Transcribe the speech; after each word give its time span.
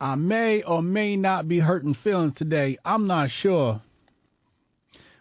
I 0.00 0.14
may 0.14 0.62
or 0.62 0.82
may 0.82 1.16
not 1.16 1.48
be 1.48 1.58
hurting 1.58 1.94
feelings 1.94 2.32
today. 2.32 2.78
I'm 2.84 3.06
not 3.06 3.30
sure. 3.30 3.82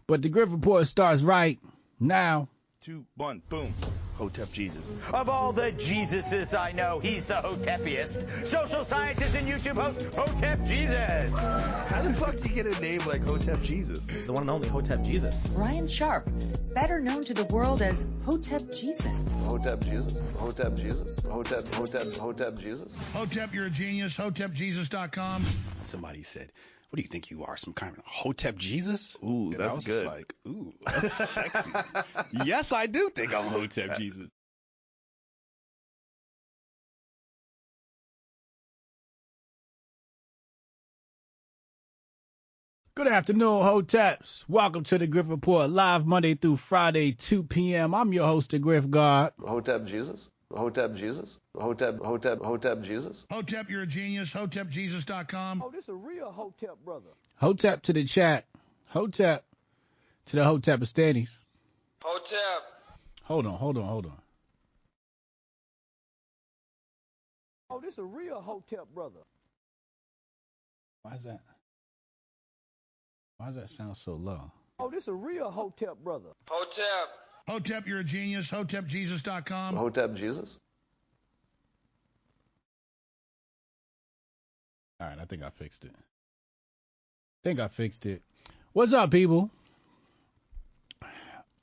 But 0.05 0.21
the 0.21 0.29
Grift 0.29 0.51
Report 0.51 0.85
starts 0.85 1.23
right 1.23 1.59
now. 1.99 2.47
Two, 2.81 3.05
one, 3.15 3.41
boom. 3.49 3.73
Hotep 4.17 4.51
Jesus. 4.51 4.91
Of 5.13 5.29
all 5.29 5.53
the 5.53 5.71
Jesuses 5.71 6.57
I 6.57 6.71
know, 6.71 6.99
he's 6.99 7.27
the 7.27 7.35
Hotepiest. 7.35 8.47
Social 8.47 8.83
scientist 8.83 9.35
and 9.35 9.47
YouTube 9.47 9.75
host, 9.75 10.01
Hotep 10.15 10.65
Jesus. 10.65 11.37
How 11.37 12.01
the 12.01 12.13
fuck 12.15 12.37
do 12.37 12.49
you 12.49 12.55
get 12.55 12.65
a 12.65 12.81
name 12.81 13.01
like 13.05 13.23
Hotep 13.23 13.61
Jesus? 13.61 14.09
It's 14.09 14.25
the 14.25 14.33
one 14.33 14.41
and 14.41 14.49
only 14.49 14.69
Hotep 14.69 15.03
Jesus. 15.03 15.47
Ryan 15.49 15.87
Sharp, 15.87 16.27
better 16.73 16.99
known 16.99 17.21
to 17.25 17.35
the 17.35 17.45
world 17.45 17.83
as 17.83 18.07
Hotep 18.25 18.71
Jesus. 18.71 19.33
Hotep 19.43 19.83
Jesus. 19.83 20.19
Hotep 20.35 20.75
Jesus. 20.75 21.19
Hotep, 21.25 21.67
Hotep, 21.75 22.13
Hotep 22.13 22.57
Jesus. 22.57 22.95
Hotep, 23.13 23.53
you're 23.53 23.67
a 23.67 23.69
genius. 23.69 24.15
HotepJesus.com. 24.15 25.45
Somebody 25.79 26.23
said, 26.23 26.51
"What 26.89 26.97
do 26.97 27.01
you 27.01 27.07
think 27.07 27.29
you 27.29 27.43
are? 27.43 27.57
Some 27.57 27.73
kind 27.73 27.97
of 27.97 28.03
Hotep 28.05 28.55
Jesus?" 28.57 29.17
Ooh, 29.23 29.51
And 29.53 29.61
I 29.61 29.65
that's 29.65 29.75
was 29.75 29.85
just 29.85 29.97
good. 29.99 30.05
like, 30.07 30.33
ooh, 30.47 30.73
that's 30.85 31.11
sexy. 31.13 31.71
yes, 32.31 32.71
I 32.71 32.85
do 32.87 33.09
think 33.09 33.33
I'm 33.33 33.45
Hotep 33.47 33.97
Jesus. 33.97 34.27
Good 42.95 43.07
afternoon, 43.07 43.61
Hoteps. 43.61 44.43
Welcome 44.47 44.83
to 44.85 44.97
the 44.97 45.07
Grift 45.07 45.29
Report, 45.29 45.69
live 45.69 46.07
Monday 46.07 46.33
through 46.33 46.57
Friday, 46.57 47.11
2 47.11 47.43
p.m. 47.43 47.93
I'm 47.93 48.11
your 48.11 48.25
host, 48.25 48.49
the 48.51 48.59
Grift 48.59 48.89
God. 48.89 49.33
Hotep 49.39 49.85
Jesus. 49.85 50.31
Hotep 50.53 50.95
Jesus. 50.95 51.39
Hotep, 51.55 51.99
Hotep, 51.99 52.39
Hotep 52.39 52.81
Jesus. 52.81 53.25
Hotep, 53.29 53.69
you're 53.69 53.81
a 53.81 53.87
genius. 53.87 54.31
HotepJesus.com. 54.31 55.61
Oh, 55.65 55.69
this 55.69 55.85
is 55.85 55.89
a 55.89 55.95
real 55.95 56.31
Hotep 56.31 56.77
brother. 56.85 57.09
Hotep 57.35 57.83
to 57.83 57.93
the 57.93 58.05
chat. 58.05 58.45
Hotep 58.87 59.43
to 60.27 60.35
the 60.35 60.41
Hotepistanis. 60.43 61.29
Hotep. 62.01 62.63
Hold 63.23 63.45
on, 63.45 63.55
hold 63.55 63.77
on, 63.77 63.83
hold 63.83 64.05
on. 64.05 64.17
Oh, 67.69 67.81
this 67.81 67.93
is 67.93 67.99
a 67.99 68.05
real 68.05 68.39
Hotep 68.39 68.87
brother. 68.95 69.19
Why 71.03 71.15
is 71.15 71.23
that? 71.23 71.41
Why 73.37 73.47
does 73.47 73.55
that 73.55 73.69
sound 73.69 73.97
so 73.97 74.13
low? 74.13 74.51
Oh, 74.79 74.89
this 74.89 75.03
is 75.03 75.07
a 75.09 75.13
real 75.13 75.51
Hotep 75.51 75.97
brother. 76.03 76.29
Hotep. 76.49 77.09
Hotep, 77.47 77.87
you're 77.87 77.99
a 77.99 78.03
genius. 78.03 78.49
HotepJesus.com. 78.49 79.75
Hotep 79.75 80.13
Jesus. 80.15 80.59
All 84.99 85.07
right, 85.07 85.17
I 85.19 85.25
think 85.25 85.43
I 85.43 85.49
fixed 85.49 85.85
it. 85.85 85.91
I 85.95 87.43
think 87.43 87.59
I 87.59 87.67
fixed 87.67 88.05
it. 88.05 88.21
What's 88.73 88.93
up, 88.93 89.11
people? 89.11 89.49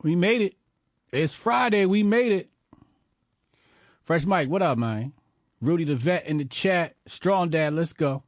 We 0.02 0.14
made 0.16 0.40
it. 0.40 0.54
It's 1.12 1.32
Friday. 1.32 1.86
We 1.86 2.02
made 2.02 2.32
it. 2.32 2.50
Fresh 4.04 4.24
Mike, 4.24 4.48
what 4.48 4.62
up, 4.62 4.78
man? 4.78 5.12
Rudy 5.60 5.84
the 5.84 5.96
vet 5.96 6.26
in 6.26 6.38
the 6.38 6.44
chat. 6.44 6.94
Strong 7.06 7.50
Dad, 7.50 7.72
let's 7.72 7.92
go. 7.92 8.22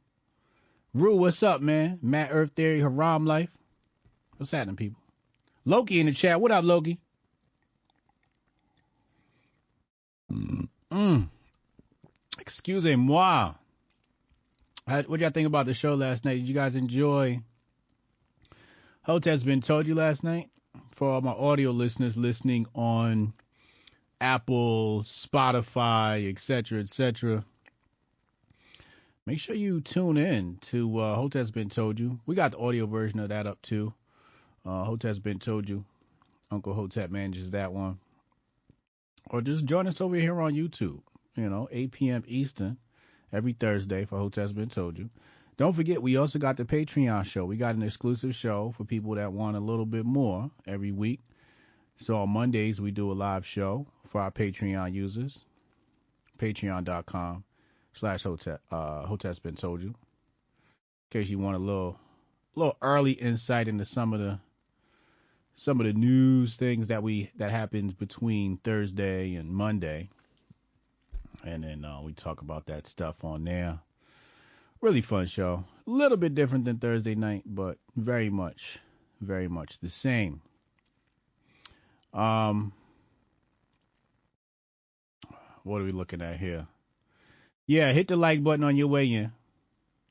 Rue, 0.93 1.15
what's 1.17 1.43
up, 1.43 1.61
man? 1.61 1.99
Matt 2.01 2.29
Earth 2.31 2.51
Theory, 2.55 2.81
Haram 2.81 3.25
Life. 3.25 3.49
What's 4.37 4.51
happening, 4.51 4.75
people? 4.75 4.99
Loki 5.65 5.99
in 5.99 6.07
the 6.07 6.13
chat. 6.13 6.41
What 6.41 6.51
up, 6.51 6.63
Loki? 6.63 6.99
Mm. 10.97 11.29
Excusez-moi. 12.39 13.53
What 14.87 15.19
y'all 15.19 15.29
think 15.29 15.45
about 15.45 15.67
the 15.67 15.75
show 15.75 15.93
last 15.93 16.25
night? 16.25 16.37
Did 16.37 16.47
you 16.47 16.55
guys 16.55 16.75
enjoy 16.75 17.41
Hotep's 19.03 19.43
Been 19.43 19.61
Told 19.61 19.87
You 19.87 19.93
last 19.93 20.23
night? 20.23 20.49
For 20.95 21.07
all 21.07 21.21
my 21.21 21.33
audio 21.33 21.69
listeners 21.69 22.17
listening 22.17 22.65
on 22.73 23.33
Apple, 24.19 25.03
Spotify, 25.03 26.27
etc., 26.31 26.79
etc. 26.79 27.45
Make 29.27 29.37
sure 29.37 29.55
you 29.55 29.81
tune 29.81 30.17
in 30.17 30.57
to 30.71 30.97
uh, 30.97 31.15
Hotep's 31.15 31.51
Been 31.51 31.69
Told 31.69 31.99
You. 31.99 32.19
We 32.25 32.33
got 32.33 32.53
the 32.53 32.57
audio 32.57 32.87
version 32.87 33.19
of 33.19 33.29
that 33.29 33.45
up 33.45 33.61
too. 33.61 33.93
Uh, 34.65 34.83
Hotep's 34.83 35.19
Been 35.19 35.37
Told 35.37 35.69
You. 35.69 35.85
Uncle 36.49 36.73
Hotep 36.73 37.11
manages 37.11 37.51
that 37.51 37.71
one. 37.71 37.99
Or 39.29 39.41
just 39.41 39.65
join 39.65 39.87
us 39.87 40.01
over 40.01 40.15
here 40.15 40.39
on 40.41 40.53
YouTube. 40.53 41.01
You 41.35 41.49
know, 41.49 41.67
8 41.71 41.91
p.m. 41.91 42.23
Eastern 42.27 42.77
every 43.31 43.51
Thursday 43.51 44.05
for 44.05 44.17
Hotep's 44.17 44.53
Been 44.53 44.69
Told 44.69 44.97
You. 44.97 45.09
Don't 45.57 45.73
forget, 45.73 46.01
we 46.01 46.17
also 46.17 46.39
got 46.39 46.55
the 46.57 46.65
Patreon 46.65 47.25
show. 47.25 47.45
We 47.45 47.57
got 47.57 47.75
an 47.75 47.81
exclusive 47.81 48.35
show 48.35 48.73
for 48.77 48.83
people 48.83 49.15
that 49.15 49.33
want 49.33 49.57
a 49.57 49.59
little 49.59 49.85
bit 49.85 50.05
more 50.05 50.51
every 50.67 50.91
week. 50.91 51.19
So 51.97 52.17
on 52.17 52.29
Mondays, 52.29 52.79
we 52.79 52.91
do 52.91 53.11
a 53.11 53.13
live 53.13 53.45
show 53.45 53.87
for 54.07 54.21
our 54.21 54.31
Patreon 54.31 54.93
users. 54.93 55.39
Patreon.com 56.37 57.43
slash 57.93 58.23
Hotep, 58.23 58.61
uh, 58.71 59.07
Hotep's 59.07 59.39
Been 59.39 59.55
Told 59.55 59.81
You. 59.81 59.89
In 59.89 59.95
case 61.09 61.29
you 61.29 61.39
want 61.39 61.55
a 61.55 61.59
little, 61.59 61.99
little 62.55 62.77
early 62.81 63.13
insight 63.13 63.67
into 63.67 63.85
some 63.85 64.13
of 64.13 64.19
the, 64.19 64.39
some 65.57 65.81
of 65.81 65.85
the 65.85 65.93
news 65.93 66.55
things 66.55 66.87
that 66.87 67.03
we, 67.03 67.31
that 67.37 67.51
happens 67.51 67.93
between 67.93 68.57
Thursday 68.57 69.35
and 69.35 69.49
Monday. 69.49 70.09
And 71.43 71.63
then, 71.63 71.83
uh, 71.83 72.01
we 72.01 72.13
talk 72.13 72.41
about 72.41 72.67
that 72.67 72.87
stuff 72.87 73.23
on 73.23 73.43
there 73.43 73.79
really 74.81 75.01
fun 75.01 75.25
show. 75.25 75.63
A 75.85 75.89
little 75.89 76.17
bit 76.17 76.35
different 76.35 76.65
than 76.65 76.77
Thursday 76.77 77.15
night, 77.15 77.43
but 77.45 77.77
very 77.95 78.29
much, 78.29 78.79
very 79.21 79.47
much 79.47 79.79
the 79.79 79.89
same. 79.89 80.41
Um, 82.13 82.73
what 85.63 85.81
are 85.81 85.85
we 85.85 85.91
looking 85.91 86.21
at 86.21 86.39
here? 86.39 86.67
Yeah, 87.65 87.91
hit 87.91 88.07
the 88.07 88.15
like 88.15 88.43
button 88.43 88.63
on 88.63 88.77
your 88.77 88.87
way 88.87 89.11
in. 89.11 89.31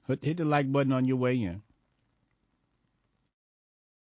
Hit, 0.06 0.24
hit 0.24 0.36
the 0.36 0.44
like 0.44 0.70
button 0.70 0.92
on 0.92 1.06
your 1.06 1.16
way 1.16 1.36
in. 1.42 1.62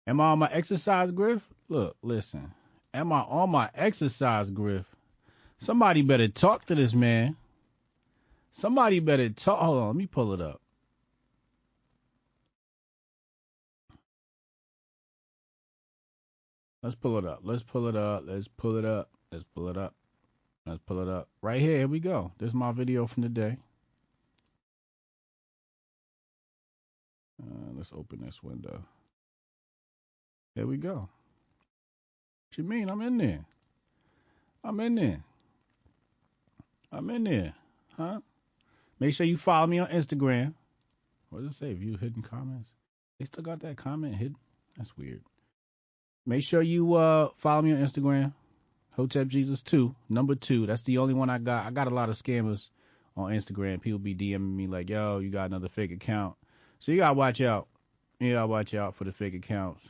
Am 0.06 0.20
I 0.20 0.26
on 0.26 0.38
my 0.38 0.50
exercise 0.52 1.10
griff? 1.10 1.42
Look, 1.68 1.96
listen. 2.02 2.52
Am 2.94 3.12
I 3.12 3.20
on 3.20 3.50
my 3.50 3.68
exercise 3.74 4.50
griff? 4.50 4.86
Somebody 5.58 6.02
better 6.02 6.28
talk 6.28 6.66
to 6.66 6.74
this 6.74 6.94
man. 6.94 7.36
Somebody 8.52 9.00
better 9.00 9.28
talk. 9.30 9.58
Hold 9.58 9.78
on, 9.78 9.86
let 9.88 9.96
me 9.96 10.06
pull 10.06 10.32
it 10.32 10.40
up. 10.40 10.60
Let's 16.82 16.94
pull 16.94 17.18
it 17.18 17.24
up. 17.24 17.40
Let's 17.42 17.64
pull 17.64 17.88
it 17.88 17.96
up. 17.96 18.22
Let's 18.24 18.46
pull 18.46 18.76
it 18.76 18.84
up. 18.84 19.10
Let's 19.32 19.44
pull 19.56 19.68
it 19.68 19.76
up. 19.76 19.94
Let's 20.66 20.78
pull 20.86 21.02
it 21.02 21.08
up. 21.08 21.28
Right 21.42 21.60
here. 21.60 21.78
Here 21.78 21.88
we 21.88 21.98
go. 21.98 22.30
This 22.38 22.50
is 22.50 22.54
my 22.54 22.70
video 22.70 23.08
from 23.08 23.24
the 23.24 23.28
day. 23.28 23.56
Uh, 27.42 27.72
let's 27.74 27.90
open 27.92 28.24
this 28.24 28.40
window. 28.40 28.84
There 30.56 30.66
we 30.66 30.78
go. 30.78 30.94
What 32.48 32.56
you 32.56 32.64
mean? 32.64 32.88
I'm 32.88 33.02
in 33.02 33.18
there. 33.18 33.44
I'm 34.64 34.80
in 34.80 34.94
there. 34.94 35.22
I'm 36.90 37.10
in 37.10 37.24
there. 37.24 37.54
Huh? 37.94 38.20
Make 38.98 39.12
sure 39.12 39.26
you 39.26 39.36
follow 39.36 39.66
me 39.66 39.80
on 39.80 39.88
Instagram. 39.88 40.54
What 41.28 41.42
does 41.42 41.52
it 41.52 41.58
say? 41.58 41.74
View 41.74 41.98
hidden 41.98 42.22
comments. 42.22 42.72
They 43.18 43.26
still 43.26 43.44
got 43.44 43.60
that 43.60 43.76
comment 43.76 44.14
hidden. 44.14 44.38
That's 44.78 44.96
weird. 44.96 45.20
Make 46.24 46.42
sure 46.42 46.62
you 46.62 46.94
uh 46.94 47.28
follow 47.36 47.60
me 47.60 47.72
on 47.72 47.78
Instagram. 47.78 48.32
Hotep 48.96 49.26
Jesus 49.28 49.62
two, 49.62 49.94
number 50.08 50.34
two. 50.34 50.64
That's 50.64 50.82
the 50.82 50.98
only 50.98 51.12
one 51.12 51.28
I 51.28 51.36
got. 51.36 51.66
I 51.66 51.70
got 51.70 51.88
a 51.88 51.94
lot 51.94 52.08
of 52.08 52.14
scammers 52.14 52.70
on 53.14 53.30
Instagram. 53.30 53.82
People 53.82 53.98
be 53.98 54.14
DMing 54.14 54.56
me 54.56 54.66
like, 54.68 54.88
"Yo, 54.88 55.18
you 55.18 55.28
got 55.28 55.46
another 55.50 55.68
fake 55.68 55.92
account." 55.92 56.34
So 56.78 56.92
you 56.92 56.98
gotta 56.98 57.14
watch 57.14 57.42
out. 57.42 57.68
You 58.18 58.32
gotta 58.32 58.46
watch 58.46 58.72
out 58.72 58.94
for 58.94 59.04
the 59.04 59.12
fake 59.12 59.34
accounts. 59.34 59.86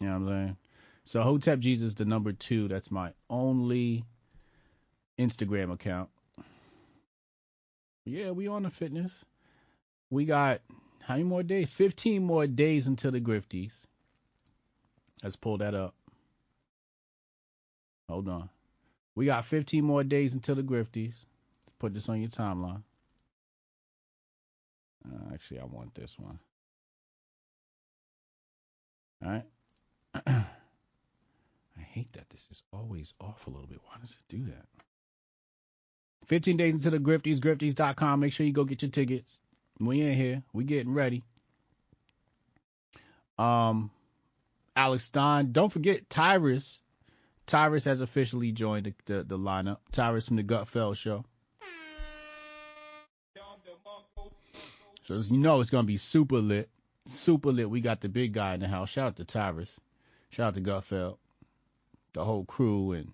You 0.00 0.06
know 0.06 0.18
what 0.18 0.18
I'm 0.20 0.28
saying? 0.28 0.56
So 1.04 1.22
Hotep 1.22 1.58
Jesus, 1.58 1.94
the 1.94 2.04
number 2.04 2.32
two. 2.32 2.68
That's 2.68 2.90
my 2.90 3.12
only 3.30 4.04
Instagram 5.18 5.72
account. 5.72 6.10
Yeah, 8.04 8.30
we 8.30 8.48
on 8.48 8.62
the 8.62 8.70
fitness. 8.70 9.12
We 10.10 10.24
got 10.24 10.60
how 11.00 11.14
many 11.14 11.24
more 11.24 11.42
days? 11.42 11.70
15 11.70 12.22
more 12.22 12.46
days 12.46 12.86
until 12.86 13.10
the 13.10 13.20
Grifties. 13.20 13.72
Let's 15.22 15.36
pull 15.36 15.58
that 15.58 15.74
up. 15.74 15.94
Hold 18.08 18.28
on. 18.28 18.48
We 19.14 19.26
got 19.26 19.46
15 19.46 19.84
more 19.84 20.04
days 20.04 20.34
until 20.34 20.54
the 20.54 20.62
Grifties. 20.62 21.14
Let's 21.66 21.76
put 21.78 21.94
this 21.94 22.08
on 22.08 22.20
your 22.20 22.30
timeline. 22.30 22.82
Uh, 25.04 25.34
actually, 25.34 25.60
I 25.60 25.64
want 25.64 25.94
this 25.94 26.18
one. 26.18 26.38
All 29.24 29.30
right. 29.30 29.44
I 30.26 30.44
hate 31.76 32.12
that 32.12 32.28
this 32.30 32.46
is 32.50 32.62
always 32.72 33.14
off 33.20 33.46
a 33.46 33.50
little 33.50 33.66
bit. 33.66 33.80
Why 33.84 33.96
does 34.00 34.12
it 34.12 34.28
do 34.28 34.44
that? 34.46 34.66
15 36.26 36.56
days 36.56 36.74
until 36.74 36.90
the 36.90 36.98
Grifties, 36.98 37.38
grifties.com. 37.38 38.20
Make 38.20 38.32
sure 38.32 38.46
you 38.46 38.52
go 38.52 38.64
get 38.64 38.82
your 38.82 38.90
tickets. 38.90 39.38
We 39.80 40.02
ain't 40.02 40.16
here. 40.16 40.42
We 40.52 40.64
getting 40.64 40.92
ready. 40.92 41.22
Um, 43.38 43.90
Alex 44.76 45.04
Stein. 45.04 45.52
Don't 45.52 45.72
forget 45.72 46.10
Tyrus. 46.10 46.80
Tyrus 47.46 47.84
has 47.84 48.00
officially 48.00 48.52
joined 48.52 48.86
the, 48.86 48.94
the, 49.06 49.24
the 49.24 49.38
lineup. 49.38 49.78
Tyrus 49.92 50.26
from 50.26 50.36
the 50.36 50.42
Gutfeld 50.42 50.96
show. 50.96 51.24
So 55.04 55.14
as 55.14 55.30
you 55.30 55.38
know 55.38 55.62
it's 55.62 55.70
gonna 55.70 55.84
be 55.84 55.96
super 55.96 56.36
lit. 56.36 56.68
Super 57.06 57.50
lit. 57.50 57.70
We 57.70 57.80
got 57.80 58.02
the 58.02 58.10
big 58.10 58.34
guy 58.34 58.52
in 58.52 58.60
the 58.60 58.68
house. 58.68 58.90
Shout 58.90 59.06
out 59.06 59.16
to 59.16 59.24
Tyrus. 59.24 59.80
Shout 60.38 60.46
out 60.46 60.54
to 60.54 60.60
Gutfeld. 60.60 61.16
The 62.12 62.24
whole 62.24 62.44
crew 62.44 62.92
and 62.92 63.12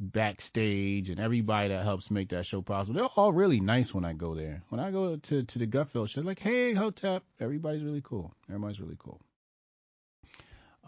backstage 0.00 1.08
and 1.08 1.20
everybody 1.20 1.68
that 1.68 1.84
helps 1.84 2.10
make 2.10 2.30
that 2.30 2.44
show 2.44 2.60
possible. 2.60 2.98
They're 2.98 3.08
all 3.14 3.32
really 3.32 3.60
nice 3.60 3.94
when 3.94 4.04
I 4.04 4.14
go 4.14 4.34
there. 4.34 4.60
When 4.68 4.80
I 4.80 4.90
go 4.90 5.14
to, 5.14 5.44
to 5.44 5.58
the 5.60 5.68
Gutfeld 5.68 6.08
show, 6.08 6.22
like, 6.22 6.40
hey, 6.40 6.74
Hotep, 6.74 7.22
everybody's 7.38 7.84
really 7.84 8.02
cool. 8.02 8.34
Everybody's 8.48 8.80
really 8.80 8.96
cool. 8.98 9.20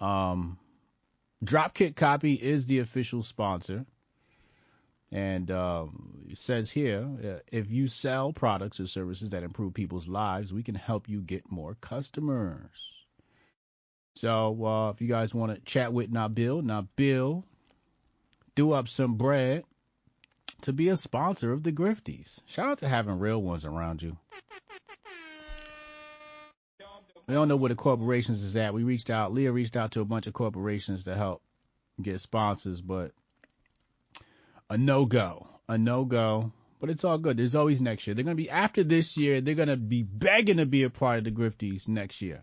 Um, 0.01 0.59
Dropkick 1.45 1.95
Copy 1.95 2.35
is 2.35 2.67
the 2.67 2.81
official 2.81 3.23
sponsor. 3.23 3.87
And 5.13 5.49
um, 5.53 6.25
it 6.29 6.39
says 6.39 6.73
here, 6.73 7.09
uh, 7.25 7.39
if 7.53 7.71
you 7.71 7.87
sell 7.87 8.33
products 8.33 8.81
or 8.81 8.89
services 8.89 9.29
that 9.29 9.45
improve 9.45 9.75
people's 9.75 10.09
lives, 10.09 10.53
we 10.53 10.65
can 10.65 10.75
help 10.75 11.09
you 11.09 11.21
get 11.21 11.53
more 11.53 11.77
customers. 11.81 13.02
So 14.15 14.65
uh, 14.65 14.91
if 14.91 15.01
you 15.01 15.09
guys 15.09 15.35
want 15.35 15.55
to 15.55 15.61
chat 15.61 15.93
with 15.93 16.13
Nabil, 16.13 16.63
Nabil, 16.63 17.45
do 18.55 18.73
up 18.73 18.89
some 18.89 19.15
bread 19.15 19.65
to 20.63 20.73
be 20.73 20.89
a 20.89 20.97
sponsor 20.97 21.53
of 21.53 21.63
the 21.63 21.73
Grifties. 21.73 22.41
Shout 22.47 22.69
out 22.69 22.79
to 22.79 22.89
having 22.89 23.19
real 23.19 23.43
ones 23.43 23.65
around 23.65 24.03
you. 24.03 24.17
We 27.27 27.35
don't 27.35 27.49
know 27.49 27.57
where 27.57 27.69
the 27.69 27.75
corporations 27.75 28.43
is 28.43 28.57
at. 28.57 28.75
We 28.75 28.83
reached 28.83 29.09
out, 29.09 29.33
Leah 29.33 29.53
reached 29.53 29.77
out 29.77 29.93
to 29.93 30.01
a 30.01 30.05
bunch 30.05 30.27
of 30.27 30.35
corporations 30.35 31.05
to 31.05 31.15
help 31.15 31.43
get 32.01 32.21
sponsors, 32.21 32.81
but 32.81 33.13
a 34.69 34.77
no 34.77 35.05
go, 35.05 35.47
a 35.69 35.79
no 35.79 36.05
go. 36.05 36.53
But 36.81 36.91
it's 36.91 37.05
all 37.05 37.19
good. 37.19 37.37
There's 37.37 37.55
always 37.55 37.81
next 37.81 38.07
year. 38.07 38.15
They're 38.15 38.25
gonna 38.25 38.35
be 38.35 38.51
after 38.51 38.83
this 38.83 39.17
year. 39.17 39.41
They're 39.41 39.55
gonna 39.55 39.77
be 39.77 40.03
begging 40.03 40.57
to 40.57 40.67
be 40.67 40.83
a 40.83 40.91
part 40.91 41.19
of 41.19 41.25
the 41.25 41.31
Grifties 41.31 41.87
next 41.87 42.21
year. 42.21 42.43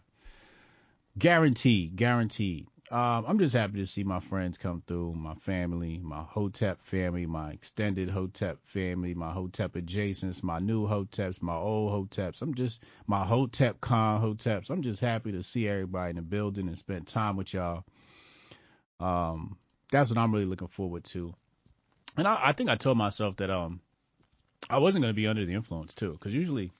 Guaranteed, 1.20 1.98
guaranteed. 1.98 2.68
Um, 2.92 3.26
I'm 3.28 3.40
just 3.40 3.54
happy 3.54 3.78
to 3.80 3.86
see 3.86 4.06
my 4.06 4.22
friends 4.22 4.58
come 4.58 4.82
through, 4.88 5.14
my 5.16 5.36
family, 5.36 6.00
my 6.02 6.24
Hotep 6.24 6.82
family, 6.82 7.26
my 7.26 7.52
extended 7.52 8.10
Hotep 8.10 8.58
family, 8.64 9.14
my 9.14 9.30
Hotep 9.30 9.74
adjacents, 9.74 10.42
my 10.42 10.60
new 10.60 10.88
Hoteps, 10.88 11.42
my 11.42 11.56
old 11.56 11.92
Hoteps. 12.10 12.42
I'm 12.42 12.54
just 12.54 12.82
my 13.06 13.26
Hotep 13.26 13.82
con 13.82 14.22
Hoteps. 14.22 14.70
I'm 14.70 14.82
just 14.82 15.02
happy 15.02 15.34
to 15.34 15.44
see 15.44 15.68
everybody 15.68 16.12
in 16.12 16.16
the 16.16 16.22
building 16.22 16.70
and 16.70 16.78
spend 16.80 17.06
time 17.06 17.36
with 17.36 17.54
y'all. 17.54 17.84
Um, 19.02 19.58
that's 19.92 20.10
what 20.10 20.18
I'm 20.18 20.34
really 20.34 20.46
looking 20.46 20.70
forward 20.70 21.04
to. 21.06 21.34
And 22.16 22.28
I, 22.28 22.40
I 22.46 22.54
think 22.54 22.70
I 22.70 22.76
told 22.76 22.98
myself 22.98 23.36
that 23.38 23.50
um 23.50 23.82
I 24.70 24.78
wasn't 24.78 25.04
gonna 25.04 25.14
be 25.14 25.28
under 25.28 25.46
the 25.46 25.54
influence 25.54 25.94
too, 25.94 26.14
because 26.14 26.34
usually 26.34 26.72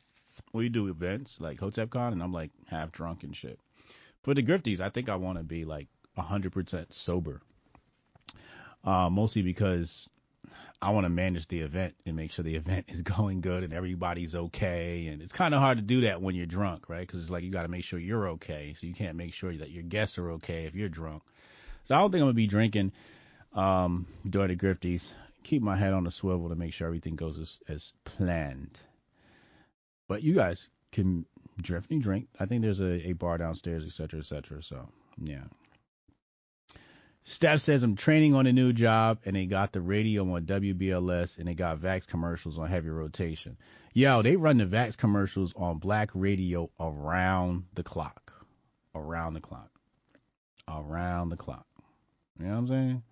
we 0.54 0.70
do 0.70 0.88
events 0.88 1.42
like 1.42 1.60
Hotep 1.60 1.90
Con, 1.90 2.14
and 2.14 2.24
I'm 2.24 2.32
like 2.32 2.52
half 2.68 2.94
drunk 2.94 3.24
and 3.24 3.36
shit. 3.36 3.60
For 4.24 4.34
the 4.34 4.44
Grifties, 4.44 4.80
I 4.80 4.90
think 4.90 5.10
I 5.10 5.16
want 5.16 5.38
to 5.38 5.44
be 5.44 5.66
like 5.66 5.88
100% 6.18 6.92
sober. 6.92 7.42
Uh, 8.84 9.10
mostly 9.10 9.42
because 9.42 10.10
I 10.82 10.92
want 10.92 11.06
to 11.06 11.10
manage 11.10 11.48
the 11.48 11.60
event 11.60 11.96
and 12.06 12.16
make 12.16 12.32
sure 12.32 12.44
the 12.44 12.56
event 12.64 12.86
is 12.90 13.02
going 13.02 13.42
good 13.42 13.64
and 13.64 13.74
everybody's 13.74 14.36
okay. 14.36 15.08
And 15.08 15.22
it's 15.22 15.34
kind 15.34 15.54
of 15.54 15.62
hard 15.62 15.78
to 15.78 15.84
do 15.84 16.02
that 16.02 16.22
when 16.22 16.36
you're 16.36 16.46
drunk, 16.46 16.90
right? 16.90 17.06
Because 17.06 17.22
it's 17.22 17.30
like 17.30 17.44
you 17.44 17.52
got 17.52 17.64
to 17.64 17.70
make 17.70 17.84
sure 17.84 18.00
you're 18.00 18.30
okay. 18.30 18.74
So 18.78 18.88
you 18.88 18.94
can't 18.94 19.18
make 19.18 19.34
sure 19.34 19.56
that 19.56 19.72
your 19.72 19.84
guests 19.84 20.18
are 20.18 20.32
okay 20.32 20.66
if 20.66 20.76
you're 20.76 20.90
drunk. 20.90 21.24
So 21.84 21.96
I 21.96 22.00
don't 22.00 22.12
think 22.12 22.22
I'm 22.22 22.28
gonna 22.28 22.34
be 22.34 22.48
drinking 22.48 22.92
um, 23.54 24.06
during 24.30 24.50
the 24.50 24.56
Grifties. 24.56 25.14
Keep 25.44 25.62
my 25.62 25.76
head 25.76 25.94
on 25.94 26.04
the 26.04 26.12
swivel 26.12 26.50
to 26.50 26.56
make 26.56 26.74
sure 26.74 26.86
everything 26.86 27.16
goes 27.16 27.40
as, 27.40 27.60
as 27.68 27.94
planned. 28.04 28.78
But 30.08 30.22
you 30.22 30.36
guys 30.36 30.70
can 30.92 31.26
drift 31.62 31.92
and 31.92 32.02
drink. 32.02 32.28
I 32.40 32.46
think 32.46 32.62
there's 32.62 32.82
a, 32.82 33.10
a 33.10 33.14
bar 33.14 33.38
downstairs, 33.38 33.84
et 33.86 33.92
cetera, 33.92 34.20
et 34.20 34.26
cetera. 34.26 34.62
So 34.62 34.88
yeah. 35.24 35.44
Steph 37.24 37.62
says 37.62 37.84
I'm 37.84 37.96
training 37.96 38.34
on 38.34 38.48
a 38.48 38.54
new 38.54 38.74
job 38.74 39.20
and 39.26 39.36
they 39.36 39.46
got 39.46 39.72
the 39.72 39.82
radio 39.82 40.24
on 40.34 40.46
WBLS 40.46 41.38
and 41.38 41.48
they 41.48 41.54
got 41.54 41.80
Vax 41.80 42.08
commercials 42.08 42.58
on 42.58 42.68
heavy 42.68 42.90
rotation. 42.90 43.58
Yo, 43.94 44.22
they 44.22 44.36
run 44.36 44.58
the 44.58 44.66
Vax 44.66 44.98
commercials 44.98 45.54
on 45.56 45.78
black 45.78 46.10
radio 46.14 46.70
around 46.80 47.66
the 47.74 47.84
clock. 47.84 48.34
Around 48.96 49.36
the 49.36 49.42
clock. 49.42 49.70
Around 50.68 51.30
the 51.30 51.38
clock. 51.38 51.66
You 52.40 52.46
know 52.46 52.52
what 52.52 52.58
I'm 52.58 52.68
saying? 52.68 53.04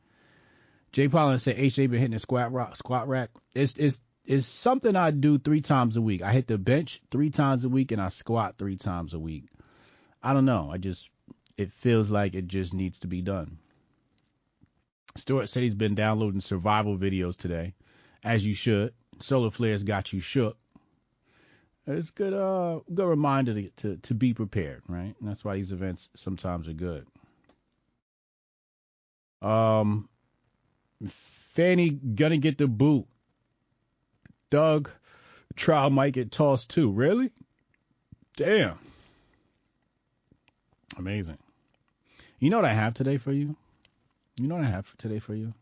Jay 0.94 1.08
Paulin 1.10 1.38
said 1.38 1.58
HJ 1.58 1.90
been 1.90 2.00
hitting 2.00 2.12
the 2.12 2.20
squat 2.20 2.52
rock, 2.52 2.76
squat 2.76 3.08
rack. 3.08 3.30
It's 3.54 3.74
it's 3.78 4.02
it's 4.28 4.46
something 4.46 4.96
I 4.96 5.12
do 5.12 5.40
three 5.40 5.62
times 5.62 5.96
a 5.96 6.02
week. 6.02 6.22
I 6.22 6.34
hit 6.34 6.48
the 6.48 6.58
bench 6.58 7.02
three 7.10 7.30
times 7.30 7.64
a 7.64 7.70
week 7.70 7.94
and 7.94 8.02
I 8.02 8.10
squat 8.10 8.58
three 8.58 8.76
times 8.76 9.14
a 9.14 9.20
week. 9.20 9.46
I 10.22 10.34
don't 10.34 10.44
know. 10.44 10.70
I 10.70 10.78
just 10.78 11.10
it 11.58 11.72
feels 11.72 12.10
like 12.10 12.36
it 12.36 12.48
just 12.48 12.74
needs 12.74 13.00
to 13.00 13.08
be 13.08 13.22
done. 13.22 13.58
Stuart 15.16 15.48
said 15.48 15.64
he's 15.64 15.74
been 15.74 15.96
downloading 15.96 16.42
survival 16.42 16.98
videos 16.98 17.38
today, 17.38 17.74
as 18.24 18.46
you 18.46 18.54
should. 18.54 18.94
Solar 19.22 19.50
flares 19.50 19.84
got 19.84 20.12
you 20.12 20.20
shook. 20.20 20.58
It's 21.88 22.10
good, 22.10 22.34
uh, 22.34 22.82
good 22.94 23.08
reminder 23.08 23.54
to, 23.54 23.70
to 23.78 23.98
to 23.98 24.14
be 24.14 24.34
prepared, 24.34 24.84
right? 24.90 25.16
And 25.20 25.30
that's 25.30 25.46
why 25.46 25.56
these 25.56 25.72
events 25.72 26.10
sometimes 26.16 26.68
are 26.68 26.74
good. 26.74 27.08
Um, 29.42 30.10
Fani 31.54 31.92
gonna 31.92 32.38
get 32.38 32.58
the 32.58 32.68
boot. 32.68 33.08
Doug 34.50 34.90
trial 35.56 35.90
might 35.90 36.14
get 36.14 36.32
tossed 36.32 36.70
too. 36.70 36.92
Really? 36.92 37.32
Damn. 38.36 38.78
Amazing. 40.98 41.38
You 42.40 42.50
know 42.50 42.58
what 42.58 42.66
I 42.66 42.74
have 42.74 42.94
today 42.94 43.18
for 43.18 43.32
you? 43.32 43.56
You 44.40 44.48
know 44.48 44.56
what 44.56 44.64
I 44.64 44.70
have 44.70 44.86
today 44.98 45.20
for 45.20 45.34
you? 45.34 45.54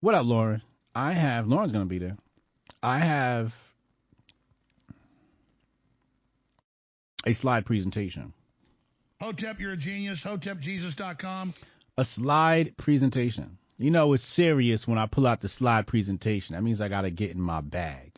What 0.00 0.14
up, 0.14 0.26
Lauren? 0.26 0.62
I 0.94 1.12
have 1.12 1.46
Lauren's 1.46 1.72
gonna 1.72 1.86
be 1.86 1.98
there. 1.98 2.16
I 2.82 2.98
have 2.98 3.54
a 7.24 7.32
slide 7.32 7.64
presentation. 7.64 8.32
Hotep, 9.20 9.60
you're 9.60 9.72
a 9.72 9.76
genius. 9.76 10.20
HotepJesus.com. 10.22 11.54
A 11.96 12.04
slide 12.04 12.76
presentation. 12.76 13.58
You 13.78 13.90
know 13.90 14.12
it's 14.12 14.22
serious 14.22 14.86
when 14.86 14.98
I 14.98 15.06
pull 15.06 15.26
out 15.26 15.40
the 15.40 15.48
slide 15.48 15.86
presentation. 15.86 16.54
That 16.54 16.62
means 16.62 16.80
I 16.80 16.88
gotta 16.88 17.10
get 17.10 17.32
in 17.32 17.40
my 17.40 17.60
bag. 17.60 18.12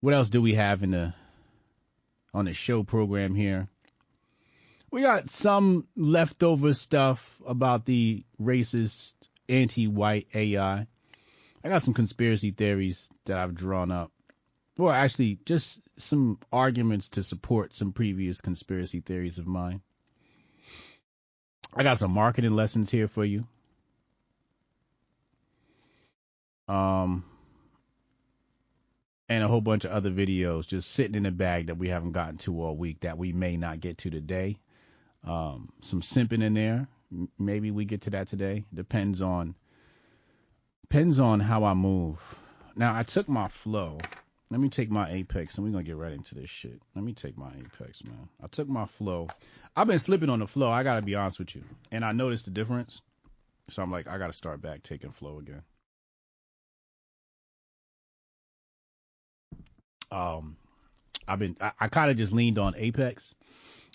What 0.00 0.14
else 0.14 0.28
do 0.28 0.40
we 0.40 0.54
have 0.54 0.82
in 0.82 0.92
the 0.92 1.14
on 2.32 2.44
the 2.44 2.54
show 2.54 2.84
program 2.84 3.34
here? 3.34 3.68
We 4.90 5.02
got 5.02 5.28
some 5.28 5.86
leftover 5.96 6.72
stuff 6.72 7.40
about 7.46 7.84
the 7.84 8.24
racist 8.40 9.12
anti-white 9.48 10.28
AI. 10.34 10.86
I 11.64 11.68
got 11.68 11.82
some 11.82 11.94
conspiracy 11.94 12.52
theories 12.52 13.10
that 13.24 13.38
I've 13.38 13.54
drawn 13.54 13.90
up. 13.90 14.12
Or 14.78 14.92
actually 14.92 15.40
just 15.44 15.80
some 15.96 16.38
arguments 16.52 17.08
to 17.10 17.22
support 17.22 17.74
some 17.74 17.92
previous 17.92 18.40
conspiracy 18.40 19.00
theories 19.00 19.38
of 19.38 19.46
mine. 19.46 19.82
I 21.74 21.82
got 21.82 21.98
some 21.98 22.12
marketing 22.12 22.56
lessons 22.56 22.90
here 22.90 23.08
for 23.08 23.24
you. 23.24 23.46
Um, 26.66 27.24
and 29.28 29.44
a 29.44 29.48
whole 29.48 29.60
bunch 29.60 29.84
of 29.84 29.90
other 29.90 30.10
videos 30.10 30.66
just 30.66 30.90
sitting 30.90 31.14
in 31.14 31.22
the 31.22 31.30
bag 31.30 31.66
that 31.66 31.78
we 31.78 31.88
haven't 31.88 32.12
gotten 32.12 32.38
to 32.38 32.62
all 32.62 32.76
week 32.76 33.00
that 33.00 33.18
we 33.18 33.32
may 33.32 33.56
not 33.56 33.80
get 33.80 33.98
to 33.98 34.10
today. 34.10 34.58
Um, 35.24 35.70
some 35.82 36.00
simping 36.00 36.42
in 36.42 36.54
there. 36.54 36.88
Maybe 37.38 37.70
we 37.70 37.84
get 37.84 38.02
to 38.02 38.10
that 38.10 38.28
today. 38.28 38.64
Depends 38.72 39.22
on 39.22 39.54
depends 40.82 41.20
on 41.20 41.40
how 41.40 41.64
I 41.64 41.74
move. 41.74 42.20
Now 42.76 42.96
I 42.96 43.02
took 43.02 43.28
my 43.28 43.48
flow. 43.48 43.98
Let 44.50 44.60
me 44.60 44.70
take 44.70 44.90
my 44.90 45.10
apex 45.10 45.56
and 45.56 45.66
we're 45.66 45.72
gonna 45.72 45.84
get 45.84 45.96
right 45.96 46.12
into 46.12 46.34
this 46.34 46.48
shit. 46.48 46.80
Let 46.94 47.04
me 47.04 47.12
take 47.12 47.36
my 47.36 47.50
apex, 47.50 48.02
man. 48.04 48.28
I 48.42 48.46
took 48.46 48.66
my 48.66 48.86
flow. 48.86 49.28
I've 49.76 49.86
been 49.86 49.98
slipping 49.98 50.30
on 50.30 50.38
the 50.38 50.46
flow, 50.46 50.70
I 50.70 50.82
gotta 50.82 51.02
be 51.02 51.14
honest 51.14 51.38
with 51.38 51.54
you. 51.54 51.62
And 51.92 52.02
I 52.04 52.12
noticed 52.12 52.46
the 52.46 52.50
difference. 52.50 53.02
So 53.68 53.82
I'm 53.82 53.90
like, 53.92 54.08
I 54.08 54.16
gotta 54.16 54.32
start 54.32 54.62
back 54.62 54.82
taking 54.82 55.10
flow 55.12 55.38
again. 55.38 55.62
Um 60.10 60.56
I've 61.26 61.38
been 61.38 61.56
I, 61.60 61.72
I 61.80 61.88
kinda 61.88 62.14
just 62.14 62.32
leaned 62.32 62.58
on 62.58 62.74
Apex 62.76 63.34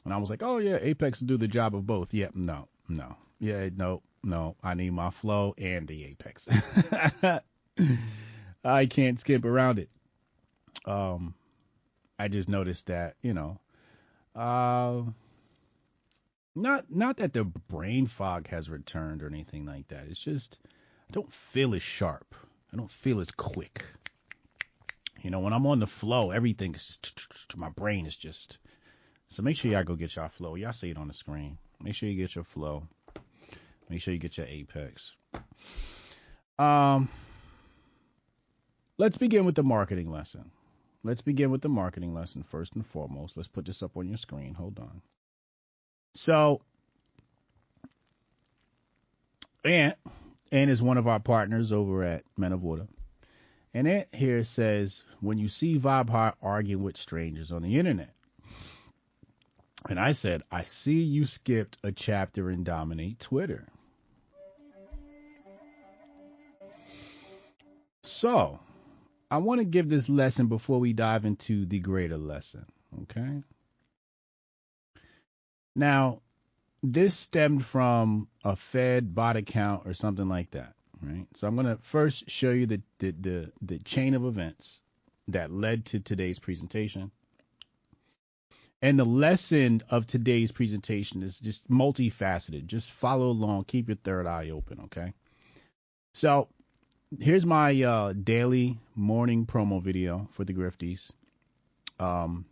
and 0.05 0.13
I 0.13 0.17
was 0.17 0.29
like, 0.29 0.43
Oh 0.43 0.59
yeah, 0.59 0.77
Apex 0.79 1.19
will 1.19 1.27
do 1.27 1.37
the 1.37 1.47
job 1.47 1.73
of 1.75 1.87
both. 1.87 2.13
Yep, 2.13 2.35
no, 2.35 2.67
no. 2.87 3.15
Yeah, 3.39 3.69
no, 3.75 4.03
no. 4.23 4.55
I 4.63 4.75
need 4.75 4.91
my 4.93 5.09
flow 5.09 5.55
and 5.57 5.87
the 5.87 6.05
Apex. 6.05 6.47
I 8.63 8.85
can't 8.85 9.19
skip 9.19 9.45
around 9.45 9.79
it. 9.79 9.89
Um, 10.85 11.33
I 12.19 12.27
just 12.27 12.49
noticed 12.49 12.87
that 12.87 13.15
you 13.21 13.33
know, 13.33 13.59
uh, 14.35 15.03
not 16.55 16.85
not 16.89 17.17
that 17.17 17.33
the 17.33 17.43
brain 17.43 18.07
fog 18.07 18.47
has 18.47 18.69
returned 18.69 19.23
or 19.23 19.27
anything 19.27 19.65
like 19.65 19.87
that. 19.89 20.05
It's 20.09 20.19
just 20.19 20.57
I 21.09 21.11
don't 21.11 21.31
feel 21.31 21.73
as 21.75 21.81
sharp. 21.81 22.35
I 22.71 22.77
don't 22.77 22.91
feel 22.91 23.19
as 23.19 23.31
quick. 23.31 23.83
You 25.21 25.29
know, 25.29 25.39
when 25.39 25.53
I'm 25.53 25.65
on 25.67 25.79
the 25.79 25.87
flow, 25.87 26.31
everything's 26.31 26.97
just 26.97 27.57
my 27.57 27.69
brain 27.69 28.05
is 28.05 28.15
just. 28.15 28.57
So 29.29 29.41
make 29.41 29.57
sure 29.57 29.71
y'all 29.71 29.83
go 29.83 29.95
get 29.95 30.15
y'all 30.15 30.29
flow. 30.29 30.55
Y'all 30.55 30.73
see 30.73 30.91
it 30.91 30.97
on 30.97 31.07
the 31.07 31.13
screen. 31.13 31.57
Make 31.81 31.95
sure 31.95 32.09
you 32.09 32.17
get 32.17 32.35
your 32.35 32.43
flow. 32.43 32.87
Make 33.89 34.01
sure 34.01 34.13
you 34.13 34.19
get 34.19 34.37
your 34.37 34.45
apex. 34.47 35.13
Um, 36.59 37.09
let's 38.97 39.17
begin 39.17 39.45
with 39.45 39.55
the 39.55 39.63
marketing 39.63 40.11
lesson. 40.11 40.51
Let's 41.03 41.21
begin 41.21 41.51
with 41.51 41.61
the 41.61 41.69
marketing 41.69 42.13
lesson 42.13 42.43
first 42.43 42.75
and 42.75 42.85
foremost. 42.85 43.35
Let's 43.35 43.49
put 43.49 43.65
this 43.65 43.83
up 43.83 43.97
on 43.97 44.07
your 44.07 44.17
screen. 44.17 44.53
Hold 44.53 44.79
on. 44.79 45.01
So, 46.13 46.61
Ant, 49.65 49.97
Ant 50.51 50.71
is 50.71 50.81
one 50.81 50.97
of 50.97 51.07
our 51.07 51.19
partners 51.19 51.73
over 51.73 52.03
at 52.03 52.23
Men 52.37 52.53
of 52.53 52.63
Water. 52.63 52.87
And 53.73 53.87
Ant 53.87 54.07
here 54.13 54.43
says, 54.43 55.03
when 55.19 55.37
you 55.37 55.49
see 55.49 55.79
Vibe 55.79 56.09
Hot 56.09 56.37
arguing 56.41 56.83
with 56.83 56.95
strangers 56.95 57.51
on 57.51 57.63
the 57.63 57.77
internet. 57.77 58.13
And 59.89 59.99
I 59.99 60.13
said, 60.13 60.43
I 60.51 60.63
see 60.63 61.01
you 61.01 61.25
skipped 61.25 61.77
a 61.83 61.91
chapter 61.91 62.49
in 62.49 62.63
Dominate 62.63 63.19
Twitter. 63.19 63.67
So, 68.03 68.59
I 69.33 69.37
want 69.37 69.61
to 69.61 69.65
give 69.65 69.89
this 69.89 70.07
lesson 70.09 70.45
before 70.45 70.79
we 70.79 70.93
dive 70.93 71.25
into 71.25 71.65
the 71.65 71.79
greater 71.79 72.17
lesson. 72.17 72.67
Okay? 73.01 73.41
Now, 75.75 76.21
this 76.83 77.15
stemmed 77.15 77.65
from 77.65 78.27
a 78.43 78.55
Fed 78.55 79.15
bot 79.15 79.35
account 79.35 79.87
or 79.87 79.95
something 79.95 80.29
like 80.29 80.51
that, 80.51 80.75
right? 81.01 81.25
So 81.33 81.47
I'm 81.47 81.55
going 81.55 81.65
to 81.65 81.79
first 81.81 82.29
show 82.29 82.51
you 82.51 82.67
the, 82.67 82.81
the, 82.99 83.11
the, 83.19 83.51
the 83.63 83.79
chain 83.79 84.13
of 84.13 84.23
events 84.23 84.81
that 85.29 85.49
led 85.49 85.85
to 85.85 85.99
today's 85.99 86.37
presentation. 86.37 87.09
And 88.83 88.99
the 88.99 89.03
lesson 89.05 89.81
of 89.89 90.05
today's 90.05 90.51
presentation 90.51 91.23
is 91.23 91.39
just 91.39 91.67
multifaceted. 91.71 92.67
Just 92.67 92.91
follow 92.91 93.29
along, 93.29 93.63
keep 93.63 93.87
your 93.87 93.97
third 93.97 94.27
eye 94.27 94.51
open, 94.51 94.81
okay? 94.81 95.13
So 96.13 96.49
here's 97.19 97.45
my 97.45 97.81
uh, 97.81 98.13
daily 98.13 98.79
morning 98.95 99.45
promo 99.45 99.81
video 99.81 100.27
for 100.31 100.43
the 100.43 100.53
Grifties. 100.53 101.11
Um, 101.99 102.45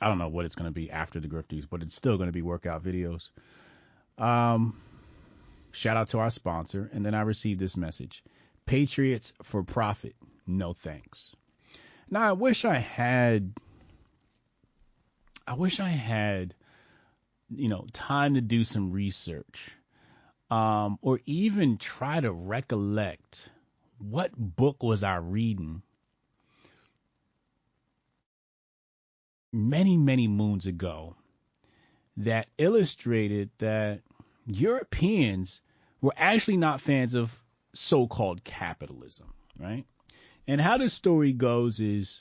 I 0.00 0.08
don't 0.08 0.18
know 0.18 0.28
what 0.28 0.44
it's 0.44 0.54
going 0.54 0.68
to 0.68 0.74
be 0.74 0.90
after 0.90 1.20
the 1.20 1.28
Grifties, 1.28 1.66
but 1.68 1.82
it's 1.82 1.94
still 1.94 2.16
going 2.16 2.28
to 2.28 2.32
be 2.32 2.42
workout 2.42 2.82
videos. 2.82 3.28
Um, 4.18 4.80
shout 5.72 5.96
out 5.96 6.08
to 6.08 6.18
our 6.18 6.30
sponsor. 6.30 6.90
And 6.92 7.04
then 7.04 7.14
I 7.14 7.22
received 7.22 7.60
this 7.60 7.76
message 7.76 8.22
Patriots 8.66 9.32
for 9.42 9.62
profit. 9.62 10.14
No 10.46 10.72
thanks. 10.72 11.34
Now, 12.10 12.22
I 12.22 12.32
wish 12.32 12.64
I 12.64 12.76
had 12.76 13.52
I 15.46 15.54
wish 15.54 15.80
I 15.80 15.88
had, 15.88 16.54
you 17.50 17.68
know, 17.68 17.86
time 17.92 18.34
to 18.34 18.40
do 18.40 18.64
some 18.64 18.92
research, 18.92 19.72
um, 20.54 21.00
or 21.02 21.18
even 21.26 21.78
try 21.78 22.20
to 22.20 22.30
recollect 22.30 23.50
what 23.98 24.30
book 24.36 24.84
was 24.84 25.02
I 25.02 25.16
reading 25.16 25.82
many, 29.52 29.96
many 29.96 30.28
moons 30.28 30.66
ago 30.66 31.16
that 32.18 32.46
illustrated 32.56 33.50
that 33.58 34.02
Europeans 34.46 35.60
were 36.00 36.14
actually 36.16 36.58
not 36.58 36.80
fans 36.80 37.16
of 37.16 37.36
so-called 37.72 38.44
capitalism, 38.44 39.34
right? 39.58 39.84
And 40.46 40.60
how 40.60 40.78
the 40.78 40.88
story 40.88 41.32
goes 41.32 41.80
is 41.80 42.20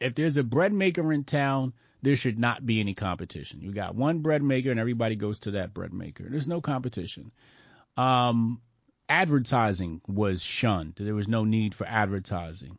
if 0.00 0.16
there's 0.16 0.36
a 0.36 0.42
bread 0.42 0.72
maker 0.72 1.12
in 1.12 1.22
town, 1.22 1.72
there 2.02 2.16
should 2.16 2.38
not 2.38 2.66
be 2.66 2.80
any 2.80 2.94
competition. 2.94 3.60
You 3.60 3.72
got 3.72 3.94
one 3.94 4.18
bread 4.18 4.42
maker 4.42 4.70
and 4.70 4.80
everybody 4.80 5.16
goes 5.16 5.38
to 5.40 5.52
that 5.52 5.72
bread 5.72 5.92
maker. 5.92 6.26
There's 6.28 6.48
no 6.48 6.60
competition. 6.60 7.30
Um, 7.96 8.60
advertising 9.08 10.00
was 10.08 10.42
shunned. 10.42 10.94
There 10.98 11.14
was 11.14 11.28
no 11.28 11.44
need 11.44 11.74
for 11.74 11.86
advertising. 11.86 12.78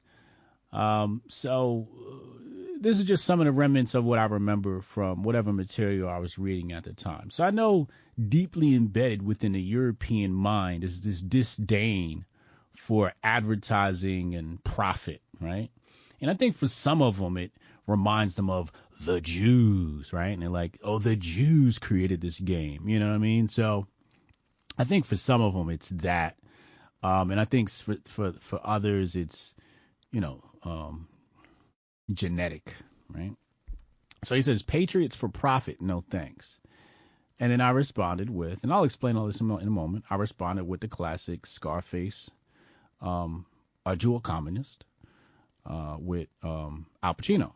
Um, 0.73 1.21
so 1.29 1.87
uh, 1.95 2.33
this 2.81 2.99
is 2.99 3.05
just 3.05 3.23
some 3.23 3.39
of 3.39 3.45
the 3.45 3.51
remnants 3.51 3.95
of 3.95 4.03
what 4.03 4.19
I 4.19 4.25
remember 4.25 4.81
from 4.81 5.23
whatever 5.23 5.53
material 5.53 6.09
I 6.09 6.17
was 6.17 6.37
reading 6.37 6.73
at 6.73 6.83
the 6.83 6.93
time. 6.93 7.29
So 7.29 7.43
I 7.45 7.51
know 7.51 7.87
deeply 8.27 8.75
embedded 8.75 9.21
within 9.21 9.53
the 9.53 9.61
European 9.61 10.33
mind 10.33 10.83
is 10.83 11.01
this 11.01 11.21
disdain 11.21 12.25
for 12.75 13.13
advertising 13.23 14.35
and 14.35 14.61
profit, 14.63 15.21
right? 15.39 15.69
And 16.19 16.31
I 16.31 16.33
think 16.33 16.55
for 16.55 16.67
some 16.67 17.01
of 17.01 17.19
them, 17.19 17.37
it 17.37 17.51
reminds 17.85 18.35
them 18.35 18.49
of 18.49 18.71
the 19.01 19.21
Jews, 19.21 20.13
right? 20.13 20.29
And 20.29 20.41
they're 20.41 20.49
like, 20.49 20.79
oh, 20.83 20.99
the 20.99 21.15
Jews 21.15 21.79
created 21.79 22.21
this 22.21 22.39
game. 22.39 22.87
You 22.87 22.99
know 22.99 23.07
what 23.07 23.15
I 23.15 23.19
mean? 23.19 23.47
So 23.47 23.87
I 24.77 24.83
think 24.83 25.05
for 25.05 25.15
some 25.15 25.41
of 25.41 25.53
them, 25.53 25.69
it's 25.69 25.89
that. 25.89 26.37
Um, 27.01 27.31
and 27.31 27.39
I 27.39 27.45
think 27.45 27.69
for, 27.69 27.95
for, 28.07 28.33
for 28.39 28.59
others, 28.63 29.15
it's, 29.15 29.53
you 30.11 30.21
know, 30.21 30.43
um, 30.63 31.07
genetic, 32.13 32.73
right? 33.09 33.35
So 34.23 34.35
he 34.35 34.41
says, 34.41 34.61
Patriots 34.61 35.15
for 35.15 35.27
profit, 35.27 35.81
no 35.81 36.03
thanks. 36.09 36.57
And 37.39 37.51
then 37.51 37.59
I 37.59 37.71
responded 37.71 38.29
with, 38.29 38.63
and 38.63 38.71
I'll 38.71 38.85
explain 38.85 39.17
all 39.17 39.25
this 39.25 39.41
in 39.41 39.49
a 39.49 39.65
moment. 39.65 40.05
I 40.09 40.15
responded 40.15 40.63
with 40.63 40.79
the 40.79 40.87
classic 40.87 41.45
Scarface, 41.45 42.31
um, 43.01 43.45
a 43.85 43.97
dual 43.97 44.21
communist, 44.21 44.85
uh, 45.65 45.97
with 45.99 46.29
um, 46.41 46.85
Al 47.01 47.15
Pacino. 47.15 47.51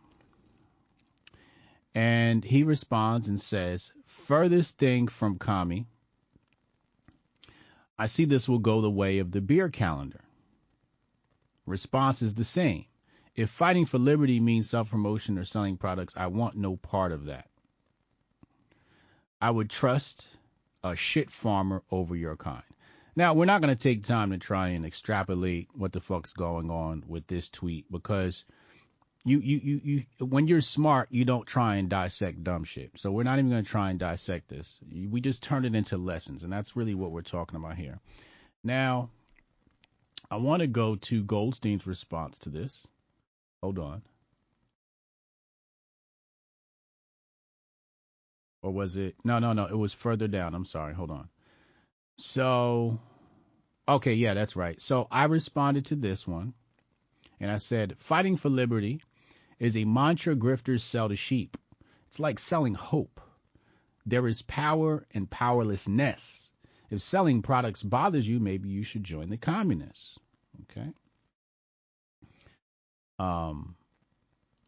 And 1.98 2.46
he 2.46 2.62
responds 2.62 3.28
and 3.28 3.42
says, 3.42 3.92
Furthest 4.06 4.78
thing 4.78 5.08
from 5.08 5.40
commie, 5.40 5.88
I 7.98 8.06
see 8.06 8.26
this 8.26 8.48
will 8.48 8.60
go 8.60 8.82
the 8.82 8.92
way 8.92 9.18
of 9.18 9.32
the 9.32 9.42
beer 9.42 9.70
calendar. 9.70 10.22
Response 11.66 12.22
is 12.22 12.36
the 12.36 12.44
same. 12.44 12.86
If 13.36 13.50
fighting 13.50 13.88
for 13.88 13.98
liberty 13.98 14.40
means 14.40 14.70
self 14.70 14.92
promotion 14.92 15.40
or 15.40 15.44
selling 15.44 15.76
products, 15.76 16.14
I 16.16 16.28
want 16.28 16.56
no 16.56 16.76
part 16.76 17.12
of 17.12 17.26
that. 17.26 17.50
I 19.42 19.50
would 19.50 19.72
trust 19.72 20.30
a 20.84 20.96
shit 20.96 21.32
farmer 21.32 21.82
over 21.90 22.16
your 22.16 22.36
kind. 22.36 22.62
Now, 23.16 23.34
we're 23.34 23.46
not 23.46 23.62
going 23.62 23.76
to 23.76 23.84
take 23.84 24.04
time 24.04 24.30
to 24.30 24.38
try 24.38 24.68
and 24.68 24.86
extrapolate 24.86 25.70
what 25.74 25.94
the 25.94 26.00
fuck's 26.00 26.34
going 26.34 26.70
on 26.70 27.06
with 27.08 27.26
this 27.26 27.50
tweet 27.50 27.92
because 27.92 28.46
you, 29.28 29.40
you, 29.40 29.58
you, 29.64 29.82
you, 29.84 30.26
when 30.26 30.48
you're 30.48 30.62
smart, 30.62 31.10
you 31.12 31.26
don't 31.26 31.46
try 31.46 31.76
and 31.76 31.90
dissect 31.90 32.44
dumb 32.44 32.64
shit. 32.64 32.92
So 32.96 33.12
we're 33.12 33.24
not 33.24 33.40
even 33.40 33.52
going 33.52 33.64
to 33.64 33.70
try 33.70 33.90
and 33.90 34.00
dissect 34.00 34.48
this. 34.48 34.80
We 34.90 35.20
just 35.20 35.44
turn 35.44 35.66
it 35.66 35.76
into 35.76 35.98
lessons, 35.98 36.44
and 36.44 36.54
that's 36.54 36.76
really 36.78 36.96
what 36.96 37.12
we're 37.12 37.22
talking 37.24 37.58
about 37.58 37.76
here. 37.76 38.00
Now, 38.64 39.10
I 40.32 40.38
want 40.38 40.62
to 40.62 40.68
go 40.68 40.96
to 40.96 41.24
Goldstein's 41.24 41.86
response 41.86 42.40
to 42.40 42.50
this. 42.50 42.88
Hold 43.62 43.80
on. 43.80 44.02
Or 48.62 48.72
was 48.72 48.96
it? 48.96 49.16
No, 49.26 49.40
no, 49.40 49.54
no. 49.54 49.66
It 49.66 49.78
was 49.78 49.94
further 49.94 50.28
down. 50.28 50.56
I'm 50.56 50.66
sorry. 50.66 50.94
Hold 50.94 51.12
on. 51.12 51.28
So, 52.18 53.00
okay, 53.88 54.14
yeah, 54.14 54.34
that's 54.34 54.56
right. 54.56 54.80
So 54.82 55.08
I 55.12 55.26
responded 55.26 55.86
to 55.88 55.96
this 55.96 56.26
one, 56.26 56.54
and 57.40 57.52
I 57.52 57.58
said, 57.58 57.98
fighting 58.00 58.38
for 58.38 58.50
liberty 58.50 59.02
is 59.60 59.76
a 59.76 59.86
mantra 59.86 60.36
grifters 60.36 60.82
sell 60.82 61.10
to 61.10 61.16
sheep. 61.16 61.58
It's 62.08 62.20
like 62.20 62.40
selling 62.40 62.74
hope. 62.74 63.20
There 64.06 64.28
is 64.28 64.42
power 64.44 65.06
and 65.14 65.30
powerlessness. 65.30 66.52
If 66.90 67.02
selling 67.02 67.42
products 67.42 67.84
bothers 67.84 68.28
you, 68.28 68.40
maybe 68.40 68.70
you 68.70 68.84
should 68.84 69.04
join 69.04 69.30
the 69.30 69.38
communists. 69.38 70.18
Okay. 70.64 70.88
Um, 73.20 73.76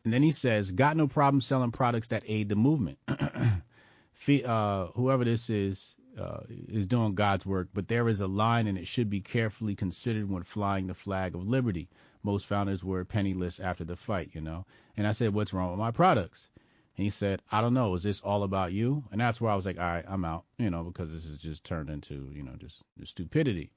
and 0.04 0.14
then 0.14 0.24
he 0.24 0.32
says, 0.32 0.72
got 0.72 0.98
no 0.98 1.08
problem 1.08 1.40
selling 1.40 1.72
products 1.72 2.10
that 2.10 2.24
aid 2.28 2.50
the 2.50 2.56
movement. 2.56 2.98
uh, 3.08 4.88
whoever 4.88 5.24
this 5.24 5.50
is, 5.50 5.96
uh, 6.20 6.42
is 6.68 6.88
doing 6.88 7.16
God's 7.16 7.46
work, 7.46 7.70
but 7.74 7.88
there 7.88 8.10
is 8.10 8.20
a 8.20 8.28
line 8.28 8.68
and 8.68 8.78
it 8.78 8.88
should 8.88 9.10
be 9.10 9.22
carefully 9.22 9.76
considered 9.76 10.30
when 10.30 10.44
flying 10.44 10.88
the 10.88 10.94
flag 10.94 11.36
of 11.36 11.48
liberty 11.48 11.88
most 12.24 12.46
founders 12.46 12.84
were 12.84 13.06
penniless 13.06 13.60
after 13.60 13.84
the 13.84 13.96
fight, 13.96 14.32
you 14.34 14.42
know. 14.42 14.66
And 14.98 15.08
I 15.08 15.12
said, 15.12 15.34
what's 15.34 15.54
wrong 15.54 15.72
with 15.72 15.80
my 15.80 15.92
products? 15.92 16.50
And 16.98 17.04
he 17.06 17.10
said, 17.10 17.42
I 17.52 17.62
don't 17.62 17.74
know. 17.74 17.96
Is 17.96 18.04
this 18.04 18.20
all 18.20 18.44
about 18.44 18.74
you? 18.74 19.04
And 19.12 19.22
that's 19.22 19.40
where 19.40 19.52
I 19.52 19.56
was 19.56 19.66
like, 19.66 19.78
all 19.78 19.86
right, 19.86 20.06
I'm 20.08 20.26
out, 20.26 20.44
you 20.58 20.70
know, 20.70 20.84
because 20.84 21.14
this 21.14 21.26
has 21.30 21.38
just 21.38 21.64
turned 21.64 21.90
into, 21.90 22.30
you 22.34 22.44
know, 22.44 22.56
just, 22.58 22.82
just 22.98 23.12
stupidity. 23.12 23.72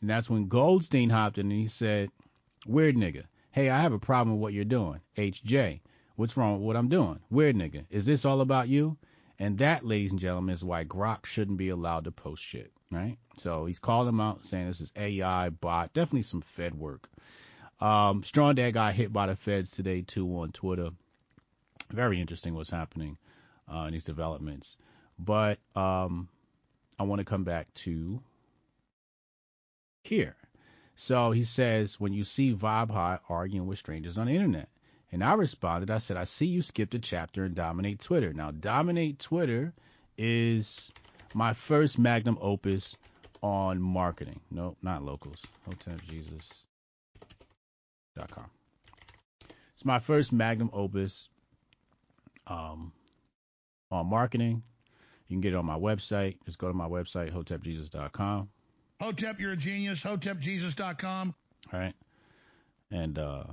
And 0.00 0.10
that's 0.10 0.28
when 0.28 0.48
Goldstein 0.48 1.10
hopped 1.10 1.38
in 1.38 1.50
and 1.50 1.60
he 1.60 1.68
said, 1.68 2.10
weird 2.66 2.96
nigga. 2.96 3.24
Hey, 3.52 3.70
I 3.70 3.80
have 3.80 3.92
a 3.92 3.98
problem 3.98 4.36
with 4.36 4.42
what 4.42 4.52
you're 4.52 4.64
doing. 4.64 5.00
HJ, 5.16 5.80
what's 6.16 6.36
wrong 6.36 6.54
with 6.54 6.66
what 6.66 6.76
I'm 6.76 6.88
doing? 6.88 7.20
Weird 7.30 7.56
nigga, 7.56 7.84
is 7.90 8.04
this 8.04 8.24
all 8.24 8.40
about 8.40 8.68
you? 8.68 8.96
And 9.38 9.56
that, 9.58 9.84
ladies 9.84 10.10
and 10.10 10.20
gentlemen, 10.20 10.52
is 10.52 10.64
why 10.64 10.84
Grok 10.84 11.26
shouldn't 11.26 11.58
be 11.58 11.68
allowed 11.68 12.04
to 12.04 12.10
post 12.10 12.42
shit, 12.42 12.72
right? 12.90 13.16
So 13.36 13.66
he's 13.66 13.78
calling 13.78 14.08
him 14.08 14.20
out, 14.20 14.44
saying 14.44 14.66
this 14.66 14.80
is 14.80 14.92
AI 14.96 15.50
bot, 15.50 15.92
definitely 15.92 16.22
some 16.22 16.40
Fed 16.40 16.74
work. 16.74 17.08
Um, 17.80 18.22
Strong 18.24 18.56
Dad 18.56 18.72
got 18.72 18.94
hit 18.94 19.12
by 19.12 19.26
the 19.26 19.36
feds 19.36 19.70
today 19.70 20.02
too 20.02 20.26
on 20.38 20.52
Twitter. 20.52 20.90
Very 21.90 22.20
interesting 22.20 22.54
what's 22.54 22.70
happening 22.70 23.18
uh, 23.72 23.84
in 23.86 23.92
these 23.92 24.04
developments. 24.04 24.76
But 25.18 25.58
um, 25.76 26.28
I 26.98 27.04
want 27.04 27.20
to 27.20 27.24
come 27.24 27.44
back 27.44 27.72
to 27.74 28.20
here. 30.02 30.36
So 30.96 31.30
he 31.30 31.44
says, 31.44 32.00
when 32.00 32.12
you 32.12 32.24
see 32.24 32.54
Vibe 32.54 32.90
High 32.90 33.18
arguing 33.28 33.66
with 33.66 33.78
strangers 33.78 34.18
on 34.18 34.26
the 34.26 34.34
internet. 34.34 34.68
And 35.10 35.24
I 35.24 35.34
responded, 35.34 35.90
I 35.90 35.98
said, 35.98 36.16
I 36.18 36.24
see 36.24 36.46
you 36.46 36.60
skipped 36.60 36.94
a 36.94 36.98
chapter 36.98 37.46
in 37.46 37.54
Dominate 37.54 38.00
Twitter. 38.00 38.34
Now, 38.34 38.50
Dominate 38.50 39.18
Twitter 39.18 39.72
is 40.18 40.92
my 41.32 41.54
first 41.54 41.98
magnum 41.98 42.36
opus 42.40 42.96
on 43.40 43.80
marketing. 43.80 44.40
No, 44.50 44.76
not 44.82 45.02
locals. 45.02 45.42
It's 49.74 49.84
my 49.84 49.98
first 49.98 50.32
magnum 50.32 50.70
opus 50.72 51.28
um, 52.46 52.92
on 53.90 54.06
marketing. 54.06 54.62
You 55.28 55.34
can 55.34 55.40
get 55.40 55.52
it 55.52 55.56
on 55.56 55.66
my 55.66 55.78
website. 55.78 56.36
Just 56.46 56.58
go 56.58 56.68
to 56.68 56.74
my 56.74 56.88
website, 56.88 57.32
hotepjesus.com. 57.32 58.48
Hotep, 59.00 59.38
you're 59.38 59.52
a 59.52 59.56
genius. 59.56 60.00
HotepJesus.com. 60.00 61.34
All 61.72 61.78
right. 61.78 61.94
And 62.90 63.18
uh, 63.18 63.44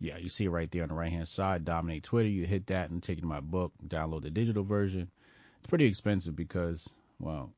yeah, 0.00 0.18
you 0.18 0.28
see 0.28 0.44
it 0.44 0.50
right 0.50 0.70
there 0.70 0.82
on 0.82 0.88
the 0.88 0.94
right 0.94 1.12
hand 1.12 1.28
side. 1.28 1.64
Dominate 1.64 2.02
Twitter. 2.02 2.28
You 2.28 2.44
hit 2.44 2.66
that 2.66 2.90
and 2.90 3.02
take 3.02 3.18
it 3.18 3.22
to 3.22 3.26
my 3.26 3.40
book. 3.40 3.72
Download 3.86 4.22
the 4.22 4.30
digital 4.30 4.64
version. 4.64 5.08
It's 5.60 5.68
pretty 5.68 5.86
expensive 5.86 6.34
because, 6.34 6.88
well, 7.20 7.52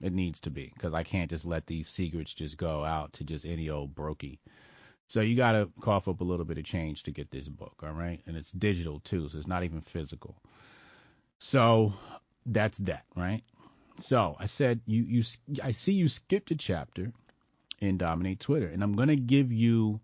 it 0.00 0.12
needs 0.12 0.40
to 0.40 0.50
be 0.50 0.70
because 0.74 0.94
I 0.94 1.02
can't 1.02 1.28
just 1.28 1.44
let 1.44 1.66
these 1.66 1.88
secrets 1.88 2.32
just 2.32 2.56
go 2.56 2.84
out 2.84 3.12
to 3.14 3.24
just 3.24 3.44
any 3.44 3.68
old 3.68 3.94
brokey. 3.94 4.38
So 5.10 5.22
you 5.22 5.34
got 5.34 5.52
to 5.52 5.68
cough 5.80 6.06
up 6.06 6.20
a 6.20 6.24
little 6.24 6.44
bit 6.44 6.56
of 6.56 6.62
change 6.62 7.02
to 7.02 7.10
get 7.10 7.32
this 7.32 7.48
book, 7.48 7.82
all 7.82 7.90
right? 7.90 8.22
And 8.28 8.36
it's 8.36 8.52
digital 8.52 9.00
too, 9.00 9.28
so 9.28 9.38
it's 9.38 9.48
not 9.48 9.64
even 9.64 9.80
physical. 9.80 10.36
So 11.40 11.92
that's 12.46 12.78
that, 12.78 13.06
right? 13.16 13.42
So 13.98 14.36
I 14.38 14.46
said 14.46 14.82
you 14.86 15.02
you 15.02 15.24
I 15.64 15.72
see 15.72 15.94
you 15.94 16.06
skipped 16.06 16.52
a 16.52 16.54
chapter 16.54 17.10
in 17.80 17.98
Dominate 17.98 18.38
Twitter, 18.38 18.68
and 18.68 18.84
I'm 18.84 18.92
gonna 18.92 19.16
give 19.16 19.50
you 19.50 19.98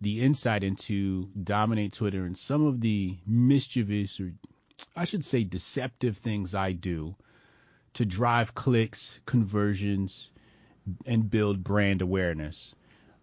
the 0.00 0.22
insight 0.22 0.62
into 0.62 1.28
Dominate 1.42 1.94
Twitter 1.94 2.24
and 2.24 2.38
some 2.38 2.64
of 2.66 2.80
the 2.80 3.16
mischievous 3.26 4.20
or 4.20 4.32
I 4.94 5.06
should 5.06 5.24
say 5.24 5.42
deceptive 5.42 6.18
things 6.18 6.54
I 6.54 6.70
do 6.70 7.16
to 7.94 8.06
drive 8.06 8.54
clicks, 8.54 9.18
conversions, 9.26 10.30
and 11.04 11.28
build 11.28 11.64
brand 11.64 12.00
awareness 12.00 12.76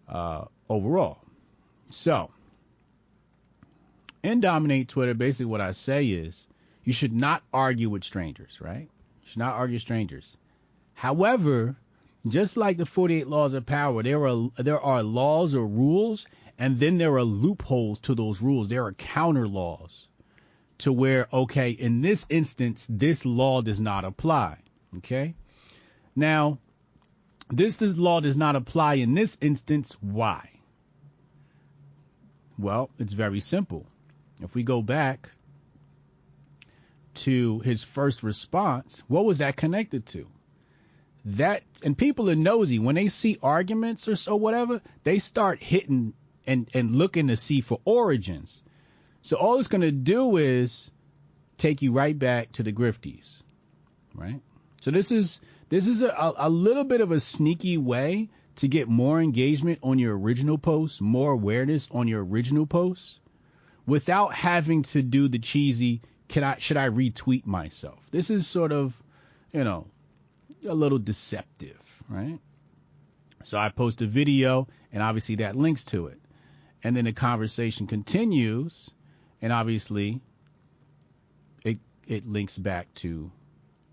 uh, 0.08 0.44
overall. 0.68 1.18
So, 1.90 2.30
in 4.22 4.40
Dominate 4.40 4.88
Twitter, 4.88 5.14
basically 5.14 5.46
what 5.46 5.60
I 5.60 5.72
say 5.72 6.06
is 6.06 6.46
you 6.84 6.92
should 6.92 7.12
not 7.12 7.42
argue 7.52 7.90
with 7.90 8.04
strangers, 8.04 8.60
right? 8.60 8.88
You 9.22 9.28
should 9.28 9.38
not 9.38 9.54
argue 9.54 9.78
strangers. 9.78 10.36
However, 10.94 11.76
just 12.26 12.56
like 12.56 12.78
the 12.78 12.86
48 12.86 13.26
laws 13.26 13.52
of 13.52 13.66
power, 13.66 14.02
there 14.02 14.26
are 14.26 14.50
there 14.56 14.80
are 14.80 15.02
laws 15.02 15.54
or 15.54 15.66
rules, 15.66 16.26
and 16.58 16.78
then 16.78 16.98
there 16.98 17.14
are 17.14 17.24
loopholes 17.24 17.98
to 18.00 18.14
those 18.14 18.40
rules. 18.40 18.68
There 18.68 18.84
are 18.84 18.92
counter 18.92 19.46
laws 19.46 20.08
to 20.78 20.92
where, 20.92 21.28
okay, 21.32 21.70
in 21.70 22.00
this 22.00 22.26
instance, 22.28 22.86
this 22.88 23.24
law 23.24 23.62
does 23.62 23.80
not 23.80 24.04
apply. 24.04 24.58
Okay. 24.98 25.34
Now, 26.16 26.58
this, 27.50 27.76
this 27.76 27.96
law 27.96 28.20
does 28.20 28.36
not 28.36 28.56
apply 28.56 28.94
in 28.94 29.14
this 29.14 29.36
instance. 29.40 29.96
Why? 30.00 30.48
Well, 32.58 32.90
it's 32.98 33.12
very 33.12 33.40
simple. 33.40 33.86
If 34.40 34.54
we 34.54 34.62
go 34.62 34.82
back 34.82 35.30
to 37.14 37.60
his 37.60 37.82
first 37.82 38.22
response, 38.22 39.02
what 39.08 39.24
was 39.24 39.38
that 39.38 39.56
connected 39.56 40.06
to? 40.06 40.26
That 41.26 41.62
and 41.82 41.96
people 41.96 42.28
are 42.28 42.34
nosy 42.34 42.78
when 42.78 42.96
they 42.96 43.08
see 43.08 43.38
arguments 43.42 44.08
or 44.08 44.16
so 44.16 44.36
whatever, 44.36 44.82
they 45.04 45.18
start 45.18 45.62
hitting 45.62 46.12
and 46.46 46.68
and 46.74 46.94
looking 46.94 47.28
to 47.28 47.36
see 47.36 47.60
for 47.60 47.80
origins. 47.84 48.62
So 49.22 49.36
all 49.36 49.58
it's 49.58 49.68
going 49.68 49.80
to 49.80 49.92
do 49.92 50.36
is 50.36 50.90
take 51.56 51.80
you 51.80 51.92
right 51.92 52.18
back 52.18 52.52
to 52.52 52.62
the 52.62 52.72
grifties, 52.72 53.42
right? 54.14 54.40
So 54.82 54.90
this 54.90 55.10
is 55.10 55.40
this 55.74 55.88
is 55.88 56.02
a, 56.02 56.32
a 56.36 56.48
little 56.48 56.84
bit 56.84 57.00
of 57.00 57.10
a 57.10 57.18
sneaky 57.18 57.78
way 57.78 58.28
to 58.54 58.68
get 58.68 58.86
more 58.86 59.20
engagement 59.20 59.80
on 59.82 59.98
your 59.98 60.16
original 60.16 60.56
post, 60.56 61.00
more 61.00 61.32
awareness 61.32 61.88
on 61.90 62.06
your 62.06 62.24
original 62.24 62.64
post, 62.64 63.18
without 63.84 64.32
having 64.32 64.84
to 64.84 65.02
do 65.02 65.26
the 65.26 65.40
cheesy. 65.40 66.00
Can 66.28 66.44
I 66.44 66.58
should 66.58 66.76
I 66.76 66.88
retweet 66.90 67.44
myself? 67.44 67.98
This 68.12 68.30
is 68.30 68.46
sort 68.46 68.70
of, 68.70 68.94
you 69.52 69.64
know, 69.64 69.88
a 70.64 70.74
little 70.74 71.00
deceptive, 71.00 71.80
right? 72.08 72.38
So 73.42 73.58
I 73.58 73.68
post 73.70 74.00
a 74.00 74.06
video, 74.06 74.68
and 74.92 75.02
obviously 75.02 75.34
that 75.36 75.56
links 75.56 75.82
to 75.86 76.06
it, 76.06 76.20
and 76.84 76.96
then 76.96 77.06
the 77.06 77.12
conversation 77.12 77.88
continues, 77.88 78.90
and 79.42 79.52
obviously 79.52 80.20
it 81.64 81.80
it 82.06 82.26
links 82.26 82.56
back 82.56 82.94
to 83.02 83.32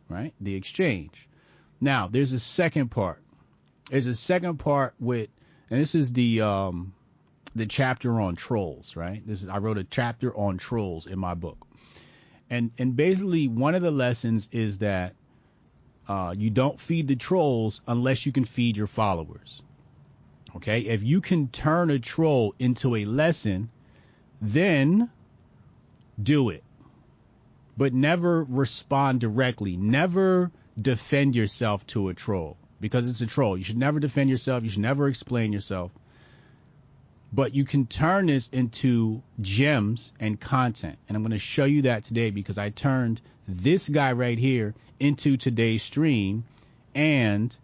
right 0.09 0.35
the 0.39 0.53
exchange. 0.53 1.27
Now 1.81 2.07
there's 2.07 2.31
a 2.31 2.39
second 2.39 2.89
part. 2.91 3.21
There's 3.89 4.05
a 4.05 4.15
second 4.15 4.57
part 4.57 4.93
with, 4.99 5.29
and 5.69 5.81
this 5.81 5.95
is 5.95 6.13
the 6.13 6.41
um 6.41 6.93
the 7.55 7.65
chapter 7.65 8.21
on 8.21 8.35
trolls, 8.35 8.95
right? 8.95 9.25
This 9.25 9.41
is 9.41 9.49
I 9.49 9.57
wrote 9.57 9.79
a 9.79 9.83
chapter 9.83 10.33
on 10.35 10.59
trolls 10.59 11.07
in 11.07 11.19
my 11.19 11.33
book, 11.33 11.65
and 12.49 12.71
and 12.77 12.95
basically 12.95 13.47
one 13.47 13.75
of 13.75 13.81
the 13.81 13.91
lessons 13.91 14.47
is 14.51 14.77
that 14.77 15.15
uh, 16.07 16.35
you 16.37 16.49
don't 16.49 16.79
feed 16.79 17.07
the 17.07 17.15
trolls 17.15 17.81
unless 17.87 18.25
you 18.25 18.31
can 18.31 18.45
feed 18.45 18.77
your 18.77 18.87
followers. 18.87 19.61
Okay, 20.55 20.81
if 20.81 21.03
you 21.03 21.21
can 21.21 21.47
turn 21.47 21.89
a 21.89 21.99
troll 21.99 22.53
into 22.59 22.95
a 22.95 23.05
lesson, 23.05 23.69
then 24.41 25.09
do 26.21 26.49
it. 26.49 26.63
But 27.77 27.93
never 27.93 28.43
respond 28.43 29.21
directly. 29.21 29.77
Never 29.77 30.51
defend 30.79 31.35
yourself 31.35 31.85
to 31.87 32.09
a 32.09 32.13
troll 32.13 32.57
because 32.79 33.07
it's 33.07 33.21
a 33.21 33.27
troll. 33.27 33.57
You 33.57 33.63
should 33.63 33.77
never 33.77 33.99
defend 33.99 34.29
yourself. 34.29 34.63
You 34.63 34.69
should 34.69 34.81
never 34.81 35.07
explain 35.07 35.53
yourself. 35.53 35.91
But 37.33 37.55
you 37.55 37.63
can 37.63 37.85
turn 37.85 38.25
this 38.25 38.49
into 38.51 39.21
gems 39.39 40.11
and 40.19 40.39
content. 40.39 40.97
And 41.07 41.15
I'm 41.15 41.23
going 41.23 41.31
to 41.31 41.39
show 41.39 41.65
you 41.65 41.83
that 41.83 42.03
today 42.03 42.29
because 42.29 42.57
I 42.57 42.69
turned 42.71 43.21
this 43.47 43.87
guy 43.87 44.11
right 44.11 44.37
here 44.37 44.73
into 44.99 45.37
today's 45.37 45.81
stream 45.81 46.43
and 46.93 47.55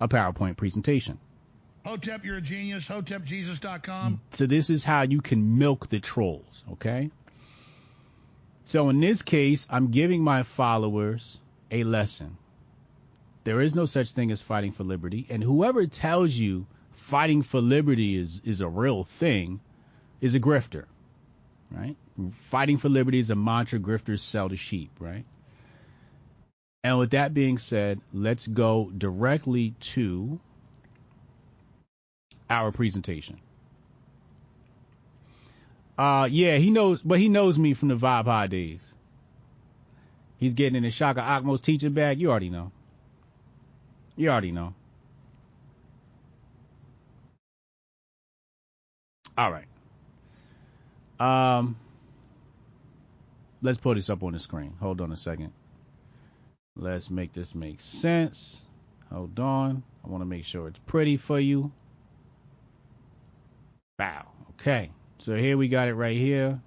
a 0.00 0.08
PowerPoint 0.08 0.56
presentation. 0.56 1.18
Hotep, 1.84 2.24
you're 2.24 2.36
a 2.36 2.40
genius. 2.40 2.86
HotepJesus.com. 2.86 4.20
So 4.30 4.46
this 4.46 4.70
is 4.70 4.84
how 4.84 5.02
you 5.02 5.20
can 5.20 5.58
milk 5.58 5.88
the 5.88 6.00
trolls, 6.00 6.64
okay? 6.72 7.10
So 8.64 8.88
in 8.88 9.00
this 9.00 9.22
case, 9.22 9.66
I'm 9.68 9.90
giving 9.90 10.22
my 10.22 10.42
followers 10.44 11.38
a 11.72 11.82
lesson. 11.84 12.36
There 13.44 13.60
is 13.60 13.74
no 13.74 13.86
such 13.86 14.12
thing 14.12 14.30
as 14.30 14.40
fighting 14.40 14.70
for 14.72 14.84
liberty, 14.84 15.26
and 15.28 15.42
whoever 15.42 15.86
tells 15.86 16.32
you 16.32 16.66
fighting 16.92 17.42
for 17.42 17.60
liberty 17.60 18.16
is 18.16 18.40
is 18.44 18.60
a 18.60 18.68
real 18.68 19.02
thing 19.02 19.60
is 20.20 20.34
a 20.34 20.40
grifter, 20.40 20.84
right? 21.70 21.96
Fighting 22.30 22.78
for 22.78 22.88
liberty 22.88 23.18
is 23.18 23.30
a 23.30 23.34
mantra 23.34 23.80
grifters 23.80 24.20
sell 24.20 24.48
to 24.48 24.56
sheep, 24.56 24.90
right? 25.00 25.24
And 26.84 26.98
with 26.98 27.10
that 27.10 27.34
being 27.34 27.58
said, 27.58 28.00
let's 28.12 28.46
go 28.46 28.90
directly 28.96 29.74
to 29.94 30.40
our 32.50 32.70
presentation. 32.70 33.40
Uh, 35.96 36.28
yeah, 36.30 36.56
he 36.56 36.70
knows, 36.70 37.00
but 37.02 37.18
he 37.18 37.28
knows 37.28 37.58
me 37.58 37.74
from 37.74 37.88
the 37.88 37.96
Vibe 37.96 38.24
High 38.24 38.46
days. 38.46 38.91
He's 40.42 40.54
getting 40.54 40.74
in 40.74 40.82
the 40.82 40.90
Shaka 40.90 41.22
Ahmose's 41.22 41.60
teaching 41.60 41.92
bag. 41.92 42.20
You 42.20 42.28
already 42.28 42.50
know. 42.50 42.72
You 44.16 44.28
already 44.28 44.50
know. 44.50 44.74
All 49.38 49.52
right. 49.52 49.68
Um, 51.20 51.76
let's 53.62 53.78
put 53.78 53.94
this 53.94 54.10
up 54.10 54.24
on 54.24 54.32
the 54.32 54.40
screen. 54.40 54.74
Hold 54.80 55.00
on 55.00 55.12
a 55.12 55.16
second. 55.16 55.52
Let's 56.74 57.08
make 57.08 57.32
this 57.32 57.54
make 57.54 57.80
sense. 57.80 58.66
Hold 59.12 59.38
on. 59.38 59.84
I 60.04 60.08
want 60.08 60.22
to 60.22 60.26
make 60.26 60.44
sure 60.44 60.66
it's 60.66 60.80
pretty 60.86 61.18
for 61.18 61.38
you. 61.38 61.70
Bow. 63.96 64.26
Okay, 64.54 64.90
so 65.18 65.36
here 65.36 65.56
we 65.56 65.68
got 65.68 65.86
it 65.86 65.94
right 65.94 66.16
here. 66.16 66.60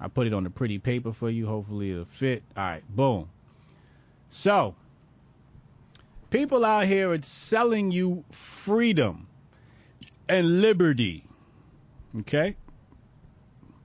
I 0.00 0.08
put 0.08 0.26
it 0.26 0.32
on 0.32 0.44
the 0.44 0.50
pretty 0.50 0.78
paper 0.78 1.12
for 1.12 1.28
you. 1.28 1.46
Hopefully 1.46 1.90
it'll 1.90 2.04
fit. 2.04 2.42
All 2.56 2.64
right, 2.64 2.84
boom. 2.88 3.28
So, 4.28 4.74
people 6.30 6.64
out 6.64 6.86
here 6.86 7.10
are 7.10 7.22
selling 7.22 7.90
you 7.90 8.24
freedom 8.30 9.26
and 10.28 10.60
liberty. 10.60 11.24
Okay? 12.20 12.56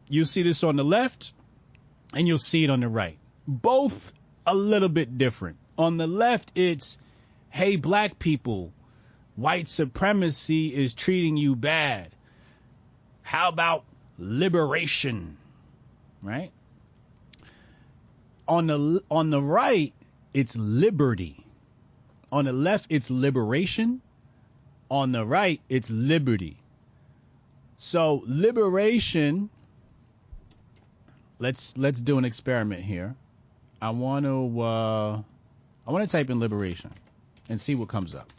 You 0.09 0.25
see 0.25 0.43
this 0.43 0.63
on 0.63 0.75
the 0.75 0.83
left 0.83 1.33
and 2.13 2.27
you'll 2.27 2.37
see 2.37 2.63
it 2.63 2.69
on 2.69 2.81
the 2.81 2.89
right. 2.89 3.17
Both 3.47 4.13
a 4.45 4.53
little 4.53 4.89
bit 4.89 5.17
different. 5.17 5.57
On 5.77 5.97
the 5.97 6.07
left, 6.07 6.51
it's, 6.53 6.99
hey, 7.49 7.77
black 7.77 8.19
people, 8.19 8.71
white 9.35 9.67
supremacy 9.67 10.73
is 10.73 10.93
treating 10.93 11.37
you 11.37 11.55
bad. 11.55 12.09
How 13.23 13.49
about 13.49 13.83
liberation? 14.19 15.37
Right? 16.23 16.51
On 18.47 18.67
the 18.67 19.03
on 19.11 19.29
the 19.29 19.41
right, 19.41 19.93
it's 20.33 20.55
liberty. 20.55 21.45
On 22.31 22.45
the 22.45 22.51
left, 22.51 22.87
it's 22.89 23.09
liberation. 23.09 24.01
On 24.89 25.11
the 25.11 25.25
right, 25.25 25.61
it's 25.69 25.89
liberty. 25.89 26.57
So 27.77 28.23
liberation. 28.25 29.49
Let's 31.39 31.77
let's 31.77 31.99
do 31.99 32.17
an 32.17 32.25
experiment 32.25 32.83
here. 32.83 33.15
I 33.81 33.89
want 33.89 34.25
to 34.25 34.61
uh, 34.61 35.21
I 35.85 35.91
want 35.91 36.09
to 36.09 36.11
type 36.11 36.29
in 36.29 36.39
liberation 36.39 36.91
and 37.49 37.59
see 37.59 37.75
what 37.75 37.89
comes 37.89 38.15
up. 38.15 38.31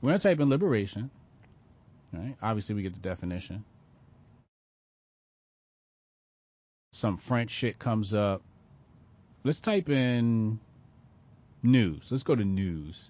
We're 0.00 0.10
gonna 0.10 0.18
type 0.18 0.40
in 0.40 0.48
liberation. 0.48 1.10
Right? 2.12 2.34
Obviously, 2.42 2.74
we 2.74 2.82
get 2.82 2.94
the 2.94 3.00
definition. 3.00 3.64
Some 7.00 7.16
French 7.16 7.50
shit 7.50 7.78
comes 7.78 8.12
up. 8.12 8.42
Let's 9.42 9.58
type 9.58 9.88
in 9.88 10.60
news. 11.62 12.08
Let's 12.10 12.24
go 12.24 12.36
to 12.36 12.44
news. 12.44 13.08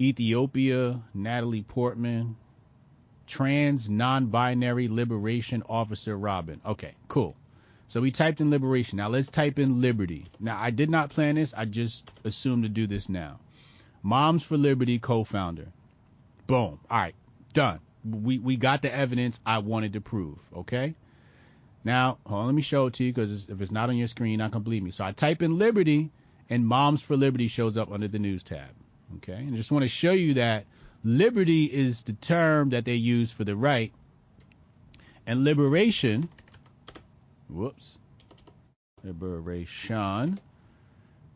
Ethiopia, 0.00 1.00
Natalie 1.14 1.62
Portman, 1.62 2.34
trans 3.28 3.88
non-binary 3.88 4.88
liberation 4.88 5.62
officer 5.68 6.18
Robin. 6.18 6.60
Okay, 6.66 6.96
cool. 7.06 7.36
So 7.86 8.00
we 8.00 8.10
typed 8.10 8.40
in 8.40 8.50
liberation. 8.50 8.96
Now 8.96 9.08
let's 9.08 9.28
type 9.28 9.60
in 9.60 9.80
liberty. 9.80 10.26
Now 10.40 10.60
I 10.60 10.70
did 10.70 10.90
not 10.90 11.10
plan 11.10 11.36
this. 11.36 11.54
I 11.56 11.64
just 11.64 12.10
assumed 12.24 12.64
to 12.64 12.68
do 12.68 12.88
this 12.88 13.08
now. 13.08 13.38
Moms 14.02 14.42
for 14.42 14.56
Liberty 14.56 14.98
co-founder. 14.98 15.68
Boom. 16.48 16.80
All 16.90 16.98
right, 16.98 17.14
done. 17.52 17.78
We 18.04 18.40
we 18.40 18.56
got 18.56 18.82
the 18.82 18.92
evidence 18.92 19.38
I 19.46 19.58
wanted 19.58 19.92
to 19.92 20.00
prove. 20.00 20.38
Okay. 20.56 20.96
Now, 21.86 22.18
hold 22.26 22.40
on, 22.40 22.46
let 22.46 22.54
me 22.56 22.62
show 22.62 22.86
it 22.86 22.94
to 22.94 23.04
you 23.04 23.12
because 23.12 23.48
if 23.48 23.60
it's 23.60 23.70
not 23.70 23.90
on 23.90 23.96
your 23.96 24.08
screen, 24.08 24.32
you're 24.32 24.38
not 24.38 24.50
gonna 24.50 24.64
believe 24.64 24.82
me. 24.82 24.90
So 24.90 25.04
I 25.04 25.12
type 25.12 25.40
in 25.40 25.56
liberty, 25.56 26.10
and 26.50 26.66
Moms 26.66 27.00
for 27.00 27.16
Liberty 27.16 27.46
shows 27.46 27.76
up 27.76 27.92
under 27.92 28.08
the 28.08 28.18
news 28.18 28.42
tab. 28.42 28.70
Okay, 29.18 29.34
and 29.34 29.54
I 29.54 29.56
just 29.56 29.70
want 29.70 29.84
to 29.84 29.88
show 29.88 30.10
you 30.10 30.34
that 30.34 30.66
liberty 31.04 31.66
is 31.66 32.02
the 32.02 32.14
term 32.14 32.70
that 32.70 32.86
they 32.86 32.96
use 32.96 33.30
for 33.30 33.44
the 33.44 33.54
right, 33.54 33.92
and 35.28 35.44
liberation. 35.44 36.28
Whoops. 37.48 37.98
Liberation 39.04 40.40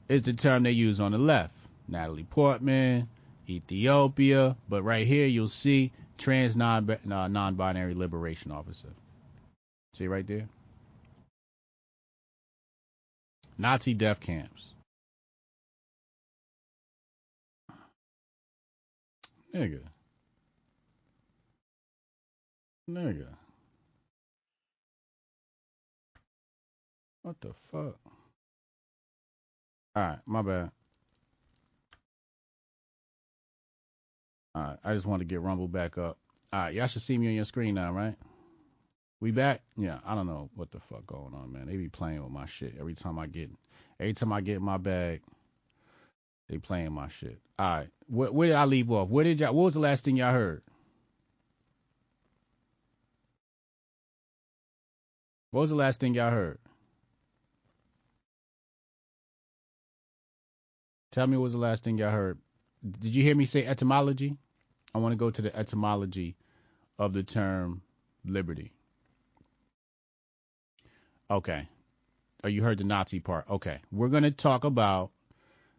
is 0.09 0.25
the 0.25 0.33
term 0.33 0.65
they 0.65 0.73
use 0.73 0.99
on 0.99 1.13
the 1.13 1.19
left. 1.19 1.55
Natalie 1.87 2.25
Portman, 2.25 3.09
Ethiopia, 3.49 4.57
but 4.69 4.83
right 4.83 5.07
here 5.07 5.27
you'll 5.27 5.47
see 5.47 5.93
trans 6.19 6.57
non 6.57 6.91
uh, 6.91 7.29
non-binary 7.29 7.95
liberation 7.95 8.51
officer. 8.51 8.89
See 9.95 10.07
right 10.07 10.27
there? 10.27 10.49
Nazi 13.59 13.93
death 13.93 14.21
camps. 14.21 14.75
Nigga. 19.55 19.81
Nigga. 22.89 23.27
What 27.23 27.37
the 27.41 27.53
fuck? 27.71 27.97
Alright, 29.97 30.19
my 30.25 30.43
bad. 30.43 30.71
Alright, 34.57 34.79
I 34.85 34.95
just 34.95 35.07
wanted 35.07 35.29
to 35.29 35.35
get 35.35 35.43
Rumble 35.43 35.69
back 35.69 35.99
up. 35.99 36.17
Alright, 36.53 36.75
y'all 36.75 36.87
should 36.87 37.03
see 37.03 37.19
me 37.19 37.29
on 37.29 37.35
your 37.35 37.45
screen 37.45 37.75
now, 37.75 37.93
right? 37.93 38.17
We 39.21 39.33
back? 39.33 39.61
Yeah, 39.77 39.99
I 40.05 40.15
don't 40.15 40.27
know 40.27 40.49
what 40.55 40.71
the 40.71 40.81
fuck 40.81 41.07
going 41.07 41.35
on, 41.35 41.53
man. 41.53 41.67
They 41.67 41.77
be 41.77 41.89
playing 41.89 42.23
with 42.23 42.33
my 42.33 42.47
shit 42.47 42.75
every 42.81 42.95
time 42.95 43.19
I 43.19 43.27
get 43.27 43.51
every 43.99 44.15
time 44.15 44.33
I 44.33 44.41
get 44.41 44.63
my 44.63 44.79
bag. 44.79 45.21
They 46.49 46.57
playing 46.59 46.93
my 46.93 47.09
shit. 47.09 47.39
All 47.59 47.69
right, 47.69 47.89
where, 48.09 48.33
where 48.33 48.49
did 48.49 48.57
I 48.57 48.65
leave 48.65 48.91
off? 48.91 49.11
Where 49.11 49.25
did 49.25 49.41
y'all? 49.41 49.55
What 49.55 49.65
was 49.65 49.75
the 49.75 49.81
last 49.81 50.05
thing 50.05 50.17
y'all 50.17 50.33
heard? 50.33 50.63
What 55.51 55.61
was 55.61 55.71
the 55.71 55.77
last 55.77 56.01
thing 56.01 56.15
y'all 56.15 56.31
heard? 56.31 56.59
Tell 61.13 61.27
me 61.27 61.37
what 61.37 61.45
was 61.45 61.53
the 61.53 61.59
last 61.59 61.85
thing 61.85 61.99
y'all 61.99 62.11
heard. 62.11 62.39
Did 63.01 63.15
you 63.15 63.23
hear 63.23 63.35
me 63.35 63.45
say 63.45 63.67
etymology? 63.67 64.37
I 64.95 64.99
want 64.99 65.13
to 65.13 65.17
go 65.17 65.31
to 65.31 65.43
the 65.43 65.55
etymology 65.55 66.37
of 66.99 67.13
the 67.13 67.23
term 67.23 67.83
liberty. 68.25 68.73
Okay. 71.31 71.69
Oh, 72.43 72.49
you 72.49 72.63
heard 72.63 72.79
the 72.79 72.85
Nazi 72.85 73.21
part. 73.21 73.49
Okay. 73.49 73.79
We're 73.93 74.09
going 74.09 74.25
to 74.25 74.31
talk 74.31 74.65
about 74.65 75.11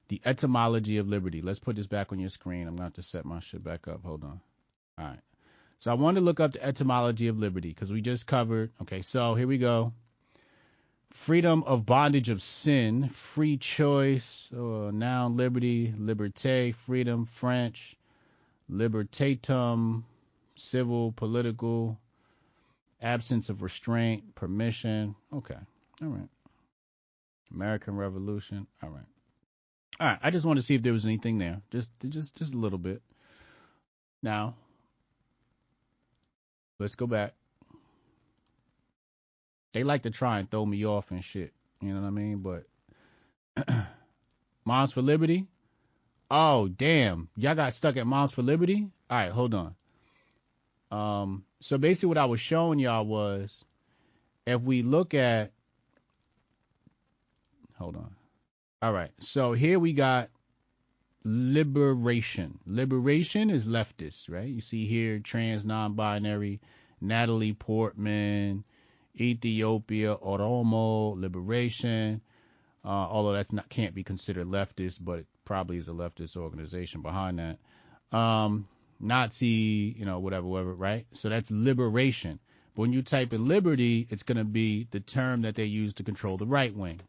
the 0.07 0.21
etymology 0.23 0.97
of 0.97 1.07
liberty. 1.07 1.41
Let's 1.41 1.59
put 1.59 1.75
this 1.75 1.87
back 1.87 2.11
on 2.11 2.19
your 2.19 2.29
screen. 2.29 2.61
I'm 2.61 2.75
going 2.75 2.77
to 2.77 2.83
have 2.83 2.93
to 2.93 3.03
set 3.03 3.25
my 3.25 3.39
shit 3.39 3.63
back 3.63 3.87
up. 3.87 4.03
Hold 4.05 4.23
on. 4.23 4.39
All 4.97 5.05
right. 5.05 5.19
So 5.79 5.91
I 5.91 5.95
want 5.95 6.15
to 6.15 6.21
look 6.21 6.39
up 6.39 6.53
the 6.53 6.63
etymology 6.63 7.27
of 7.27 7.37
liberty 7.37 7.69
because 7.69 7.91
we 7.91 8.01
just 8.01 8.27
covered. 8.27 8.71
Okay. 8.83 9.01
So 9.01 9.35
here 9.35 9.47
we 9.47 9.57
go. 9.57 9.93
Freedom 11.09 11.63
of 11.63 11.85
bondage 11.85 12.29
of 12.29 12.41
sin, 12.41 13.09
free 13.09 13.57
choice, 13.57 14.49
uh, 14.53 14.91
noun 14.93 15.35
liberty, 15.35 15.93
liberté, 15.99 16.73
freedom, 16.73 17.25
French, 17.25 17.97
libertatum, 18.71 20.03
civil, 20.55 21.11
political, 21.11 21.97
absence 23.01 23.49
of 23.49 23.61
restraint, 23.61 24.35
permission. 24.35 25.15
Okay. 25.33 25.57
All 26.01 26.09
right. 26.09 26.29
American 27.53 27.95
Revolution. 27.95 28.67
All 28.81 28.89
right. 28.89 29.05
All 29.99 30.07
right. 30.07 30.19
I 30.21 30.31
just 30.31 30.45
wanted 30.45 30.61
to 30.61 30.65
see 30.65 30.75
if 30.75 30.83
there 30.83 30.93
was 30.93 31.05
anything 31.05 31.37
there. 31.37 31.61
Just 31.71 31.89
just 32.07 32.35
just 32.35 32.53
a 32.53 32.57
little 32.57 32.79
bit. 32.79 33.01
Now, 34.23 34.55
let's 36.79 36.95
go 36.95 37.07
back. 37.07 37.33
They 39.73 39.83
like 39.83 40.03
to 40.03 40.11
try 40.11 40.39
and 40.39 40.49
throw 40.49 40.65
me 40.65 40.85
off 40.85 41.11
and 41.11 41.23
shit. 41.23 41.53
You 41.81 41.93
know 41.93 42.01
what 42.01 42.07
I 42.07 42.11
mean? 42.11 42.39
But 42.39 42.65
Moms 44.65 44.91
for 44.91 45.01
Liberty. 45.01 45.47
Oh 46.29 46.67
damn, 46.67 47.29
y'all 47.35 47.55
got 47.55 47.73
stuck 47.73 47.97
at 47.97 48.07
Moms 48.07 48.31
for 48.31 48.41
Liberty. 48.41 48.87
All 49.09 49.17
right, 49.17 49.31
hold 49.31 49.53
on. 49.53 49.75
Um, 50.91 51.45
so 51.59 51.77
basically, 51.77 52.09
what 52.09 52.17
I 52.17 52.25
was 52.25 52.39
showing 52.39 52.79
y'all 52.79 53.05
was 53.05 53.63
if 54.45 54.61
we 54.61 54.81
look 54.81 55.13
at, 55.13 55.51
hold 57.77 57.95
on. 57.95 58.15
All 58.81 58.93
right, 58.93 59.11
so 59.19 59.53
here 59.53 59.79
we 59.79 59.93
got 59.93 60.29
liberation. 61.23 62.59
Liberation 62.65 63.49
is 63.49 63.65
leftist, 63.67 64.29
right? 64.29 64.47
You 64.47 64.61
see 64.61 64.85
here 64.85 65.19
trans 65.19 65.65
non-binary, 65.65 66.59
Natalie 66.99 67.53
Portman, 67.53 68.63
Ethiopia, 69.15 70.15
Oromo, 70.15 71.19
liberation. 71.19 72.21
Uh, 72.83 72.87
although 72.87 73.33
that's 73.33 73.53
not 73.53 73.69
can't 73.69 73.93
be 73.93 74.03
considered 74.03 74.47
leftist, 74.47 74.97
but 75.01 75.19
it 75.19 75.27
probably 75.45 75.77
is 75.77 75.87
a 75.87 75.91
leftist 75.91 76.35
organization 76.35 77.03
behind 77.03 77.37
that. 77.37 78.17
Um, 78.17 78.67
Nazi, 79.01 79.95
you 79.97 80.05
know, 80.05 80.19
whatever, 80.19 80.47
whatever, 80.47 80.73
right? 80.75 81.05
So 81.11 81.29
that's 81.29 81.49
liberation. 81.51 82.39
But 82.75 82.81
when 82.81 82.93
you 82.93 83.01
type 83.01 83.33
in 83.33 83.47
liberty, 83.47 84.07
it's 84.09 84.23
going 84.23 84.37
to 84.37 84.43
be 84.43 84.87
the 84.91 84.99
term 84.99 85.41
that 85.41 85.55
they 85.55 85.65
use 85.65 85.93
to 85.93 86.03
control 86.03 86.37
the 86.37 86.45
right 86.45 86.75
wing. 86.75 87.01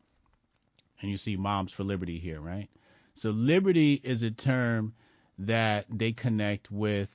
And 1.00 1.10
you 1.10 1.16
see 1.16 1.36
Moms 1.36 1.72
for 1.72 1.84
Liberty 1.84 2.18
here, 2.18 2.40
right? 2.40 2.68
So 3.14 3.30
liberty 3.30 4.00
is 4.02 4.22
a 4.22 4.30
term 4.30 4.94
that 5.38 5.86
they 5.90 6.12
connect 6.12 6.70
with 6.70 7.10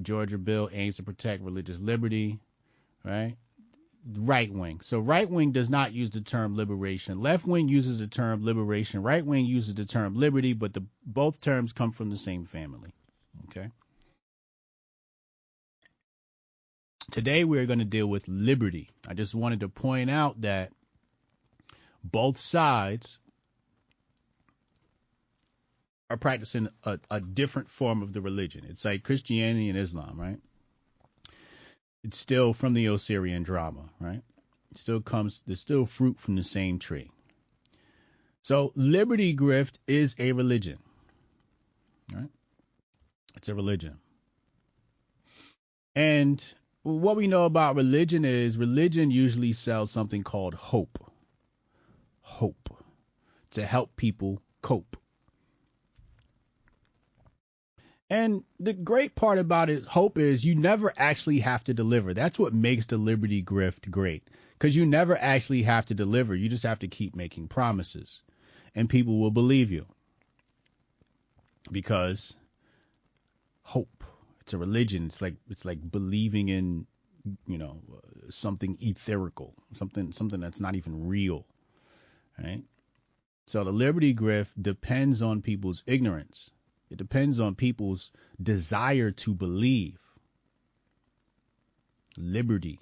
Georgia 0.00 0.38
bill 0.38 0.68
aims 0.72 0.96
to 0.96 1.02
protect 1.02 1.42
religious 1.42 1.78
liberty, 1.78 2.40
right? 3.04 3.36
Right 4.16 4.52
wing. 4.52 4.80
So 4.80 4.98
right 4.98 5.30
wing 5.30 5.52
does 5.52 5.70
not 5.70 5.92
use 5.92 6.10
the 6.10 6.22
term 6.22 6.56
liberation. 6.56 7.20
Left 7.20 7.46
wing 7.46 7.68
uses 7.68 7.98
the 7.98 8.08
term 8.08 8.44
liberation. 8.44 9.02
Right 9.02 9.24
wing 9.24 9.44
uses 9.44 9.74
the 9.74 9.84
term 9.84 10.16
liberty, 10.16 10.54
but 10.54 10.72
the 10.72 10.82
both 11.06 11.40
terms 11.40 11.72
come 11.72 11.92
from 11.92 12.10
the 12.10 12.16
same 12.16 12.44
family. 12.44 12.92
Okay. 13.48 13.68
Today 17.10 17.44
we're 17.44 17.66
going 17.66 17.80
to 17.80 17.84
deal 17.84 18.06
with 18.06 18.26
liberty. 18.28 18.90
I 19.06 19.14
just 19.14 19.34
wanted 19.34 19.60
to 19.60 19.68
point 19.68 20.10
out 20.10 20.40
that 20.42 20.72
both 22.04 22.38
sides 22.38 23.18
are 26.08 26.16
practicing 26.16 26.68
a, 26.84 26.98
a 27.10 27.20
different 27.20 27.70
form 27.70 28.02
of 28.02 28.12
the 28.12 28.20
religion. 28.20 28.64
It's 28.68 28.84
like 28.84 29.02
Christianity 29.02 29.68
and 29.68 29.78
Islam, 29.78 30.20
right? 30.20 30.38
It's 32.04 32.18
still 32.18 32.52
from 32.52 32.74
the 32.74 32.88
Osirian 32.88 33.42
drama, 33.42 33.88
right? 34.00 34.22
It 34.70 34.78
still 34.78 35.00
comes, 35.00 35.42
there's 35.46 35.60
still 35.60 35.86
fruit 35.86 36.18
from 36.18 36.36
the 36.36 36.44
same 36.44 36.78
tree. 36.78 37.10
So 38.42 38.72
liberty 38.74 39.36
grift 39.36 39.74
is 39.86 40.16
a 40.18 40.32
religion, 40.32 40.78
right? 42.14 42.28
It's 43.36 43.48
a 43.48 43.54
religion. 43.54 43.98
And 45.94 46.42
what 46.82 47.16
we 47.16 47.26
know 47.26 47.44
about 47.44 47.76
religion 47.76 48.24
is 48.24 48.56
religion 48.56 49.10
usually 49.10 49.52
sells 49.52 49.90
something 49.90 50.22
called 50.22 50.54
hope. 50.54 50.98
Hope. 52.20 52.70
To 53.50 53.66
help 53.66 53.94
people 53.96 54.40
cope. 54.62 54.96
And 58.08 58.44
the 58.60 58.74
great 58.74 59.14
part 59.14 59.38
about 59.38 59.70
it, 59.70 59.84
hope 59.84 60.18
is 60.18 60.44
you 60.44 60.54
never 60.54 60.92
actually 60.96 61.38
have 61.40 61.64
to 61.64 61.74
deliver. 61.74 62.12
That's 62.12 62.38
what 62.38 62.52
makes 62.52 62.84
the 62.86 62.98
Liberty 62.98 63.42
Grift 63.42 63.90
great. 63.90 64.28
Because 64.52 64.76
you 64.76 64.84
never 64.84 65.16
actually 65.16 65.62
have 65.62 65.86
to 65.86 65.94
deliver. 65.94 66.34
You 66.34 66.48
just 66.48 66.62
have 66.64 66.78
to 66.80 66.88
keep 66.88 67.16
making 67.16 67.48
promises. 67.48 68.22
And 68.74 68.88
people 68.88 69.18
will 69.18 69.30
believe 69.30 69.70
you. 69.70 69.86
Because. 71.70 72.36
It's 74.52 74.54
a 74.54 74.58
religion. 74.58 75.06
It's 75.06 75.22
like 75.22 75.36
it's 75.48 75.64
like 75.64 75.90
believing 75.90 76.50
in, 76.50 76.86
you 77.46 77.58
know, 77.58 77.80
something 78.28 78.76
etherical, 78.76 79.54
something 79.74 80.12
something 80.12 80.40
that's 80.40 80.60
not 80.60 80.76
even 80.76 81.08
real. 81.08 81.46
Right? 82.38 82.62
So 83.46 83.64
the 83.64 83.72
Liberty 83.72 84.14
Grift 84.14 84.50
depends 84.60 85.22
on 85.22 85.42
people's 85.42 85.82
ignorance 85.86 86.50
it 86.92 86.98
depends 86.98 87.40
on 87.40 87.54
people's 87.54 88.12
desire 88.42 89.10
to 89.12 89.34
believe. 89.34 89.98
Liberty. 92.18 92.78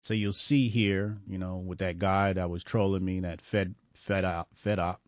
So 0.00 0.14
you'll 0.14 0.32
see 0.32 0.68
here, 0.68 1.18
you 1.28 1.36
know, 1.36 1.58
with 1.58 1.80
that 1.80 1.98
guy 1.98 2.32
that 2.32 2.48
was 2.48 2.64
trolling 2.64 3.04
me, 3.04 3.20
that 3.20 3.42
Fed 3.42 3.74
Fed 3.98 4.24
up 4.24 4.48
Fed 4.54 4.78
up. 4.78 5.01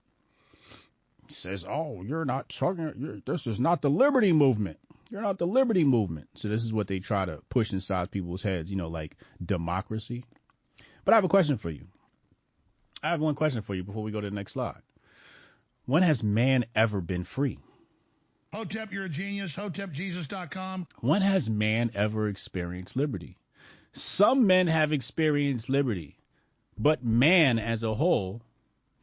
He 1.26 1.34
says, 1.34 1.64
"Oh, 1.68 2.02
you're 2.02 2.24
not 2.24 2.48
talking. 2.48 2.92
You're, 2.96 3.20
this 3.24 3.46
is 3.46 3.60
not 3.60 3.82
the 3.82 3.90
liberty 3.90 4.32
movement. 4.32 4.78
You're 5.10 5.22
not 5.22 5.38
the 5.38 5.46
liberty 5.46 5.84
movement." 5.84 6.28
So 6.34 6.48
this 6.48 6.64
is 6.64 6.72
what 6.72 6.86
they 6.86 7.00
try 7.00 7.24
to 7.24 7.42
push 7.48 7.72
inside 7.72 8.10
people's 8.10 8.42
heads, 8.42 8.70
you 8.70 8.76
know, 8.76 8.88
like 8.88 9.16
democracy. 9.44 10.24
But 11.04 11.12
I 11.12 11.16
have 11.16 11.24
a 11.24 11.28
question 11.28 11.56
for 11.56 11.70
you. 11.70 11.86
I 13.02 13.10
have 13.10 13.20
one 13.20 13.34
question 13.34 13.62
for 13.62 13.74
you 13.74 13.84
before 13.84 14.02
we 14.02 14.12
go 14.12 14.20
to 14.20 14.30
the 14.30 14.34
next 14.34 14.52
slide. 14.52 14.80
When 15.86 16.02
has 16.02 16.24
man 16.24 16.64
ever 16.74 17.00
been 17.00 17.24
free? 17.24 17.58
Hotep, 18.54 18.92
you're 18.92 19.04
a 19.04 19.08
genius. 19.08 19.52
HotepJesus.com. 19.54 20.86
When 21.00 21.22
has 21.22 21.50
man 21.50 21.90
ever 21.94 22.28
experienced 22.28 22.96
liberty? 22.96 23.36
Some 23.92 24.46
men 24.46 24.66
have 24.68 24.92
experienced 24.92 25.68
liberty, 25.68 26.16
but 26.78 27.04
man 27.04 27.58
as 27.58 27.82
a 27.82 27.94
whole, 27.94 28.42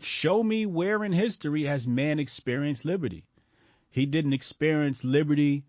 show 0.03 0.43
me 0.43 0.65
where 0.65 1.03
in 1.03 1.11
history 1.11 1.63
has 1.63 1.87
man 1.87 2.19
experienced 2.19 2.85
liberty? 2.85 3.23
He 3.89 4.05
didn't 4.05 4.33
experience 4.33 5.03
liberty 5.03 5.63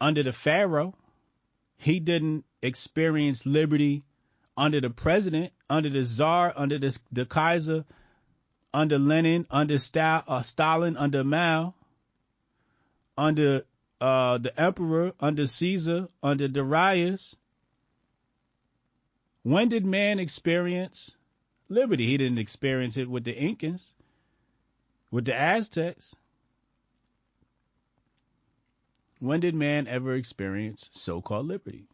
under 0.00 0.22
the 0.22 0.32
Pharaoh. 0.32 0.94
He 1.76 2.00
didn't 2.00 2.44
experience 2.62 3.46
liberty 3.46 4.04
under 4.56 4.80
the 4.80 4.90
president, 4.90 5.52
under 5.70 5.88
the 5.88 6.04
czar, 6.04 6.52
under 6.54 6.78
the, 6.78 6.98
the 7.10 7.24
Kaiser, 7.24 7.84
under 8.74 8.98
Lenin, 8.98 9.46
under 9.50 9.78
uh, 9.94 10.42
Stalin, 10.42 10.96
under 10.96 11.24
Mao, 11.24 11.74
under 13.16 13.64
uh, 14.00 14.38
the 14.38 14.60
emperor, 14.60 15.12
under 15.20 15.46
Caesar, 15.46 16.08
under 16.22 16.48
Darius. 16.48 17.36
When 19.42 19.68
did 19.68 19.84
man 19.84 20.18
experience 20.18 21.14
liberty? 21.72 22.06
He 22.06 22.16
didn't 22.16 22.38
experience 22.38 22.96
it 22.96 23.08
with 23.08 23.24
the 23.24 23.34
Incans, 23.34 23.92
with 25.10 25.24
the 25.24 25.34
Aztecs. 25.34 26.14
When 29.18 29.40
did 29.40 29.54
man 29.54 29.86
ever 29.86 30.14
experience 30.14 30.88
so-called 30.92 31.46
liberty? 31.46 31.84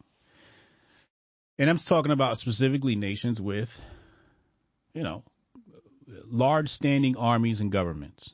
And 1.57 1.69
I'm 1.69 1.77
talking 1.77 2.11
about 2.11 2.37
specifically 2.37 2.95
nations 2.95 3.41
with, 3.41 3.81
you 4.93 5.03
know, 5.03 5.23
large 6.31 6.69
standing 6.69 7.17
armies 7.17 7.61
and 7.61 7.71
governments. 7.71 8.33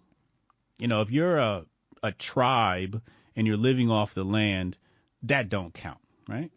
You 0.80 0.88
know, 0.88 1.02
if 1.02 1.12
you're 1.12 1.38
a, 1.38 1.66
a 2.04 2.12
tribe 2.12 3.02
and 3.36 3.48
you're 3.48 3.58
living 3.58 3.90
off 3.90 4.14
the 4.14 4.24
land, 4.24 4.78
that 5.24 5.50
don't 5.50 5.74
count, 5.74 5.98
right? 6.30 6.52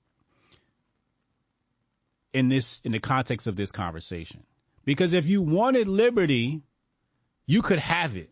In 2.33 2.49
this, 2.49 2.81
in 2.85 2.93
the 2.93 3.01
context 3.01 3.47
of 3.47 3.57
this 3.57 3.73
conversation. 3.73 4.45
Because 4.89 5.13
if 5.13 5.27
you 5.27 5.43
wanted 5.43 5.87
liberty, 5.87 6.63
you 7.47 7.61
could 7.61 7.79
have 7.79 8.17
it. 8.17 8.31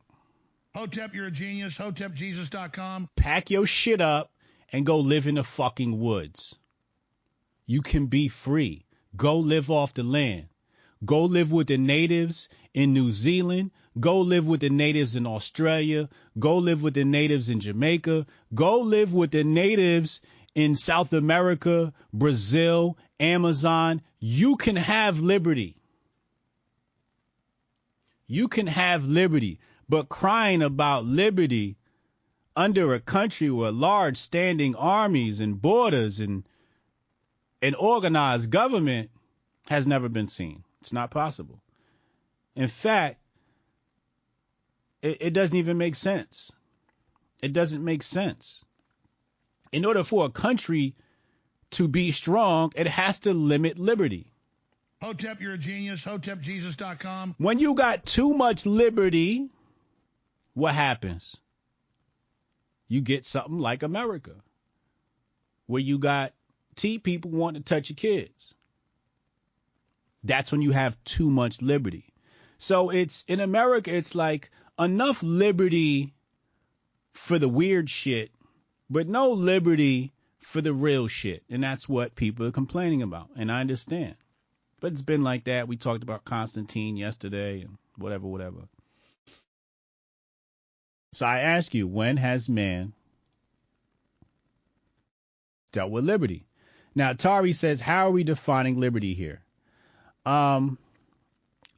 Hotep, 0.74 1.14
you're 1.14 1.26
a 1.26 1.30
genius. 1.30 1.74
HotepJesus.com. 1.76 3.10
Pack 3.14 3.50
your 3.50 3.66
shit 3.66 4.00
up 4.00 4.32
and 4.72 4.86
go 4.86 5.00
live 5.00 5.26
in 5.26 5.34
the 5.34 5.44
fucking 5.44 6.00
woods. 6.00 6.58
You 7.66 7.82
can 7.82 8.06
be 8.06 8.28
free. 8.28 8.86
Go 9.14 9.40
live 9.40 9.70
off 9.70 9.92
the 9.92 10.02
land. 10.02 10.46
Go 11.04 11.26
live 11.26 11.52
with 11.52 11.66
the 11.66 11.76
natives 11.76 12.48
in 12.72 12.94
New 12.94 13.10
Zealand. 13.10 13.70
Go 14.00 14.22
live 14.22 14.46
with 14.46 14.60
the 14.60 14.70
natives 14.70 15.14
in 15.14 15.26
Australia. 15.26 16.08
Go 16.38 16.56
live 16.56 16.82
with 16.82 16.94
the 16.94 17.04
natives 17.04 17.50
in 17.50 17.60
Jamaica. 17.60 18.24
Go 18.54 18.80
live 18.80 19.12
with 19.12 19.32
the 19.32 19.44
natives 19.44 20.22
in 20.54 20.74
South 20.74 21.12
America, 21.12 21.92
Brazil, 22.14 22.96
Amazon. 23.20 24.00
You 24.20 24.56
can 24.56 24.76
have 24.76 25.20
liberty. 25.20 25.76
You 28.26 28.48
can 28.48 28.66
have 28.66 29.06
liberty, 29.06 29.60
but 29.88 30.08
crying 30.08 30.62
about 30.62 31.04
liberty 31.04 31.76
under 32.56 32.94
a 32.94 33.00
country 33.00 33.50
with 33.50 33.74
large 33.74 34.16
standing 34.16 34.74
armies 34.74 35.40
and 35.40 35.60
borders 35.60 36.20
and 36.20 36.44
an 37.62 37.74
organized 37.74 38.50
government 38.50 39.10
has 39.68 39.86
never 39.86 40.08
been 40.08 40.28
seen. 40.28 40.64
It's 40.80 40.92
not 40.92 41.10
possible. 41.10 41.60
In 42.54 42.68
fact, 42.68 43.20
it, 45.02 45.18
it 45.20 45.32
doesn't 45.32 45.56
even 45.56 45.78
make 45.78 45.94
sense. 45.94 46.52
It 47.42 47.52
doesn't 47.52 47.84
make 47.84 48.02
sense. 48.02 48.64
In 49.72 49.84
order 49.84 50.04
for 50.04 50.24
a 50.24 50.30
country 50.30 50.94
to 51.72 51.88
be 51.88 52.10
strong, 52.12 52.72
it 52.74 52.86
has 52.86 53.20
to 53.20 53.32
limit 53.34 53.78
liberty. 53.78 54.32
Hotep, 55.02 55.40
you're 55.40 55.54
a 55.54 55.58
genius. 55.58 56.02
HotepJesus.com. 56.02 57.34
When 57.38 57.58
you 57.58 57.74
got 57.74 58.06
too 58.06 58.32
much 58.32 58.64
liberty, 58.64 59.50
what 60.54 60.74
happens? 60.74 61.36
You 62.88 63.02
get 63.02 63.26
something 63.26 63.58
like 63.58 63.82
America, 63.82 64.32
where 65.66 65.82
you 65.82 65.98
got 65.98 66.32
T 66.76 66.98
people 66.98 67.30
wanting 67.30 67.62
to 67.62 67.68
touch 67.68 67.90
your 67.90 67.96
kids. 67.96 68.54
That's 70.24 70.50
when 70.50 70.62
you 70.62 70.70
have 70.72 71.02
too 71.04 71.30
much 71.30 71.60
liberty. 71.60 72.12
So 72.58 72.90
it's 72.90 73.24
in 73.28 73.40
America, 73.40 73.94
it's 73.94 74.14
like 74.14 74.50
enough 74.78 75.22
liberty 75.22 76.14
for 77.12 77.38
the 77.38 77.48
weird 77.48 77.90
shit, 77.90 78.30
but 78.88 79.08
no 79.08 79.30
liberty 79.30 80.12
for 80.40 80.60
the 80.60 80.72
real 80.72 81.06
shit. 81.06 81.42
And 81.50 81.62
that's 81.62 81.88
what 81.88 82.14
people 82.14 82.46
are 82.46 82.52
complaining 82.52 83.02
about. 83.02 83.28
And 83.36 83.52
I 83.52 83.60
understand. 83.60 84.14
But 84.80 84.92
it's 84.92 85.02
been 85.02 85.22
like 85.22 85.44
that. 85.44 85.68
We 85.68 85.76
talked 85.76 86.02
about 86.02 86.24
Constantine 86.24 86.96
yesterday 86.96 87.62
and 87.62 87.78
whatever, 87.98 88.26
whatever. 88.26 88.68
So 91.12 91.24
I 91.24 91.38
ask 91.38 91.72
you, 91.72 91.86
when 91.86 92.18
has 92.18 92.48
man 92.48 92.92
dealt 95.72 95.90
with 95.90 96.04
liberty? 96.04 96.46
Now, 96.94 97.14
Tari 97.14 97.52
says, 97.52 97.80
how 97.80 98.08
are 98.08 98.10
we 98.10 98.24
defining 98.24 98.78
liberty 98.78 99.14
here? 99.14 99.40
Um, 100.26 100.78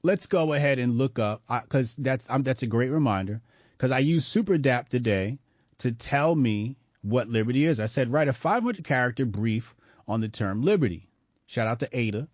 let's 0.03 0.27
go 0.27 0.53
ahead 0.53 0.79
and 0.79 0.97
look 0.99 1.19
up 1.19 1.43
because 1.63 1.95
that's 1.97 2.27
that's 2.41 2.63
a 2.63 2.67
great 2.67 2.91
reminder 2.91 3.41
because 3.77 3.91
I 3.91 3.99
used 3.99 4.35
SuperDAP 4.35 4.89
today 4.89 5.39
to 5.79 5.93
tell 5.93 6.35
me 6.35 6.77
what 7.03 7.29
liberty 7.29 7.65
is. 7.65 7.79
I 7.79 7.87
said 7.87 8.13
write 8.13 8.29
a 8.29 8.33
500 8.33 8.85
character 8.85 9.25
brief 9.25 9.75
on 10.07 10.21
the 10.21 10.29
term 10.29 10.63
liberty. 10.63 11.09
Shout 11.47 11.67
out 11.67 11.81
to 11.81 11.89
Ada. 11.93 12.29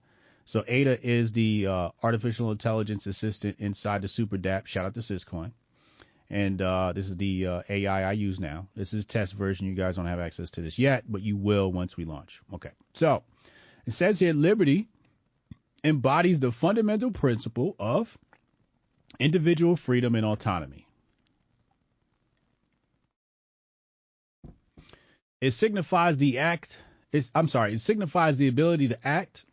So 0.44 0.64
Ada 0.66 0.98
is 1.06 1.32
the 1.32 1.66
uh, 1.66 1.88
artificial 2.02 2.50
intelligence 2.50 3.06
assistant 3.06 3.56
inside 3.60 4.02
the 4.02 4.08
SuperDAP. 4.08 4.66
Shout 4.66 4.84
out 4.84 4.94
to 4.94 5.00
Syscoin. 5.00 5.52
And 6.30 6.60
uh, 6.60 6.92
this 6.92 7.08
is 7.08 7.16
the 7.16 7.46
uh, 7.46 7.62
AI 7.68 8.08
I 8.08 8.12
use 8.12 8.40
now. 8.40 8.66
This 8.74 8.92
is 8.92 9.04
test 9.04 9.34
version. 9.34 9.66
You 9.66 9.74
guys 9.74 9.96
don't 9.96 10.06
have 10.06 10.20
access 10.20 10.50
to 10.50 10.62
this 10.62 10.78
yet, 10.78 11.04
but 11.08 11.22
you 11.22 11.36
will 11.36 11.70
once 11.70 11.96
we 11.96 12.04
launch. 12.04 12.40
Okay. 12.52 12.70
So 12.94 13.22
it 13.86 13.92
says 13.92 14.18
here 14.18 14.32
liberty 14.32 14.88
embodies 15.82 16.40
the 16.40 16.50
fundamental 16.50 17.10
principle 17.10 17.76
of 17.78 18.16
individual 19.18 19.76
freedom 19.76 20.14
and 20.14 20.24
autonomy. 20.24 20.86
It 25.40 25.52
signifies 25.52 26.16
the 26.16 26.38
act. 26.38 26.78
I'm 27.34 27.48
sorry. 27.48 27.74
It 27.74 27.80
signifies 27.80 28.38
the 28.38 28.48
ability 28.48 28.88
to 28.88 29.06
act, 29.06 29.44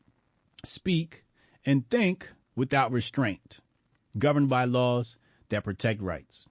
speak, 0.63 1.23
and 1.65 1.87
think 1.89 2.29
without 2.55 2.91
restraint, 2.91 3.59
governed 4.17 4.49
by 4.49 4.65
laws 4.65 5.17
that 5.49 5.63
protect 5.63 6.01
rights. 6.01 6.45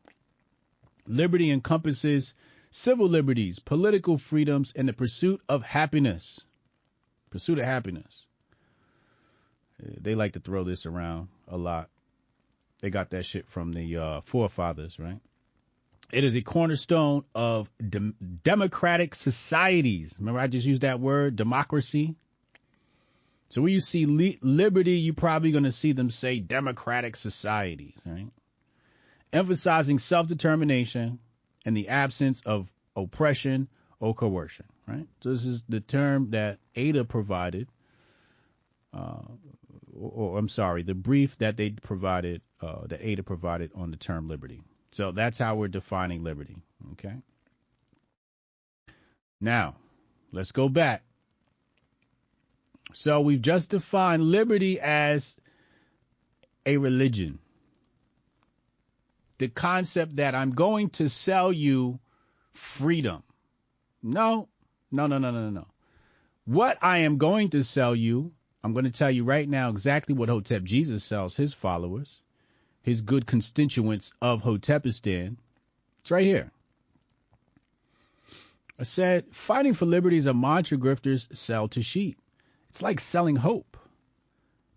Liberty 1.07 1.51
encompasses 1.51 2.35
civil 2.71 3.09
liberties, 3.09 3.59
political 3.59 4.19
freedoms, 4.19 4.73
and 4.77 4.89
the 4.89 4.93
pursuit 4.93 5.41
of 5.49 5.63
happiness. 5.63 6.41
Pursuit 7.31 7.59
of 7.59 7.65
happiness. 7.65 8.27
They 9.79 10.15
like 10.15 10.35
to 10.35 10.41
throw 10.41 10.65
this 10.65 10.87
around 10.87 11.29
a 11.49 11.57
lot. 11.57 11.89
They 12.81 12.91
got 12.91 13.11
that 13.11 13.25
shit 13.25 13.49
from 13.49 13.73
the 13.73 13.97
uh, 13.97 14.21
forefathers, 14.23 14.99
right? 14.99 15.21
It 16.13 16.25
is 16.25 16.35
a 16.35 16.43
cornerstone 16.43 17.25
of 17.35 17.71
de- 17.79 18.15
democratic 18.43 19.15
societies. 19.15 20.17
Remember, 20.19 20.41
I 20.41 20.49
just 20.49 20.67
used 20.67 20.83
that 20.83 21.01
word, 21.01 21.37
democracy. 21.37 22.17
So 23.51 23.63
when 23.63 23.73
you 23.73 23.81
see 23.81 24.07
li- 24.07 24.39
liberty, 24.43 24.93
you're 24.93 25.15
probably 25.15 25.51
going 25.51 25.65
to 25.65 25.73
see 25.73 25.93
them 25.93 26.09
say 26.09 26.39
democratic 26.39 27.17
societies, 27.17 27.97
right? 28.07 28.29
Emphasizing 29.33 29.99
self-determination 29.99 31.19
and 31.67 31.77
the 31.77 31.89
absence 31.89 32.43
of 32.47 32.69
oppression 32.95 33.69
or 33.99 34.15
coercion, 34.15 34.67
right? 34.87 35.07
So 35.21 35.31
this 35.31 35.45
is 35.45 35.65
the 35.69 35.81
term 35.81 36.31
that 36.31 36.59
Ada 36.77 37.05
provided, 37.05 37.69
uh, 38.95 39.23
or, 39.99 40.11
or, 40.15 40.39
I'm 40.39 40.49
sorry, 40.49 40.85
the 40.85 40.95
brief 40.95 41.37
that 41.39 41.57
they 41.57 41.71
provided, 41.71 42.43
uh, 42.61 42.87
that 42.87 43.05
Ada 43.05 43.25
provided 43.25 43.73
on 43.75 43.91
the 43.91 43.97
term 43.97 44.29
liberty. 44.29 44.63
So 44.93 45.11
that's 45.11 45.39
how 45.39 45.57
we're 45.57 45.69
defining 45.69 46.23
liberty. 46.23 46.57
Okay. 46.93 47.15
Now, 49.41 49.75
let's 50.33 50.53
go 50.53 50.69
back. 50.69 51.03
So 52.95 53.21
we've 53.21 53.43
just 53.43 53.71
defined 53.71 54.23
liberty 54.23 54.81
as 54.81 55.37
a 56.67 56.77
religion. 56.77 57.39
The 59.39 59.49
concept 59.49 60.17
that 60.17 60.35
I'm 60.35 60.51
going 60.51 60.91
to 60.91 61.09
sell 61.09 61.53
you 61.53 61.99
freedom. 62.53 63.23
No, 64.03 64.49
no, 64.91 65.07
no, 65.07 65.19
no, 65.19 65.31
no, 65.31 65.51
no. 65.51 65.67
What 66.45 66.79
I 66.83 66.99
am 66.99 67.19
going 67.19 67.51
to 67.51 67.65
sell 67.65 67.95
you, 67.95 68.33
I'm 68.63 68.73
going 68.73 68.85
to 68.85 68.91
tell 68.91 69.11
you 69.11 69.25
right 69.25 69.49
now 69.49 69.71
exactly 69.71 70.15
what 70.15 70.29
Hotep 70.29 70.63
Jesus 70.65 71.05
sells 71.05 71.37
his 71.37 71.55
followers 71.55 72.21
his 72.83 73.01
good 73.01 73.27
constituents 73.27 74.13
of 74.21 74.43
Hotepistan. 74.43 75.37
It's 76.01 76.11
right 76.11 76.25
here. 76.25 76.51
I 78.79 78.85
said, 78.85 79.27
fighting 79.33 79.75
for 79.75 79.85
liberty 79.85 80.17
is 80.17 80.27
a 80.27 80.33
mantra 80.33 80.79
grifters 80.79 81.35
sell 81.37 81.69
to 81.69 81.83
sheep. 81.83 82.20
It's 82.71 82.83
like 82.83 83.01
selling 83.01 83.37
hope. 83.37 83.77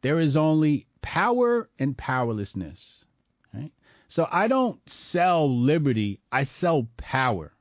There 0.02 0.20
is 0.20 0.36
only 0.36 0.88
power 1.02 1.70
and 1.78 1.96
powerlessness. 1.96 3.06
Right? 3.54 3.72
So 4.08 4.28
I 4.30 4.48
don't 4.48 4.78
sell 4.90 5.50
liberty, 5.50 6.20
I 6.32 6.44
sell 6.44 6.88
power. 6.98 7.54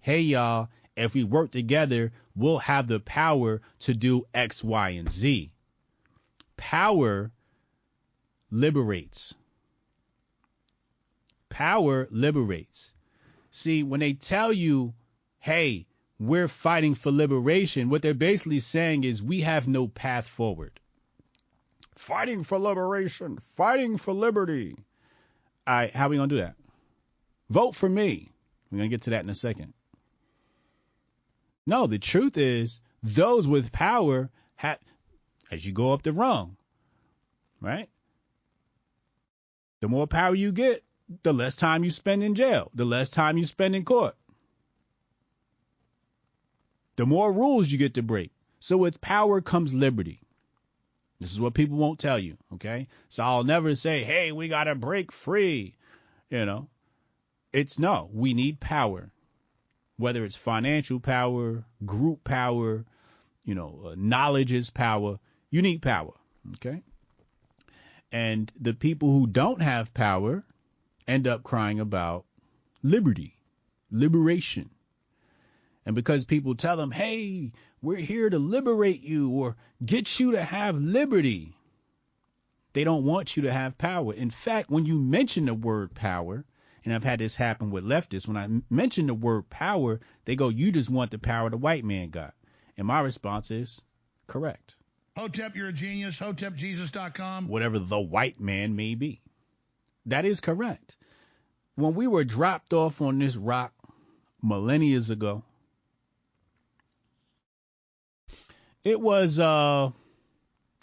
Hey 0.00 0.20
y'all, 0.20 0.68
if 0.96 1.14
we 1.14 1.22
work 1.22 1.52
together, 1.52 2.12
we'll 2.34 2.58
have 2.58 2.88
the 2.88 3.00
power 3.00 3.62
to 3.80 3.94
do 3.94 4.26
X, 4.34 4.64
Y, 4.64 4.90
and 4.90 5.10
Z. 5.10 5.52
Power 6.56 7.30
liberates. 8.50 9.34
Power 11.48 12.08
liberates. 12.10 12.92
See, 13.50 13.82
when 13.84 14.00
they 14.00 14.12
tell 14.14 14.52
you, 14.52 14.92
hey, 15.38 15.86
we're 16.18 16.48
fighting 16.48 16.94
for 16.94 17.10
liberation, 17.10 17.90
what 17.90 18.02
they're 18.02 18.14
basically 18.14 18.60
saying 18.60 19.04
is 19.04 19.22
we 19.22 19.42
have 19.42 19.68
no 19.68 19.86
path 19.86 20.26
forward. 20.26 20.80
Fighting 21.94 22.42
for 22.42 22.58
liberation, 22.58 23.38
fighting 23.38 23.96
for 23.96 24.14
liberty. 24.14 24.76
All 25.66 25.74
right, 25.74 25.92
how 25.92 26.06
are 26.06 26.10
we 26.10 26.16
going 26.16 26.28
to 26.28 26.34
do 26.36 26.42
that? 26.42 26.54
Vote 27.50 27.74
for 27.74 27.88
me. 27.88 28.30
We're 28.70 28.78
going 28.78 28.90
to 28.90 28.94
get 28.94 29.02
to 29.02 29.10
that 29.10 29.24
in 29.24 29.30
a 29.30 29.34
second. 29.34 29.72
No, 31.66 31.86
the 31.86 31.98
truth 31.98 32.36
is, 32.38 32.80
those 33.02 33.46
with 33.46 33.72
power 33.72 34.30
have, 34.56 34.78
as 35.50 35.64
you 35.64 35.72
go 35.72 35.92
up 35.92 36.02
the 36.02 36.12
rung, 36.12 36.56
right? 37.60 37.88
The 39.80 39.88
more 39.88 40.06
power 40.06 40.34
you 40.34 40.52
get, 40.52 40.82
the 41.22 41.34
less 41.34 41.54
time 41.54 41.84
you 41.84 41.90
spend 41.90 42.22
in 42.22 42.34
jail, 42.34 42.70
the 42.74 42.84
less 42.84 43.10
time 43.10 43.36
you 43.36 43.46
spend 43.46 43.76
in 43.76 43.84
court. 43.84 44.16
The 46.96 47.06
more 47.06 47.32
rules 47.32 47.70
you 47.70 47.78
get 47.78 47.94
to 47.94 48.02
break. 48.02 48.32
So 48.58 48.76
with 48.76 49.00
power 49.00 49.40
comes 49.40 49.72
liberty. 49.72 50.20
This 51.20 51.32
is 51.32 51.40
what 51.40 51.54
people 51.54 51.78
won't 51.78 51.98
tell 51.98 52.18
you, 52.18 52.36
okay? 52.54 52.88
So 53.08 53.22
I'll 53.22 53.44
never 53.44 53.74
say, 53.74 54.04
hey, 54.04 54.32
we 54.32 54.48
got 54.48 54.64
to 54.64 54.74
break 54.74 55.12
free. 55.12 55.76
You 56.30 56.44
know, 56.44 56.68
it's 57.52 57.78
no, 57.78 58.10
we 58.12 58.34
need 58.34 58.60
power. 58.60 59.10
Whether 59.96 60.24
it's 60.24 60.36
financial 60.36 61.00
power, 61.00 61.64
group 61.86 62.22
power, 62.24 62.84
you 63.44 63.54
know, 63.54 63.80
uh, 63.86 63.94
knowledge 63.96 64.52
is 64.52 64.68
power. 64.68 65.18
You 65.50 65.62
need 65.62 65.80
power, 65.80 66.12
okay? 66.56 66.82
And 68.12 68.52
the 68.60 68.74
people 68.74 69.10
who 69.10 69.26
don't 69.26 69.62
have 69.62 69.94
power 69.94 70.44
end 71.08 71.26
up 71.26 71.44
crying 71.44 71.80
about 71.80 72.26
liberty, 72.82 73.38
liberation. 73.90 74.70
And 75.86 75.94
because 75.94 76.24
people 76.24 76.56
tell 76.56 76.76
them, 76.76 76.90
hey, 76.90 77.52
we're 77.80 77.96
here 77.96 78.28
to 78.28 78.38
liberate 78.38 79.02
you 79.02 79.30
or 79.30 79.56
get 79.84 80.18
you 80.18 80.32
to 80.32 80.42
have 80.42 80.76
liberty, 80.76 81.54
they 82.72 82.82
don't 82.82 83.04
want 83.04 83.36
you 83.36 83.44
to 83.44 83.52
have 83.52 83.78
power. 83.78 84.12
In 84.12 84.30
fact, 84.30 84.68
when 84.68 84.84
you 84.84 84.98
mention 84.98 85.46
the 85.46 85.54
word 85.54 85.94
power, 85.94 86.44
and 86.84 86.92
I've 86.92 87.04
had 87.04 87.20
this 87.20 87.36
happen 87.36 87.70
with 87.70 87.84
leftists, 87.84 88.26
when 88.26 88.36
I 88.36 88.48
mention 88.68 89.06
the 89.06 89.14
word 89.14 89.48
power, 89.48 90.00
they 90.24 90.34
go, 90.34 90.48
you 90.48 90.72
just 90.72 90.90
want 90.90 91.12
the 91.12 91.18
power 91.18 91.50
the 91.50 91.56
white 91.56 91.84
man 91.84 92.10
got. 92.10 92.34
And 92.76 92.88
my 92.88 93.00
response 93.00 93.52
is, 93.52 93.80
correct. 94.26 94.74
Hotep, 95.16 95.56
you're 95.56 95.68
a 95.68 95.72
genius. 95.72 96.18
HotepJesus.com. 96.18 97.48
Whatever 97.48 97.78
the 97.78 98.00
white 98.00 98.40
man 98.40 98.76
may 98.76 98.96
be. 98.96 99.22
That 100.04 100.24
is 100.24 100.40
correct. 100.40 100.96
When 101.76 101.94
we 101.94 102.06
were 102.06 102.24
dropped 102.24 102.72
off 102.72 103.00
on 103.00 103.20
this 103.20 103.36
rock 103.36 103.72
millennia 104.42 105.00
ago, 105.10 105.44
it 108.86 109.00
was 109.00 109.40
uh, 109.40 109.90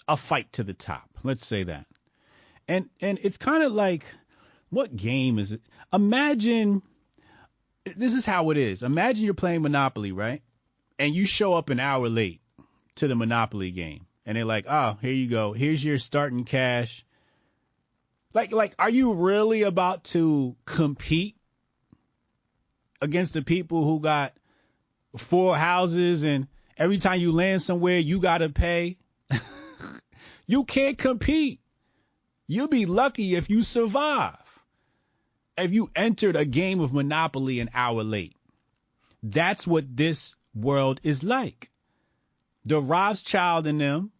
a 0.10 0.18
fight 0.18 0.52
to 0.54 0.64
the 0.66 0.74
top. 0.74 1.10
Let's 1.24 1.46
say 1.46 1.64
that. 1.64 1.86
And 2.68 2.90
and 3.00 3.18
it's 3.24 3.38
kind 3.38 3.64
of 3.64 3.72
like 3.72 4.04
what 4.70 4.94
game 4.94 5.40
is 5.40 5.54
it? 5.54 5.62
Imagine 5.94 6.82
this 7.96 8.14
is 8.14 8.26
how 8.26 8.50
it 8.50 8.58
is. 8.58 8.84
Imagine 8.84 9.24
you're 9.24 9.34
playing 9.34 9.62
Monopoly, 9.62 10.12
right? 10.12 10.42
And 11.00 11.16
you 11.16 11.26
show 11.26 11.54
up 11.54 11.70
an 11.70 11.80
hour 11.80 12.10
late 12.10 12.42
to 12.96 13.08
the 13.08 13.16
Monopoly 13.16 13.72
game. 13.72 14.06
And 14.26 14.36
they're 14.36 14.44
like, 14.44 14.66
"Oh, 14.68 14.98
here 15.02 15.14
you 15.14 15.30
go. 15.30 15.54
Here's 15.54 15.84
your 15.84 15.98
starting 15.98 16.44
cash. 16.44 17.06
Like, 18.34 18.52
like, 18.52 18.76
are 18.80 18.90
you 18.90 19.14
really 19.14 19.62
about 19.62 20.04
to 20.06 20.58
compete 20.66 21.38
against 23.02 23.34
the 23.34 23.44
people 23.44 23.86
who 23.86 24.02
got 24.02 24.34
four 25.16 25.56
houses 25.56 26.24
and 26.24 26.48
every 26.78 26.98
time 26.98 27.20
you 27.20 27.32
land 27.32 27.62
somewhere 27.62 28.00
you 28.00 28.20
gotta 28.20 28.50
pay? 28.50 28.98
you 30.48 30.64
can't 30.64 30.98
compete. 30.98 31.60
You'll 32.48 32.68
be 32.68 32.86
lucky 32.86 33.36
if 33.36 33.50
you 33.50 33.64
survive. 33.64 34.38
If 35.58 35.72
you 35.72 35.90
entered 35.96 36.36
a 36.36 36.46
game 36.46 36.80
of 36.80 36.94
Monopoly 36.94 37.60
an 37.60 37.70
hour 37.74 38.04
late. 38.04 38.36
That's 39.22 39.66
what 39.66 39.96
this 39.96 40.36
world 40.54 41.00
is 41.04 41.24
like. 41.24 41.72
The 42.66 42.82
Rothschild 42.82 43.68
and 43.68 43.80
them 43.80 44.12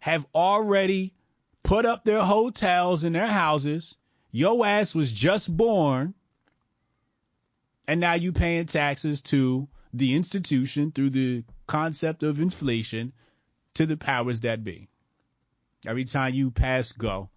have 0.00 0.26
already 0.34 1.14
put 1.62 1.86
up 1.86 2.04
their 2.04 2.22
hotels 2.22 3.04
and 3.04 3.14
their 3.14 3.26
houses. 3.26 3.96
Your 4.30 4.66
ass 4.66 4.94
was 4.94 5.12
just 5.12 5.54
born, 5.54 6.14
and 7.86 8.00
now 8.00 8.14
you're 8.14 8.32
paying 8.32 8.66
taxes 8.66 9.20
to 9.22 9.68
the 9.94 10.14
institution 10.14 10.90
through 10.90 11.10
the 11.10 11.44
concept 11.72 12.22
of 12.22 12.38
inflation 12.38 13.14
to 13.72 13.86
the 13.86 13.96
powers 13.96 14.40
that 14.40 14.62
be. 14.62 14.88
Every 15.86 16.04
time 16.04 16.34
you 16.34 16.50
pass 16.50 16.92
go, 16.92 17.30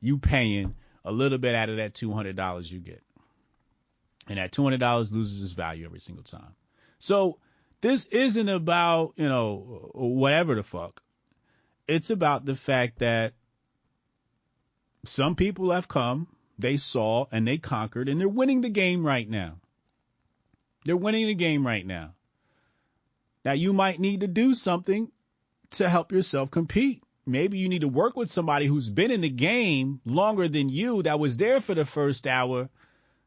you 0.00 0.18
paying 0.18 0.76
a 1.04 1.10
little 1.10 1.38
bit 1.38 1.56
out 1.56 1.68
of 1.68 1.78
that 1.78 1.92
$200 1.92 2.70
you 2.70 2.78
get. 2.78 3.02
And 4.28 4.38
that 4.38 4.52
$200 4.52 5.10
loses 5.10 5.42
its 5.42 5.52
value 5.52 5.84
every 5.84 5.98
single 5.98 6.22
time. 6.22 6.54
So 7.00 7.38
this 7.80 8.04
isn't 8.04 8.48
about, 8.48 9.14
you 9.16 9.28
know, 9.28 9.90
whatever 9.94 10.54
the 10.54 10.62
fuck. 10.62 11.02
It's 11.88 12.10
about 12.10 12.44
the 12.44 12.54
fact 12.54 13.00
that 13.00 13.32
some 15.06 15.34
people 15.34 15.72
have 15.72 15.88
come, 15.88 16.28
they 16.56 16.76
saw, 16.76 17.26
and 17.32 17.48
they 17.48 17.58
conquered, 17.58 18.08
and 18.08 18.20
they're 18.20 18.28
winning 18.28 18.60
the 18.60 18.68
game 18.68 19.04
right 19.04 19.28
now. 19.28 19.56
They're 20.84 20.96
winning 20.96 21.26
the 21.26 21.34
game 21.34 21.66
right 21.66 21.84
now. 21.84 22.15
Now 23.46 23.52
you 23.52 23.72
might 23.72 24.00
need 24.00 24.22
to 24.22 24.26
do 24.26 24.56
something 24.56 25.08
to 25.70 25.88
help 25.88 26.10
yourself 26.10 26.50
compete. 26.50 27.04
Maybe 27.24 27.58
you 27.58 27.68
need 27.68 27.82
to 27.82 27.88
work 27.88 28.16
with 28.16 28.28
somebody 28.28 28.66
who's 28.66 28.88
been 28.88 29.12
in 29.12 29.20
the 29.20 29.28
game 29.28 30.00
longer 30.04 30.48
than 30.48 30.68
you 30.68 31.04
that 31.04 31.20
was 31.20 31.36
there 31.36 31.60
for 31.60 31.72
the 31.72 31.84
first 31.84 32.26
hour. 32.26 32.68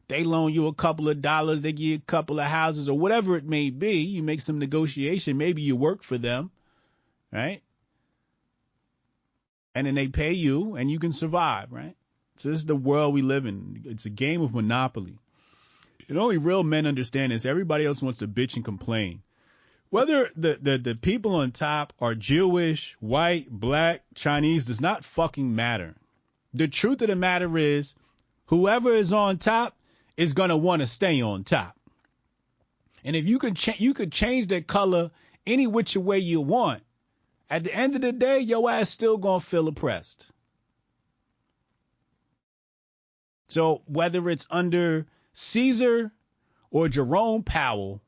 They 0.10 0.26
loan 0.26 0.54
you 0.54 0.68
a 0.68 0.74
couple 0.74 1.08
of 1.08 1.22
dollars, 1.22 1.62
they 1.62 1.72
give 1.72 1.86
you 1.86 1.96
a 1.96 2.12
couple 2.12 2.38
of 2.38 2.48
houses 2.48 2.90
or 2.90 3.00
whatever 3.00 3.38
it 3.38 3.46
may 3.46 3.70
be. 3.70 4.02
You 4.02 4.22
make 4.22 4.42
some 4.42 4.60
negotiation. 4.60 5.38
Maybe 5.38 5.62
you 5.62 5.78
work 5.78 6.04
for 6.04 6.18
them, 6.18 6.52
right? 7.32 7.62
And 9.74 9.88
then 9.88 9.96
they 9.96 10.10
pay 10.10 10.34
you 10.34 10.76
and 10.76 10.92
you 10.92 11.00
can 11.00 11.14
survive, 11.14 11.72
right? 11.72 11.96
So 12.36 12.50
this 12.50 12.60
is 12.60 12.66
the 12.66 12.76
world 12.76 13.14
we 13.14 13.22
live 13.22 13.46
in. 13.46 13.84
It's 13.86 14.06
a 14.06 14.10
game 14.10 14.42
of 14.42 14.54
monopoly. 14.54 15.18
And 16.10 16.18
only 16.18 16.38
real 16.38 16.66
men 16.66 16.88
understand 16.88 17.32
this. 17.32 17.46
Everybody 17.46 17.86
else 17.86 18.02
wants 18.02 18.20
to 18.20 18.28
bitch 18.28 18.58
and 18.58 18.66
complain. 18.66 19.22
Whether 19.90 20.30
the, 20.36 20.60
the, 20.62 20.78
the 20.78 20.96
people 20.96 21.36
on 21.36 21.52
top 21.52 21.94
are 22.00 22.14
Jewish, 22.14 22.96
white, 23.00 23.50
black, 23.50 24.04
Chinese 24.14 24.66
does 24.66 24.80
not 24.80 25.04
fucking 25.04 25.56
matter. 25.56 25.96
The 26.54 26.68
truth 26.68 27.02
of 27.02 27.08
the 27.08 27.16
matter 27.16 27.58
is, 27.58 27.96
whoever 28.46 28.94
is 28.94 29.14
on 29.14 29.38
top 29.38 29.76
is 30.16 30.34
gonna 30.34 30.58
want 30.58 30.82
to 30.82 30.88
stay 30.88 31.22
on 31.22 31.44
top. 31.44 31.76
And 33.04 33.16
if 33.16 33.26
you 33.26 33.40
could 33.40 33.56
cha- 33.56 33.76
you 33.78 33.94
could 33.94 34.12
change 34.12 34.48
that 34.48 34.68
color 34.68 35.12
any 35.48 35.66
which 35.66 35.96
way 35.96 36.20
you 36.20 36.42
want, 36.42 36.84
at 37.50 37.64
the 37.64 37.74
end 37.74 37.96
of 37.96 38.02
the 38.02 38.12
day, 38.12 38.40
your 38.40 38.70
ass 38.70 38.90
still 38.90 39.18
gonna 39.18 39.40
feel 39.40 39.68
oppressed. 39.68 40.32
So 43.48 43.82
whether 43.88 44.30
it's 44.30 44.46
under 44.52 45.08
Caesar 45.34 46.12
or 46.70 46.90
Jerome 46.90 47.42
Powell, 47.42 48.02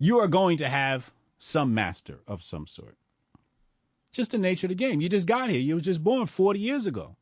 you 0.00 0.18
are 0.20 0.28
going 0.28 0.56
to 0.56 0.68
have 0.68 1.08
some 1.38 1.74
master 1.74 2.18
of 2.26 2.42
some 2.42 2.66
sort. 2.66 2.96
Just 4.12 4.32
the 4.32 4.38
nature 4.38 4.66
of 4.66 4.70
the 4.70 4.74
game. 4.74 5.00
You 5.00 5.08
just 5.08 5.26
got 5.26 5.50
here. 5.50 5.60
You 5.60 5.74
was 5.74 5.84
just 5.84 6.02
born 6.02 6.26
40 6.26 6.58
years 6.58 6.86
ago. 6.86 7.16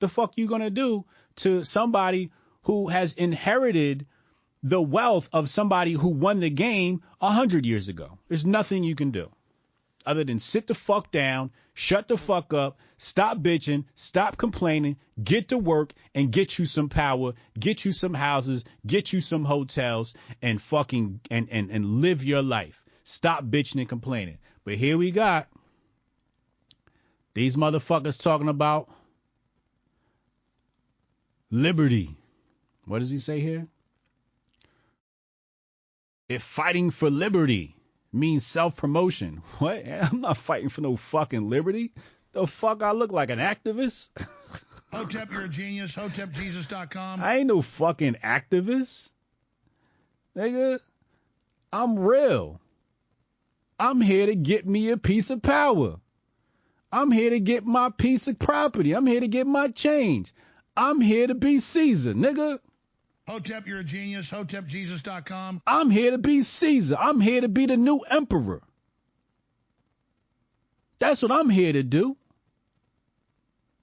The 0.00 0.08
fuck 0.08 0.36
you 0.36 0.48
gonna 0.48 0.70
do 0.70 1.04
to 1.36 1.62
somebody 1.62 2.32
who 2.62 2.88
has 2.88 3.12
inherited 3.12 4.06
the 4.62 4.82
wealth 4.82 5.28
of 5.32 5.50
somebody 5.50 5.92
who 5.92 6.08
won 6.08 6.40
the 6.40 6.50
game 6.50 7.02
a 7.20 7.30
hundred 7.30 7.66
years 7.66 7.88
ago? 7.88 8.18
There's 8.28 8.46
nothing 8.46 8.82
you 8.82 8.96
can 8.96 9.10
do 9.10 9.30
other 10.06 10.24
than 10.24 10.38
sit 10.38 10.66
the 10.66 10.74
fuck 10.74 11.10
down, 11.10 11.50
shut 11.72 12.08
the 12.08 12.16
fuck 12.16 12.52
up, 12.52 12.78
stop 12.96 13.38
bitching, 13.38 13.84
stop 13.94 14.36
complaining, 14.36 14.96
get 15.22 15.48
to 15.48 15.58
work 15.58 15.94
and 16.14 16.30
get 16.30 16.58
you 16.58 16.66
some 16.66 16.88
power, 16.88 17.32
get 17.58 17.84
you 17.84 17.92
some 17.92 18.14
houses, 18.14 18.64
get 18.86 19.12
you 19.12 19.20
some 19.20 19.44
hotels 19.44 20.14
and 20.42 20.60
fucking 20.60 21.20
and 21.30 21.48
and 21.50 21.70
and 21.70 21.84
live 22.00 22.22
your 22.22 22.42
life. 22.42 22.84
Stop 23.04 23.44
bitching 23.44 23.80
and 23.80 23.88
complaining. 23.88 24.38
But 24.64 24.74
here 24.74 24.96
we 24.96 25.10
got 25.10 25.48
these 27.34 27.56
motherfuckers 27.56 28.20
talking 28.20 28.48
about 28.48 28.88
liberty. 31.50 32.16
What 32.86 33.00
does 33.00 33.10
he 33.10 33.18
say 33.18 33.40
here? 33.40 33.66
If 36.28 36.42
fighting 36.42 36.90
for 36.90 37.10
liberty 37.10 37.73
means 38.14 38.46
self 38.46 38.76
promotion. 38.76 39.42
What? 39.58 39.86
I'm 39.86 40.20
not 40.20 40.36
fighting 40.36 40.68
for 40.68 40.80
no 40.80 40.96
fucking 40.96 41.48
liberty. 41.48 41.92
The 42.32 42.46
fuck 42.46 42.82
I 42.82 42.92
look 42.92 43.12
like 43.12 43.30
an 43.30 43.38
activist? 43.38 44.08
Hotep, 44.92 45.32
you're 45.32 45.44
a 45.44 45.48
genius. 45.48 45.92
HotepJesus.com. 45.92 47.22
I 47.22 47.38
ain't 47.38 47.48
no 47.48 47.62
fucking 47.62 48.16
activist. 48.22 49.10
Nigga, 50.36 50.80
I'm 51.72 51.98
real. 51.98 52.60
I'm 53.78 54.00
here 54.00 54.26
to 54.26 54.34
get 54.34 54.66
me 54.66 54.90
a 54.90 54.96
piece 54.96 55.30
of 55.30 55.42
power. 55.42 55.96
I'm 56.92 57.10
here 57.10 57.30
to 57.30 57.40
get 57.40 57.66
my 57.66 57.90
piece 57.90 58.28
of 58.28 58.38
property. 58.38 58.92
I'm 58.92 59.06
here 59.06 59.20
to 59.20 59.28
get 59.28 59.48
my 59.48 59.68
change. 59.68 60.32
I'm 60.76 61.00
here 61.00 61.26
to 61.26 61.34
be 61.34 61.58
Caesar, 61.58 62.14
nigga. 62.14 62.60
Hotep, 63.26 63.66
you're 63.66 63.80
a 63.80 63.84
genius. 63.84 64.28
HotepJesus.com. 64.28 65.62
I'm 65.66 65.90
here 65.90 66.10
to 66.10 66.18
be 66.18 66.42
Caesar. 66.42 66.96
I'm 66.98 67.20
here 67.20 67.40
to 67.40 67.48
be 67.48 67.66
the 67.66 67.76
new 67.76 68.00
emperor. 68.00 68.62
That's 70.98 71.22
what 71.22 71.32
I'm 71.32 71.48
here 71.48 71.72
to 71.72 71.82
do. 71.82 72.16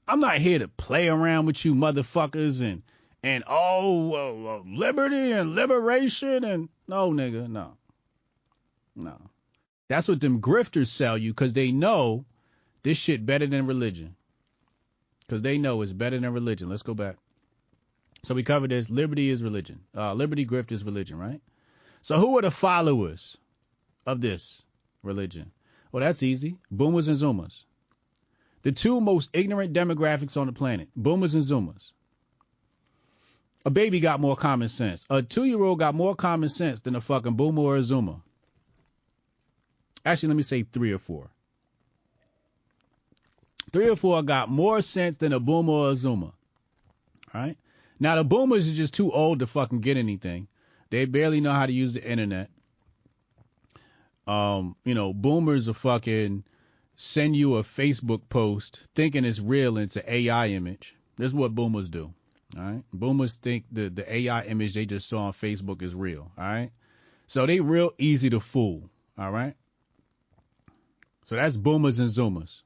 I'm 0.07 0.19
not 0.19 0.37
here 0.37 0.59
to 0.59 0.67
play 0.67 1.07
around 1.07 1.45
with 1.45 1.63
you 1.63 1.73
motherfuckers 1.73 2.61
and 2.61 2.83
and 3.23 3.43
oh 3.47 4.13
uh, 4.13 4.55
uh, 4.57 4.63
liberty 4.65 5.31
and 5.31 5.55
liberation 5.55 6.43
and 6.43 6.69
no 6.87 7.11
nigga 7.11 7.47
no 7.47 7.77
no. 8.95 9.17
That's 9.87 10.07
what 10.07 10.19
them 10.19 10.41
grifters 10.41 10.87
sell 10.87 11.17
you 11.17 11.31
because 11.31 11.53
they 11.53 11.71
know 11.71 12.25
this 12.83 12.97
shit 12.97 13.25
better 13.25 13.47
than 13.47 13.67
religion. 13.67 14.15
Because 15.19 15.41
they 15.41 15.57
know 15.57 15.81
it's 15.81 15.93
better 15.93 16.19
than 16.19 16.33
religion. 16.33 16.69
Let's 16.69 16.81
go 16.81 16.93
back. 16.93 17.17
So 18.23 18.35
we 18.35 18.43
covered 18.43 18.69
this. 18.69 18.89
Liberty 18.89 19.29
is 19.29 19.41
religion. 19.41 19.81
Uh, 19.95 20.13
liberty 20.13 20.45
grift 20.45 20.71
is 20.71 20.83
religion, 20.83 21.17
right? 21.17 21.41
So 22.01 22.17
who 22.17 22.37
are 22.37 22.41
the 22.41 22.51
followers 22.51 23.37
of 24.05 24.21
this 24.21 24.63
religion? 25.03 25.51
Well, 25.91 26.01
that's 26.01 26.23
easy. 26.23 26.57
Boomers 26.69 27.07
and 27.07 27.17
Zoomers. 27.17 27.63
The 28.63 28.71
two 28.71 29.01
most 29.01 29.29
ignorant 29.33 29.73
demographics 29.73 30.37
on 30.37 30.47
the 30.47 30.53
planet. 30.53 30.89
Boomers 30.95 31.33
and 31.33 31.43
Zoomers. 31.43 31.91
A 33.65 33.69
baby 33.69 33.99
got 33.99 34.19
more 34.19 34.35
common 34.35 34.69
sense. 34.69 35.05
A 35.09 35.21
two 35.21 35.45
year 35.45 35.61
old 35.61 35.79
got 35.79 35.93
more 35.93 36.15
common 36.15 36.49
sense 36.49 36.79
than 36.79 36.95
a 36.95 37.01
fucking 37.01 37.35
boomer 37.35 37.61
or 37.61 37.77
a 37.77 37.81
zoomer. 37.81 38.21
Actually, 40.03 40.29
let 40.29 40.37
me 40.37 40.43
say 40.43 40.63
three 40.63 40.91
or 40.91 40.97
four. 40.97 41.29
Three 43.71 43.89
or 43.89 43.95
four 43.95 44.21
got 44.23 44.49
more 44.49 44.81
sense 44.81 45.19
than 45.19 45.31
a 45.31 45.39
boomer 45.39 45.73
or 45.73 45.89
a 45.89 45.93
zoomer. 45.93 46.33
All 47.33 47.41
right? 47.41 47.57
Now, 48.01 48.15
the 48.15 48.23
boomers 48.23 48.67
are 48.67 48.73
just 48.73 48.95
too 48.95 49.11
old 49.11 49.39
to 49.39 49.47
fucking 49.47 49.81
get 49.81 49.95
anything. 49.95 50.47
They 50.89 51.05
barely 51.05 51.39
know 51.39 51.53
how 51.53 51.67
to 51.67 51.71
use 51.71 51.93
the 51.93 52.03
internet. 52.03 52.49
Um, 54.25 54.75
you 54.83 54.95
know, 54.95 55.13
boomers 55.13 55.69
are 55.69 55.75
fucking 55.75 56.43
send 56.95 57.35
you 57.35 57.57
a 57.57 57.63
Facebook 57.63 58.21
post 58.27 58.81
thinking 58.95 59.23
it's 59.23 59.39
real 59.39 59.77
and 59.77 59.85
it's 59.85 59.97
an 59.97 60.03
AI 60.07 60.47
image. 60.47 60.95
This 61.15 61.27
is 61.27 61.35
what 61.35 61.53
boomers 61.53 61.89
do. 61.89 62.11
All 62.57 62.63
right. 62.63 62.83
Boomers 62.91 63.35
think 63.35 63.65
the, 63.71 63.89
the 63.89 64.11
AI 64.11 64.45
image 64.45 64.73
they 64.73 64.87
just 64.87 65.07
saw 65.07 65.27
on 65.27 65.33
Facebook 65.33 65.83
is 65.83 65.93
real. 65.93 66.31
All 66.39 66.43
right. 66.43 66.71
So 67.27 67.45
they 67.45 67.59
real 67.59 67.93
easy 67.99 68.31
to 68.31 68.39
fool. 68.39 68.89
All 69.15 69.31
right. 69.31 69.53
So 71.25 71.35
that's 71.35 71.55
boomers 71.55 71.99
and 71.99 72.09
zoomers. 72.09 72.63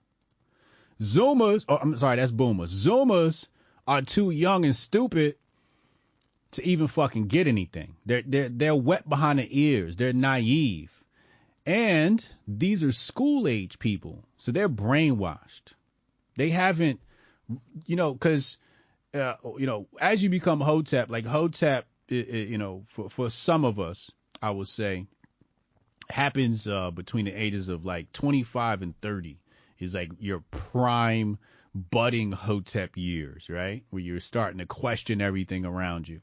Zoomers, 1.02 1.66
oh, 1.68 1.76
I'm 1.76 1.98
sorry, 1.98 2.16
that's 2.16 2.32
boomers. 2.32 2.72
Zoomers 2.72 3.50
are 3.88 4.02
too 4.02 4.32
young 4.32 4.66
and 4.66 4.76
stupid 4.76 5.36
to 6.52 6.66
even 6.66 6.88
fucking 6.88 7.28
get 7.28 7.48
anything. 7.48 7.96
They're 8.06 8.24
they're 8.26 8.50
they're 8.50 8.76
wet 8.76 9.08
behind 9.08 9.40
the 9.40 9.48
ears. 9.50 9.96
They're 9.96 10.14
naive. 10.14 10.92
And 11.66 12.26
these 12.48 12.84
are 12.84 12.92
school 12.92 13.48
age 13.48 13.80
people. 13.80 14.24
So 14.38 14.52
they're 14.52 14.70
brainwashed. 14.70 15.74
They 16.36 16.50
haven't 16.50 17.00
you 17.86 17.96
know 17.96 18.16
cuz 18.16 18.58
uh, 19.16 19.36
you 19.58 19.66
know, 19.66 19.88
as 20.00 20.22
you 20.22 20.30
become 20.30 20.60
Hotep, 20.60 21.10
like 21.10 21.26
Hotep, 21.26 21.88
it, 22.10 22.50
you 22.50 22.58
know, 22.58 22.84
for 22.88 23.10
for 23.10 23.30
some 23.30 23.64
of 23.64 23.80
us, 23.80 24.12
I 24.42 24.52
would 24.52 24.68
say, 24.68 25.06
happens 26.10 26.68
uh, 26.68 26.92
between 26.92 27.26
the 27.26 27.32
ages 27.32 27.70
of 27.70 27.86
like 27.86 28.12
25 28.12 28.82
and 28.82 29.02
30 29.02 29.38
is 29.80 29.94
like 29.94 30.12
your 30.20 30.42
prime 30.52 31.38
budding 31.76 32.32
Hotep 32.32 32.92
years, 32.96 33.50
right? 33.50 33.84
Where 33.90 34.02
you're 34.02 34.20
starting 34.20 34.60
to 34.60 34.66
question 34.66 35.22
everything 35.22 35.66
around 35.66 36.08
you. 36.08 36.22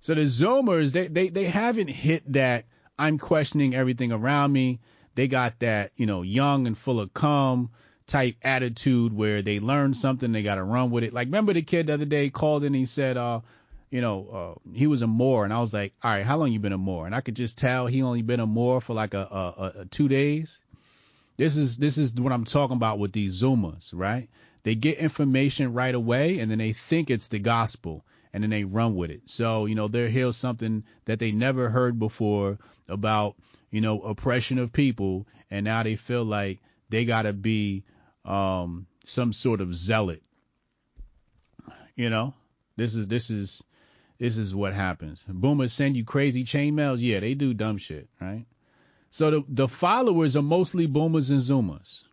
So 0.00 0.14
the 0.14 0.22
Zoomers, 0.22 0.92
they, 0.92 1.08
they, 1.08 1.28
they 1.30 1.46
haven't 1.46 1.88
hit 1.88 2.30
that 2.34 2.66
I'm 2.98 3.18
questioning 3.18 3.74
everything 3.74 4.12
around 4.12 4.52
me. 4.52 4.80
They 5.14 5.26
got 5.26 5.58
that, 5.60 5.92
you 5.96 6.06
know, 6.06 6.22
young 6.22 6.66
and 6.66 6.76
full 6.76 7.00
of 7.00 7.12
cum 7.14 7.70
type 8.06 8.36
attitude 8.42 9.12
where 9.12 9.42
they 9.42 9.58
learn 9.58 9.94
something, 9.94 10.30
they 10.30 10.42
got 10.42 10.56
to 10.56 10.62
run 10.62 10.90
with 10.90 11.04
it. 11.04 11.12
Like, 11.12 11.26
remember 11.26 11.52
the 11.52 11.62
kid 11.62 11.86
the 11.86 11.94
other 11.94 12.04
day 12.04 12.30
called 12.30 12.64
and 12.64 12.74
he 12.74 12.84
said, 12.84 13.16
uh, 13.16 13.40
you 13.90 14.00
know, 14.00 14.28
uh, 14.28 14.70
he 14.74 14.86
was 14.86 15.02
a 15.02 15.06
Moor, 15.06 15.44
and 15.44 15.52
I 15.52 15.60
was 15.60 15.72
like, 15.72 15.94
all 16.02 16.10
right, 16.10 16.24
how 16.24 16.36
long 16.36 16.52
you 16.52 16.58
been 16.58 16.72
a 16.72 16.78
Moor? 16.78 17.06
And 17.06 17.14
I 17.14 17.22
could 17.22 17.36
just 17.36 17.56
tell 17.56 17.86
he 17.86 18.02
only 18.02 18.22
been 18.22 18.40
a 18.40 18.46
Moor 18.46 18.80
for 18.80 18.92
like 18.92 19.14
a, 19.14 19.26
a, 19.30 19.62
a, 19.62 19.80
a 19.80 19.84
two 19.86 20.08
days. 20.08 20.60
This 21.38 21.56
is 21.56 21.78
this 21.78 21.98
is 21.98 22.14
what 22.14 22.32
I'm 22.32 22.44
talking 22.44 22.76
about 22.76 22.98
with 22.98 23.12
these 23.12 23.40
Zoomers, 23.40 23.90
right? 23.94 24.28
They 24.62 24.74
get 24.74 24.98
information 24.98 25.72
right 25.72 25.94
away, 25.94 26.38
and 26.38 26.50
then 26.50 26.58
they 26.58 26.72
think 26.72 27.10
it's 27.10 27.28
the 27.28 27.38
gospel, 27.38 28.04
and 28.32 28.42
then 28.42 28.50
they 28.50 28.64
run 28.64 28.94
with 28.94 29.10
it. 29.10 29.22
So, 29.28 29.66
you 29.66 29.74
know, 29.74 29.88
they'll 29.88 30.10
hear 30.10 30.32
something 30.32 30.84
that 31.04 31.18
they 31.18 31.32
never 31.32 31.68
heard 31.70 31.98
before 31.98 32.58
about, 32.88 33.36
you 33.70 33.80
know, 33.80 34.00
oppression 34.00 34.58
of 34.58 34.72
people, 34.72 35.26
and 35.50 35.64
now 35.64 35.82
they 35.82 35.96
feel 35.96 36.24
like 36.24 36.60
they 36.90 37.04
gotta 37.04 37.32
be 37.32 37.84
um 38.24 38.86
some 39.04 39.32
sort 39.32 39.60
of 39.60 39.74
zealot. 39.74 40.22
You 41.96 42.10
know? 42.10 42.34
This 42.78 42.94
is 42.94 43.08
this 43.08 43.28
is 43.28 43.62
this 44.18 44.36
is 44.36 44.54
what 44.54 44.72
happens. 44.72 45.24
Boomers 45.28 45.72
send 45.72 45.96
you 45.96 46.04
crazy 46.04 46.44
chain 46.44 46.76
mails. 46.76 47.00
Yeah, 47.00 47.18
they 47.20 47.34
do 47.34 47.52
dumb 47.52 47.76
shit, 47.76 48.08
right? 48.20 48.46
So 49.10 49.30
the 49.30 49.44
the 49.48 49.68
followers 49.68 50.36
are 50.36 50.42
mostly 50.42 50.86
boomers 50.86 51.30
and 51.30 51.40
zoomers. 51.40 52.04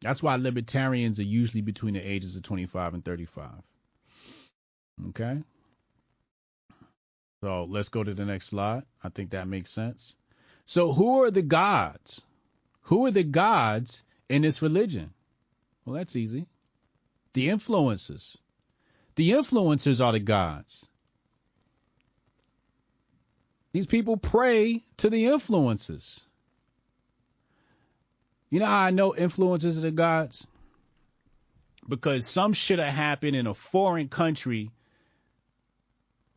That's 0.00 0.22
why 0.22 0.36
libertarians 0.36 1.18
are 1.18 1.24
usually 1.24 1.60
between 1.60 1.94
the 1.94 2.00
ages 2.00 2.36
of 2.36 2.42
25 2.42 2.94
and 2.94 3.04
35. 3.04 3.50
Okay? 5.08 5.42
So 7.40 7.64
let's 7.68 7.88
go 7.88 8.04
to 8.04 8.14
the 8.14 8.24
next 8.24 8.46
slide. 8.46 8.82
I 9.02 9.08
think 9.08 9.30
that 9.30 9.48
makes 9.48 9.70
sense. 9.70 10.16
So 10.66 10.92
who 10.92 11.22
are 11.22 11.30
the 11.30 11.42
gods? 11.42 12.22
Who 12.82 13.06
are 13.06 13.10
the 13.10 13.24
gods 13.24 14.02
in 14.28 14.42
this 14.42 14.62
religion? 14.62 15.12
Well, 15.84 15.96
that's 15.96 16.16
easy. 16.16 16.46
The 17.34 17.48
influencers. 17.48 18.36
The 19.16 19.30
influencers 19.30 20.04
are 20.04 20.12
the 20.12 20.20
gods. 20.20 20.88
These 23.72 23.86
people 23.86 24.16
pray 24.16 24.84
to 24.98 25.10
the 25.10 25.24
influencers. 25.24 26.24
You 28.50 28.60
know 28.60 28.66
how 28.66 28.80
I 28.80 28.90
know 28.90 29.14
influences 29.14 29.78
are 29.78 29.82
the 29.82 29.90
gods? 29.90 30.46
Because 31.88 32.26
some 32.26 32.52
shit 32.52 32.78
have 32.78 32.92
happened 32.92 33.36
in 33.36 33.46
a 33.46 33.54
foreign 33.54 34.08
country 34.08 34.70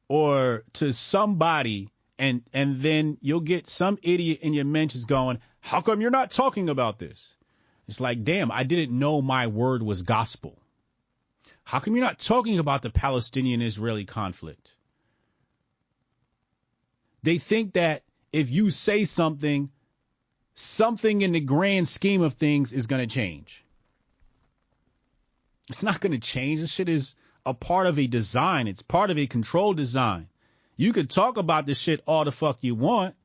or 0.08 0.64
to 0.74 0.94
somebody 0.94 1.90
and 2.22 2.44
and 2.54 2.78
then 2.78 3.18
you'll 3.22 3.40
get 3.40 3.70
some 3.70 3.98
idiot 4.04 4.40
in 4.42 4.54
your 4.54 4.66
mentions 4.66 5.06
going, 5.06 5.40
How 5.60 5.82
come 5.82 6.02
you're 6.02 6.12
not 6.12 6.32
talking 6.32 6.70
about 6.70 7.00
this? 7.00 7.36
It's 7.88 8.00
like, 8.00 8.24
damn, 8.24 8.52
I 8.52 8.64
didn't 8.64 8.98
know 8.98 9.22
my 9.22 9.48
word 9.48 9.82
was 9.82 10.04
gospel. 10.04 10.62
How 11.64 11.80
come 11.80 11.96
you're 11.96 12.06
not 12.06 12.20
talking 12.20 12.60
about 12.60 12.84
the 12.84 12.90
Palestinian 12.90 13.62
Israeli 13.62 14.06
conflict? 14.06 14.70
They 17.24 17.38
think 17.38 17.74
that 17.74 18.04
if 18.32 18.50
you 18.50 18.72
say 18.72 19.06
something, 19.06 19.70
something 20.56 21.22
in 21.22 21.32
the 21.32 21.40
grand 21.40 21.88
scheme 21.88 22.22
of 22.22 22.34
things 22.34 22.74
is 22.74 22.88
going 22.88 23.08
to 23.08 23.14
change. 23.14 23.64
It's 25.70 25.84
not 25.84 26.02
going 26.02 26.12
to 26.12 26.20
change. 26.20 26.60
This 26.60 26.72
shit 26.72 26.90
is 26.90 27.16
a 27.46 27.54
part 27.54 27.88
of 27.88 27.98
a 27.98 28.08
design. 28.08 28.68
It's 28.68 28.82
part 28.82 29.10
of 29.10 29.18
a 29.18 29.28
controlled 29.28 29.78
design. 29.78 30.28
You 30.76 30.94
can 30.94 31.08
talk 31.08 31.38
about 31.38 31.66
this 31.66 31.78
shit 31.78 32.02
all 32.06 32.26
the 32.26 32.32
fuck 32.32 32.58
you 32.62 32.76
want. 32.76 33.16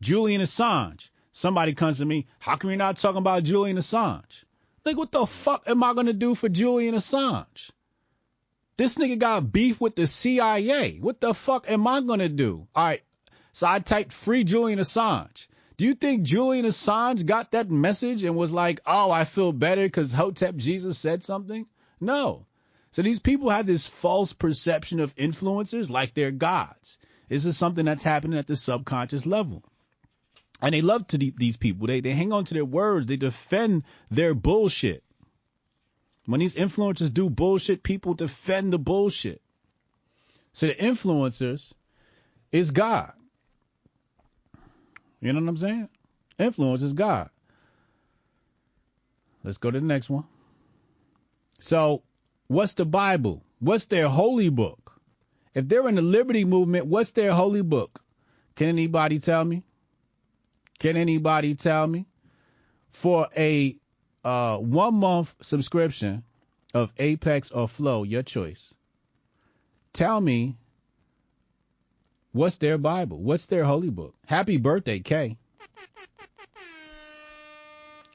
Julian 0.00 0.40
Assange. 0.40 1.10
Somebody 1.32 1.74
comes 1.74 1.98
to 1.98 2.04
me, 2.04 2.26
how 2.38 2.56
come 2.56 2.70
you're 2.70 2.78
not 2.78 2.96
talking 2.96 3.18
about 3.18 3.44
Julian 3.44 3.76
Assange? 3.76 4.44
Like, 4.84 4.96
what 4.96 5.12
the 5.12 5.26
fuck 5.26 5.68
am 5.68 5.84
I 5.84 5.92
gonna 5.94 6.12
do 6.12 6.34
for 6.34 6.48
Julian 6.48 6.94
Assange? 6.94 7.70
This 8.76 8.94
nigga 8.94 9.18
got 9.18 9.52
beef 9.52 9.80
with 9.80 9.96
the 9.96 10.06
CIA. 10.06 10.98
What 10.98 11.20
the 11.20 11.34
fuck 11.34 11.70
am 11.70 11.86
I 11.86 12.00
gonna 12.00 12.28
do? 12.28 12.66
Alright, 12.76 13.02
so 13.52 13.66
I 13.66 13.80
typed 13.80 14.12
free 14.12 14.44
Julian 14.44 14.78
Assange. 14.78 15.46
Do 15.78 15.84
you 15.84 15.94
think 15.94 16.24
Julian 16.24 16.66
Assange 16.66 17.24
got 17.24 17.52
that 17.52 17.70
message 17.70 18.24
and 18.24 18.34
was 18.34 18.50
like, 18.50 18.80
oh, 18.84 19.12
I 19.12 19.24
feel 19.24 19.52
better 19.52 19.84
because 19.84 20.12
Hotep 20.12 20.56
Jesus 20.56 20.98
said 20.98 21.22
something? 21.22 21.66
No. 22.00 22.46
So 22.90 23.02
these 23.02 23.20
people 23.20 23.48
have 23.50 23.64
this 23.64 23.86
false 23.86 24.32
perception 24.32 24.98
of 24.98 25.14
influencers 25.14 25.88
like 25.88 26.14
they're 26.14 26.32
gods. 26.32 26.98
This 27.28 27.46
is 27.46 27.56
something 27.56 27.84
that's 27.84 28.02
happening 28.02 28.36
at 28.38 28.48
the 28.48 28.56
subconscious 28.56 29.24
level. 29.24 29.62
And 30.60 30.74
they 30.74 30.82
love 30.82 31.06
to 31.08 31.18
these 31.18 31.56
people. 31.56 31.86
They 31.86 32.00
they 32.00 32.12
hang 32.12 32.32
on 32.32 32.44
to 32.46 32.54
their 32.54 32.64
words. 32.64 33.06
They 33.06 33.16
defend 33.16 33.84
their 34.10 34.34
bullshit. 34.34 35.04
When 36.26 36.40
these 36.40 36.56
influencers 36.56 37.14
do 37.14 37.30
bullshit, 37.30 37.84
people 37.84 38.14
defend 38.14 38.72
the 38.72 38.78
bullshit. 38.78 39.40
So 40.52 40.66
the 40.66 40.74
influencers 40.74 41.72
is 42.50 42.72
God. 42.72 43.12
You 45.20 45.32
know 45.32 45.40
what 45.40 45.48
I'm 45.48 45.56
saying? 45.56 45.88
Influence 46.38 46.82
is 46.82 46.92
God. 46.92 47.30
Let's 49.42 49.58
go 49.58 49.70
to 49.70 49.80
the 49.80 49.86
next 49.86 50.10
one. 50.10 50.24
So, 51.60 52.02
what's 52.46 52.74
the 52.74 52.84
Bible? 52.84 53.42
What's 53.58 53.86
their 53.86 54.08
holy 54.08 54.48
book? 54.48 55.00
If 55.54 55.68
they're 55.68 55.88
in 55.88 55.96
the 55.96 56.02
liberty 56.02 56.44
movement, 56.44 56.86
what's 56.86 57.12
their 57.12 57.32
holy 57.32 57.62
book? 57.62 58.00
Can 58.54 58.68
anybody 58.68 59.18
tell 59.18 59.44
me? 59.44 59.64
Can 60.78 60.96
anybody 60.96 61.54
tell 61.54 61.86
me? 61.86 62.06
For 62.92 63.28
a 63.36 63.76
uh, 64.24 64.58
one 64.58 64.94
month 64.94 65.34
subscription 65.40 66.22
of 66.74 66.92
Apex 66.98 67.50
or 67.50 67.68
Flow, 67.68 68.02
your 68.02 68.22
choice. 68.22 68.72
Tell 69.92 70.20
me 70.20 70.56
what's 72.32 72.58
their 72.58 72.78
Bible? 72.78 73.20
What's 73.22 73.46
their 73.46 73.64
holy 73.64 73.90
book? 73.90 74.14
Happy 74.26 74.56
birthday, 74.56 75.00
Kay. 75.00 75.36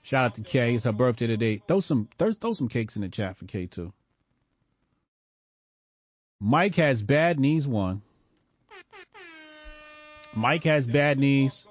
Shout 0.03 0.25
out 0.25 0.35
to 0.35 0.41
Kay. 0.41 0.75
It's 0.75 0.83
her 0.83 0.91
birthday 0.91 1.27
today. 1.27 1.61
Throw 1.67 1.79
some 1.79 2.09
throw, 2.19 2.33
throw 2.33 2.53
some 2.53 2.67
cakes 2.67 2.95
in 2.95 3.01
the 3.01 3.09
chat 3.09 3.37
for 3.37 3.45
Kay 3.45 3.67
too. 3.67 3.93
Mike 6.39 6.75
has 6.75 7.01
bad 7.01 7.39
knees 7.39 7.65
one. 7.65 8.01
Mike 10.35 10.65
has 10.65 10.85
bad 10.85 11.17
knees. 11.17 11.65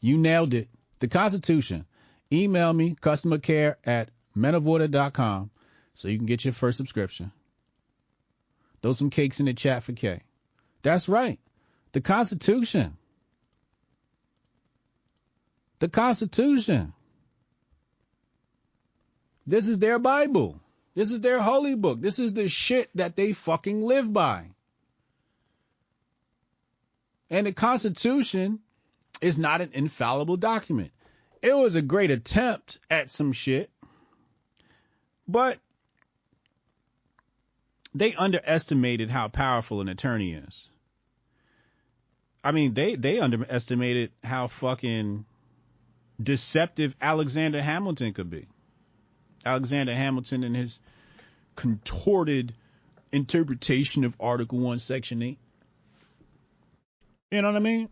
You 0.00 0.16
nailed 0.16 0.54
it. 0.54 0.68
The 1.00 1.08
Constitution. 1.08 1.84
Email 2.32 2.72
me, 2.72 2.96
customer 3.00 3.38
care 3.38 3.76
at 3.84 4.10
menoforder.com 4.36 5.50
so 5.94 6.08
you 6.08 6.16
can 6.16 6.26
get 6.26 6.44
your 6.44 6.54
first 6.54 6.76
subscription. 6.76 7.32
Throw 8.82 8.92
some 8.92 9.10
cakes 9.10 9.40
in 9.40 9.46
the 9.46 9.54
chat 9.54 9.82
for 9.82 9.92
Kay. 9.92 10.20
That's 10.82 11.08
right. 11.08 11.40
The 11.94 12.00
Constitution. 12.00 12.96
The 15.78 15.88
Constitution. 15.88 16.92
This 19.46 19.68
is 19.68 19.78
their 19.78 20.00
Bible. 20.00 20.60
This 20.96 21.12
is 21.12 21.20
their 21.20 21.40
holy 21.40 21.76
book. 21.76 22.00
This 22.00 22.18
is 22.18 22.32
the 22.32 22.48
shit 22.48 22.90
that 22.96 23.14
they 23.14 23.32
fucking 23.32 23.80
live 23.80 24.12
by. 24.12 24.46
And 27.30 27.46
the 27.46 27.52
Constitution 27.52 28.58
is 29.20 29.38
not 29.38 29.60
an 29.60 29.70
infallible 29.72 30.36
document. 30.36 30.90
It 31.42 31.56
was 31.56 31.76
a 31.76 31.82
great 31.82 32.10
attempt 32.10 32.80
at 32.90 33.08
some 33.08 33.32
shit, 33.32 33.70
but 35.28 35.60
they 37.94 38.14
underestimated 38.14 39.10
how 39.10 39.28
powerful 39.28 39.80
an 39.80 39.88
attorney 39.88 40.32
is. 40.32 40.68
I 42.44 42.52
mean, 42.52 42.74
they 42.74 42.94
they 42.94 43.18
underestimated 43.18 44.12
how 44.22 44.48
fucking 44.48 45.24
deceptive 46.22 46.94
Alexander 47.00 47.62
Hamilton 47.62 48.12
could 48.12 48.28
be. 48.28 48.46
Alexander 49.46 49.94
Hamilton 49.94 50.44
and 50.44 50.54
his 50.54 50.78
contorted 51.56 52.54
interpretation 53.12 54.04
of 54.04 54.14
Article 54.20 54.58
1, 54.58 54.78
Section 54.78 55.22
8. 55.22 55.38
You 57.30 57.42
know 57.42 57.48
what 57.48 57.56
I 57.56 57.60
mean? 57.60 57.88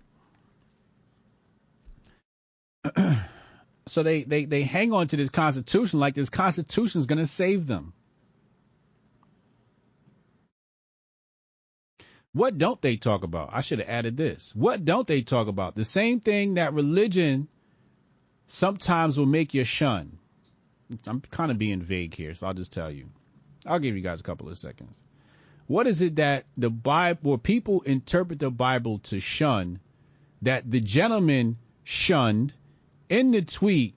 so 3.87 4.03
they, 4.03 4.25
they, 4.25 4.45
they 4.45 4.63
hang 4.63 4.93
on 4.93 5.09
to 5.09 5.17
this 5.17 5.31
constitution 5.31 6.01
like 6.01 6.15
this 6.15 6.29
constitution 6.29 7.01
is 7.01 7.07
going 7.07 7.19
to 7.19 7.27
save 7.27 7.67
them. 7.67 7.93
What 12.35 12.57
don't 12.57 12.81
they 12.81 12.97
talk 12.97 13.25
about? 13.25 13.51
I 13.53 13.61
should 13.61 13.79
have 13.79 13.89
added 13.89 14.17
this. 14.17 14.55
What 14.55 14.85
don't 14.85 15.07
they 15.07 15.23
talk 15.23 15.49
about? 15.49 15.75
The 15.75 15.85
same 15.85 16.21
thing 16.21 16.55
that 16.55 16.73
religion 16.73 17.49
sometimes 18.47 19.19
will 19.19 19.27
make 19.27 19.55
you 19.55 19.65
shun. 19.65 20.19
I'm 21.07 21.21
kind 21.31 21.51
of 21.51 21.59
being 21.59 21.83
vague 21.83 22.15
here, 22.15 22.35
so 22.35 22.47
I'll 22.47 22.55
just 22.55 22.73
tell 22.73 22.91
you. 22.91 23.09
I'll 23.67 23.79
give 23.79 23.97
you 23.97 24.03
guys 24.03 24.21
a 24.21 24.25
couple 24.25 24.49
of 24.49 24.59
seconds. 24.59 24.99
What 25.67 25.87
is 25.87 26.03
it 26.03 26.17
that 26.17 26.45
the 26.57 26.71
Bible, 26.71 27.33
or 27.33 27.39
people 27.39 27.83
interpret 27.83 28.39
the 28.39 28.51
Bible 28.51 28.99
to 29.05 29.21
shun, 29.21 29.79
that 30.43 30.71
the 30.71 30.81
gentleman 30.81 31.57
shunned 31.85 32.53
in 33.09 33.31
the 33.31 33.43
tweet 33.43 33.95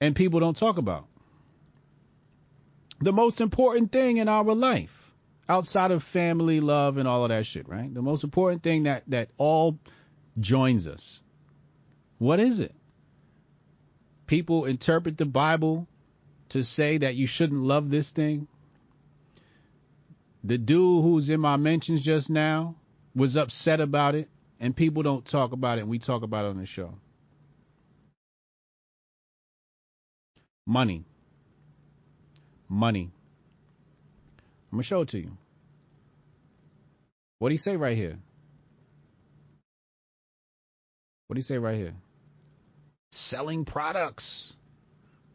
and 0.00 0.14
people 0.14 0.40
don't 0.40 0.56
talk 0.56 0.76
about. 0.76 1.06
The 3.04 3.12
most 3.12 3.42
important 3.42 3.92
thing 3.92 4.16
in 4.16 4.28
our 4.28 4.54
life, 4.54 5.12
outside 5.46 5.90
of 5.90 6.02
family, 6.02 6.60
love, 6.60 6.96
and 6.96 7.06
all 7.06 7.22
of 7.22 7.28
that 7.28 7.44
shit, 7.44 7.68
right? 7.68 7.92
The 7.92 8.00
most 8.00 8.24
important 8.24 8.62
thing 8.62 8.84
that, 8.84 9.02
that 9.08 9.28
all 9.36 9.78
joins 10.40 10.88
us. 10.88 11.22
What 12.16 12.40
is 12.40 12.60
it? 12.60 12.74
People 14.26 14.64
interpret 14.64 15.18
the 15.18 15.26
Bible 15.26 15.86
to 16.48 16.64
say 16.64 16.96
that 16.96 17.14
you 17.14 17.26
shouldn't 17.26 17.60
love 17.60 17.90
this 17.90 18.08
thing? 18.08 18.48
The 20.42 20.56
dude 20.56 21.02
who's 21.02 21.28
in 21.28 21.40
my 21.40 21.58
mentions 21.58 22.00
just 22.00 22.30
now 22.30 22.74
was 23.14 23.36
upset 23.36 23.82
about 23.82 24.14
it, 24.14 24.30
and 24.58 24.74
people 24.74 25.02
don't 25.02 25.26
talk 25.26 25.52
about 25.52 25.76
it, 25.76 25.82
and 25.82 25.90
we 25.90 25.98
talk 25.98 26.22
about 26.22 26.46
it 26.46 26.48
on 26.48 26.56
the 26.56 26.64
show. 26.64 26.94
Money. 30.66 31.04
Money. 32.74 33.12
I'm 34.72 34.78
to 34.80 34.82
show 34.82 35.02
it 35.02 35.10
to 35.10 35.18
you. 35.20 35.30
What 37.38 37.50
do 37.50 37.54
you 37.54 37.58
say 37.58 37.76
right 37.76 37.96
here? 37.96 38.18
What 41.28 41.34
do 41.34 41.38
you 41.38 41.44
say 41.44 41.56
right 41.56 41.76
here? 41.76 41.94
Selling 43.12 43.64
products. 43.64 44.56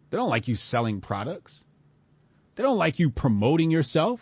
They 0.09 0.17
don't 0.17 0.29
like 0.29 0.49
you 0.49 0.55
selling 0.55 0.99
products. 0.99 1.63
They 2.55 2.63
don't 2.63 2.77
like 2.77 2.99
you 2.99 3.09
promoting 3.09 3.71
yourself. 3.71 4.19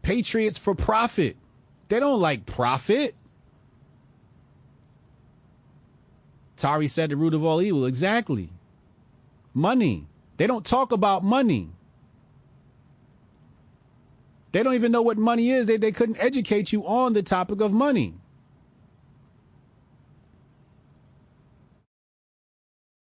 Patriots 0.00 0.56
for 0.56 0.74
profit. 0.74 1.36
They 1.88 2.00
don't 2.00 2.20
like 2.20 2.46
profit. 2.46 3.14
Tari 6.56 6.88
said 6.88 7.10
the 7.10 7.16
root 7.16 7.34
of 7.34 7.44
all 7.44 7.60
evil. 7.60 7.84
Exactly. 7.84 8.48
Money. 9.52 10.06
They 10.36 10.46
don't 10.46 10.64
talk 10.64 10.92
about 10.92 11.22
money. 11.22 11.70
They 14.52 14.62
don't 14.62 14.74
even 14.74 14.92
know 14.92 15.02
what 15.02 15.18
money 15.18 15.50
is. 15.50 15.66
They, 15.66 15.76
they 15.76 15.92
couldn't 15.92 16.18
educate 16.18 16.72
you 16.72 16.86
on 16.86 17.12
the 17.12 17.22
topic 17.22 17.60
of 17.60 17.72
money. 17.72 18.14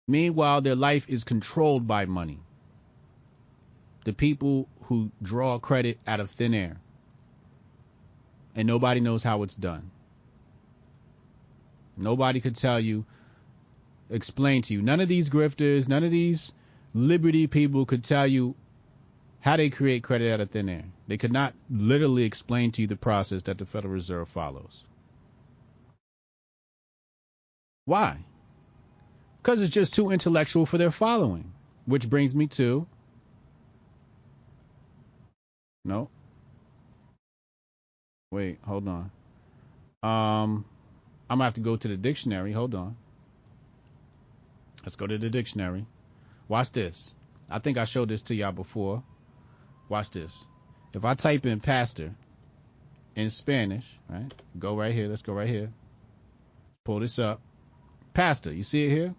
Meanwhile, 0.07 0.61
their 0.61 0.75
life 0.75 1.05
is 1.07 1.23
controlled 1.23 1.87
by 1.87 2.05
money. 2.05 2.39
The 4.03 4.13
people 4.13 4.67
who 4.83 5.11
draw 5.21 5.59
credit 5.59 5.99
out 6.07 6.19
of 6.19 6.31
thin 6.31 6.53
air. 6.53 6.77
And 8.55 8.67
nobody 8.67 8.99
knows 8.99 9.23
how 9.23 9.43
it's 9.43 9.55
done. 9.55 9.91
Nobody 11.95 12.41
could 12.41 12.55
tell 12.55 12.79
you, 12.79 13.05
explain 14.09 14.63
to 14.63 14.73
you. 14.73 14.81
None 14.81 14.99
of 14.99 15.07
these 15.07 15.29
grifters, 15.29 15.87
none 15.87 16.03
of 16.03 16.11
these 16.11 16.51
liberty 16.93 17.47
people 17.47 17.85
could 17.85 18.03
tell 18.03 18.27
you 18.27 18.55
how 19.39 19.57
they 19.57 19.69
create 19.69 20.03
credit 20.03 20.31
out 20.33 20.39
of 20.41 20.51
thin 20.51 20.69
air. 20.69 20.85
They 21.07 21.17
could 21.17 21.31
not 21.31 21.53
literally 21.69 22.23
explain 22.23 22.71
to 22.73 22.81
you 22.81 22.87
the 22.87 22.95
process 22.95 23.43
that 23.43 23.57
the 23.57 23.65
Federal 23.65 23.93
Reserve 23.93 24.29
follows. 24.29 24.83
Why? 27.85 28.17
Because 29.41 29.61
it's 29.61 29.73
just 29.73 29.93
too 29.93 30.11
intellectual 30.11 30.65
for 30.65 30.77
their 30.77 30.91
following. 30.91 31.51
Which 31.85 32.09
brings 32.09 32.35
me 32.35 32.47
to. 32.47 32.85
No. 35.83 36.09
Wait, 38.31 38.59
hold 38.63 38.87
on. 38.87 39.11
Um, 40.03 40.65
I'm 41.29 41.37
gonna 41.37 41.45
have 41.45 41.55
to 41.55 41.61
go 41.61 41.75
to 41.75 41.87
the 41.87 41.97
dictionary. 41.97 42.51
Hold 42.51 42.75
on. 42.75 42.95
Let's 44.83 44.95
go 44.95 45.07
to 45.07 45.17
the 45.17 45.29
dictionary. 45.29 45.85
Watch 46.51 46.73
this. 46.73 47.13
I 47.49 47.59
think 47.59 47.77
I 47.77 47.85
showed 47.85 48.09
this 48.09 48.23
to 48.23 48.35
y'all 48.35 48.51
before. 48.51 49.01
Watch 49.87 50.09
this. 50.11 50.45
If 50.93 51.05
I 51.05 51.13
type 51.13 51.45
in 51.45 51.61
pastor 51.61 52.13
in 53.15 53.29
Spanish, 53.29 53.85
right? 54.09 54.29
Go 54.59 54.75
right 54.75 54.93
here. 54.93 55.07
Let's 55.07 55.21
go 55.21 55.31
right 55.31 55.47
here. 55.47 55.71
Pull 56.83 56.99
this 56.99 57.19
up. 57.19 57.39
Pastor, 58.13 58.51
you 58.51 58.63
see 58.63 58.83
it 58.83 58.89
here? 58.89 59.15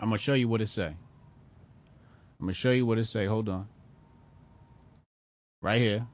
I'm 0.00 0.08
gonna 0.08 0.16
show 0.16 0.32
you 0.32 0.48
what 0.48 0.62
it 0.62 0.68
say. 0.68 0.86
I'm 0.86 2.46
gonna 2.46 2.54
show 2.54 2.70
you 2.70 2.86
what 2.86 2.96
it 2.96 3.04
say. 3.04 3.26
Hold 3.26 3.50
on. 3.50 3.68
Right 5.60 5.82
here. 5.82 6.06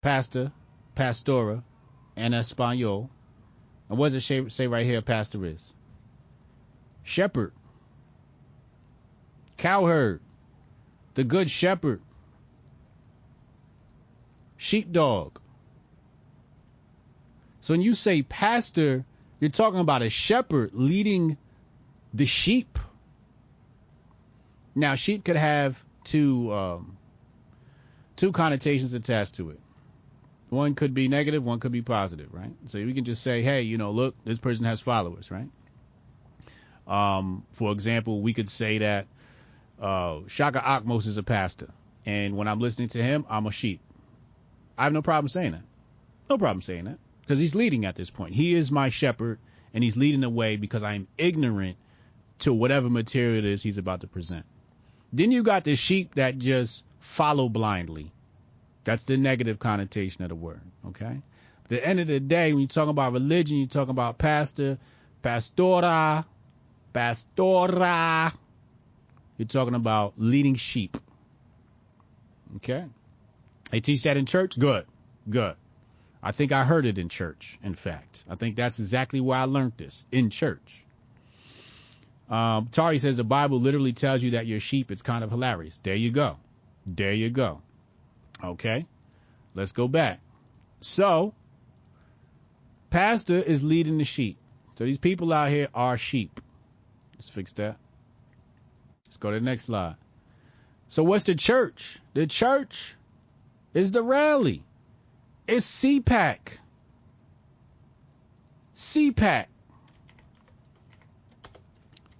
Pastor, 0.00 0.52
pastora, 0.94 1.64
en 2.16 2.34
español. 2.34 3.08
And 3.88 3.98
what 3.98 4.12
does 4.12 4.30
it 4.30 4.52
say 4.52 4.66
right 4.66 4.84
here, 4.84 5.00
pastor 5.02 5.44
is? 5.44 5.72
Shepherd. 7.02 7.52
Cowherd. 9.56 10.20
The 11.14 11.24
good 11.24 11.50
shepherd. 11.50 12.02
Sheepdog. 14.56 15.38
So 17.60 17.74
when 17.74 17.80
you 17.80 17.94
say 17.94 18.22
pastor, 18.22 19.04
you're 19.40 19.50
talking 19.50 19.80
about 19.80 20.02
a 20.02 20.08
shepherd 20.08 20.70
leading 20.72 21.36
the 22.12 22.26
sheep. 22.26 22.78
Now, 24.74 24.94
sheep 24.94 25.24
could 25.24 25.36
have 25.36 25.82
two 26.04 26.52
um, 26.52 26.96
two 28.16 28.32
connotations 28.32 28.94
attached 28.94 29.34
to 29.36 29.50
it. 29.50 29.60
One 30.50 30.74
could 30.74 30.94
be 30.94 31.08
negative, 31.08 31.44
one 31.44 31.60
could 31.60 31.72
be 31.72 31.82
positive, 31.82 32.32
right? 32.32 32.52
So 32.66 32.78
we 32.78 32.94
can 32.94 33.04
just 33.04 33.22
say, 33.22 33.42
hey, 33.42 33.62
you 33.62 33.76
know, 33.76 33.90
look, 33.90 34.14
this 34.24 34.38
person 34.38 34.64
has 34.64 34.80
followers, 34.80 35.30
right? 35.30 35.48
Um, 36.86 37.44
for 37.52 37.70
example, 37.72 38.22
we 38.22 38.32
could 38.32 38.48
say 38.48 38.78
that 38.78 39.06
uh, 39.80 40.20
Shaka 40.26 40.60
Ahmose 40.60 41.06
is 41.06 41.18
a 41.18 41.22
pastor, 41.22 41.68
and 42.06 42.36
when 42.36 42.48
I'm 42.48 42.60
listening 42.60 42.88
to 42.88 43.02
him, 43.02 43.26
I'm 43.28 43.46
a 43.46 43.52
sheep. 43.52 43.80
I 44.78 44.84
have 44.84 44.92
no 44.92 45.02
problem 45.02 45.28
saying 45.28 45.52
that. 45.52 45.62
No 46.30 46.38
problem 46.38 46.62
saying 46.62 46.84
that 46.84 46.98
because 47.20 47.38
he's 47.38 47.54
leading 47.54 47.84
at 47.84 47.94
this 47.94 48.08
point. 48.08 48.34
He 48.34 48.54
is 48.54 48.70
my 48.70 48.88
shepherd, 48.88 49.38
and 49.74 49.84
he's 49.84 49.96
leading 49.98 50.22
the 50.22 50.30
way 50.30 50.56
because 50.56 50.82
I'm 50.82 51.06
ignorant 51.18 51.76
to 52.40 52.54
whatever 52.54 52.88
material 52.88 53.36
it 53.36 53.44
is 53.44 53.62
he's 53.62 53.76
about 53.76 54.00
to 54.00 54.06
present. 54.06 54.46
Then 55.12 55.30
you 55.30 55.42
got 55.42 55.64
the 55.64 55.74
sheep 55.74 56.14
that 56.14 56.38
just 56.38 56.84
follow 57.00 57.48
blindly. 57.48 58.12
That's 58.88 59.04
the 59.04 59.18
negative 59.18 59.58
connotation 59.58 60.22
of 60.22 60.30
the 60.30 60.34
word. 60.34 60.62
Okay. 60.86 61.20
At 61.64 61.68
the 61.68 61.86
end 61.86 62.00
of 62.00 62.06
the 62.06 62.20
day, 62.20 62.54
when 62.54 62.62
you 62.62 62.68
talk 62.68 62.88
about 62.88 63.12
religion, 63.12 63.58
you 63.58 63.66
talk 63.66 63.90
about 63.90 64.16
pastor, 64.16 64.78
pastora, 65.22 66.24
pastora. 66.94 68.32
You're 69.36 69.46
talking 69.46 69.74
about 69.74 70.14
leading 70.16 70.54
sheep. 70.54 70.96
Okay. 72.56 72.86
They 73.70 73.80
teach 73.80 74.04
that 74.04 74.16
in 74.16 74.24
church? 74.24 74.58
Good. 74.58 74.86
Good. 75.28 75.56
I 76.22 76.32
think 76.32 76.52
I 76.52 76.64
heard 76.64 76.86
it 76.86 76.96
in 76.96 77.10
church, 77.10 77.58
in 77.62 77.74
fact. 77.74 78.24
I 78.26 78.36
think 78.36 78.56
that's 78.56 78.78
exactly 78.78 79.20
where 79.20 79.36
I 79.36 79.44
learned 79.44 79.74
this, 79.76 80.06
in 80.10 80.30
church. 80.30 80.86
Um, 82.30 82.70
Tari 82.72 83.00
says 83.00 83.18
the 83.18 83.24
Bible 83.24 83.60
literally 83.60 83.92
tells 83.92 84.22
you 84.22 84.30
that 84.30 84.46
you're 84.46 84.60
sheep. 84.60 84.90
It's 84.90 85.02
kind 85.02 85.22
of 85.22 85.28
hilarious. 85.28 85.78
There 85.82 85.94
you 85.94 86.10
go. 86.10 86.38
There 86.86 87.12
you 87.12 87.28
go. 87.28 87.60
Okay. 88.42 88.86
Let's 89.54 89.72
go 89.72 89.88
back. 89.88 90.20
So, 90.80 91.34
pastor 92.90 93.38
is 93.38 93.62
leading 93.62 93.98
the 93.98 94.04
sheep. 94.04 94.38
So 94.76 94.84
these 94.84 94.98
people 94.98 95.32
out 95.32 95.48
here 95.48 95.68
are 95.74 95.96
sheep. 95.96 96.40
Let's 97.16 97.28
fix 97.28 97.52
that. 97.54 97.76
Let's 99.06 99.16
go 99.16 99.32
to 99.32 99.40
the 99.40 99.44
next 99.44 99.64
slide. 99.64 99.96
So 100.86 101.02
what's 101.02 101.24
the 101.24 101.34
church? 101.34 101.98
The 102.14 102.26
church 102.26 102.96
is 103.74 103.90
the 103.90 104.02
rally. 104.02 104.62
It's 105.48 105.66
CPAC. 105.66 106.38
CPAC. 108.76 109.46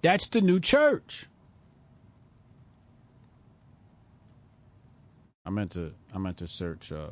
That's 0.01 0.27
the 0.27 0.41
new 0.41 0.59
church. 0.59 1.27
I 5.49 5.51
meant 5.51 5.71
to 5.71 5.91
I 6.13 6.19
meant 6.19 6.37
to 6.37 6.47
search 6.47 6.91
uh, 6.91 7.09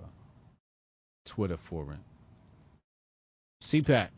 Twitter 1.25 1.57
for 1.57 1.91
it. 1.91 1.99
CPAC. 3.63 4.09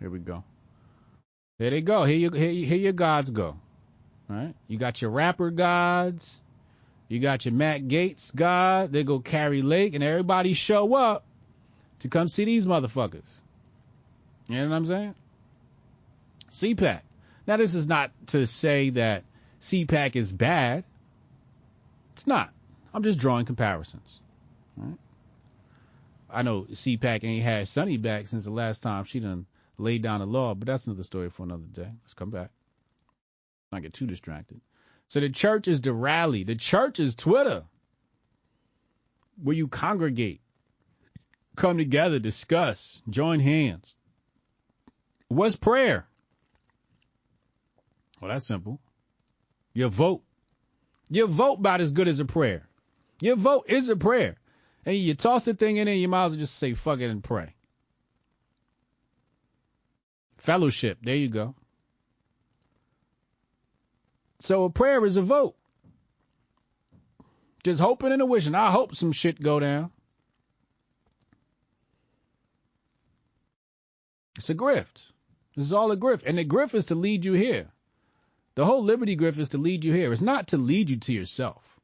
Here 0.00 0.10
we 0.10 0.18
go. 0.18 0.42
There 1.60 1.70
they 1.70 1.82
go. 1.82 2.02
Here 2.02 2.16
you 2.16 2.30
here, 2.30 2.50
here 2.50 2.78
your 2.78 2.94
gods 2.94 3.30
go. 3.30 3.56
All 4.28 4.36
right. 4.36 4.56
You 4.66 4.76
got 4.76 5.00
your 5.00 5.12
rapper 5.12 5.52
gods. 5.52 6.40
You 7.06 7.20
got 7.20 7.44
your 7.44 7.54
Matt 7.54 7.82
Gaetz 7.82 8.34
god. 8.34 8.90
They 8.90 9.04
go 9.04 9.20
Kari 9.20 9.62
Lake, 9.62 9.94
and 9.94 10.02
everybody 10.02 10.54
show 10.54 10.92
up 10.96 11.24
to 12.00 12.08
come 12.08 12.26
see 12.26 12.44
these 12.44 12.66
motherfuckers. 12.66 13.22
You 14.48 14.56
know 14.56 14.68
what 14.68 14.74
I'm 14.74 14.86
saying? 14.86 15.14
CPAC. 16.50 17.02
Now 17.46 17.56
this 17.56 17.76
is 17.76 17.86
not 17.86 18.10
to 18.28 18.48
say 18.48 18.90
that 18.90 19.22
CPAC 19.60 20.16
is 20.16 20.32
bad. 20.32 20.82
It's 22.20 22.26
not. 22.26 22.52
I'm 22.92 23.02
just 23.02 23.18
drawing 23.18 23.46
comparisons. 23.46 24.20
Right? 24.76 24.98
I 26.28 26.42
know 26.42 26.66
CPAC 26.70 27.24
ain't 27.24 27.42
had 27.42 27.66
Sunny 27.66 27.96
back 27.96 28.28
since 28.28 28.44
the 28.44 28.50
last 28.50 28.82
time 28.82 29.04
she 29.04 29.20
done 29.20 29.46
laid 29.78 30.02
down 30.02 30.20
the 30.20 30.26
law, 30.26 30.54
but 30.54 30.66
that's 30.66 30.86
another 30.86 31.02
story 31.02 31.30
for 31.30 31.44
another 31.44 31.64
day. 31.72 31.90
Let's 32.02 32.12
come 32.12 32.28
back. 32.28 32.50
Not 33.72 33.80
get 33.80 33.94
too 33.94 34.06
distracted. 34.06 34.60
So 35.08 35.20
the 35.20 35.30
church 35.30 35.66
is 35.66 35.80
the 35.80 35.94
rally. 35.94 36.44
The 36.44 36.56
church 36.56 37.00
is 37.00 37.14
Twitter, 37.14 37.64
where 39.42 39.56
you 39.56 39.66
congregate. 39.66 40.42
come 41.56 41.78
together, 41.78 42.18
discuss, 42.18 43.00
join 43.08 43.40
hands. 43.40 43.94
What's 45.28 45.56
prayer? 45.56 46.06
Well, 48.20 48.30
that's 48.30 48.46
simple. 48.46 48.78
Your 49.72 49.88
vote. 49.88 50.20
Your 51.10 51.26
vote 51.26 51.58
about 51.58 51.80
as 51.80 51.90
good 51.90 52.08
as 52.08 52.20
a 52.20 52.24
prayer. 52.24 52.68
Your 53.20 53.36
vote 53.36 53.66
is 53.68 53.88
a 53.88 53.96
prayer. 53.96 54.36
And 54.86 54.96
you 54.96 55.14
toss 55.14 55.44
the 55.44 55.54
thing 55.54 55.76
in 55.76 55.86
there, 55.86 55.94
you 55.94 56.08
might 56.08 56.26
as 56.26 56.32
well 56.32 56.40
just 56.40 56.56
say 56.56 56.74
fuck 56.74 57.00
it 57.00 57.10
and 57.10 57.22
pray. 57.22 57.54
Fellowship. 60.38 60.98
There 61.02 61.16
you 61.16 61.28
go. 61.28 61.54
So 64.38 64.64
a 64.64 64.70
prayer 64.70 65.04
is 65.04 65.16
a 65.16 65.22
vote. 65.22 65.54
Just 67.62 67.80
hoping 67.80 68.12
and 68.12 68.22
a 68.22 68.26
wishing. 68.26 68.54
I 68.54 68.70
hope 68.70 68.94
some 68.94 69.12
shit 69.12 69.42
go 69.42 69.60
down. 69.60 69.90
It's 74.38 74.48
a 74.48 74.54
grift. 74.54 75.12
This 75.54 75.66
is 75.66 75.72
all 75.74 75.90
a 75.90 75.96
grift. 75.96 76.22
And 76.24 76.38
the 76.38 76.44
grift 76.46 76.74
is 76.74 76.86
to 76.86 76.94
lead 76.94 77.26
you 77.26 77.34
here. 77.34 77.68
The 78.60 78.66
whole 78.66 78.84
liberty 78.84 79.16
grift 79.16 79.38
is 79.38 79.48
to 79.48 79.56
lead 79.56 79.86
you 79.86 79.94
here. 79.94 80.12
It's 80.12 80.20
not 80.20 80.48
to 80.48 80.58
lead 80.58 80.90
you 80.90 80.98
to 80.98 81.14
yourself. 81.14 81.80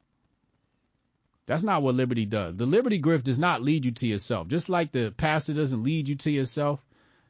That's 1.46 1.62
not 1.62 1.82
what 1.82 1.94
liberty 1.94 2.26
does. 2.26 2.54
The 2.58 2.66
liberty 2.66 3.00
grift 3.00 3.22
does 3.22 3.38
not 3.38 3.62
lead 3.62 3.86
you 3.86 3.92
to 3.92 4.06
yourself. 4.06 4.48
Just 4.48 4.68
like 4.68 4.92
the 4.92 5.10
pastor 5.16 5.54
doesn't 5.54 5.82
lead 5.82 6.06
you 6.06 6.16
to 6.16 6.30
yourself, 6.30 6.84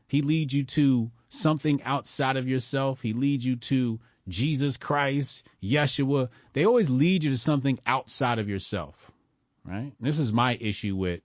he 0.08 0.20
leads 0.20 0.52
you 0.52 0.64
to 0.64 1.12
something 1.28 1.80
outside 1.84 2.36
of 2.36 2.48
yourself. 2.48 3.00
He 3.00 3.12
leads 3.12 3.46
you 3.46 3.54
to 3.54 4.00
Jesus 4.26 4.78
Christ, 4.78 5.44
Yeshua. 5.62 6.28
They 6.52 6.66
always 6.66 6.90
lead 6.90 7.22
you 7.22 7.30
to 7.30 7.38
something 7.38 7.78
outside 7.86 8.40
of 8.40 8.48
yourself, 8.48 9.12
right? 9.64 9.92
This 10.00 10.18
is 10.18 10.32
my 10.32 10.58
issue 10.60 10.96
with 10.96 11.20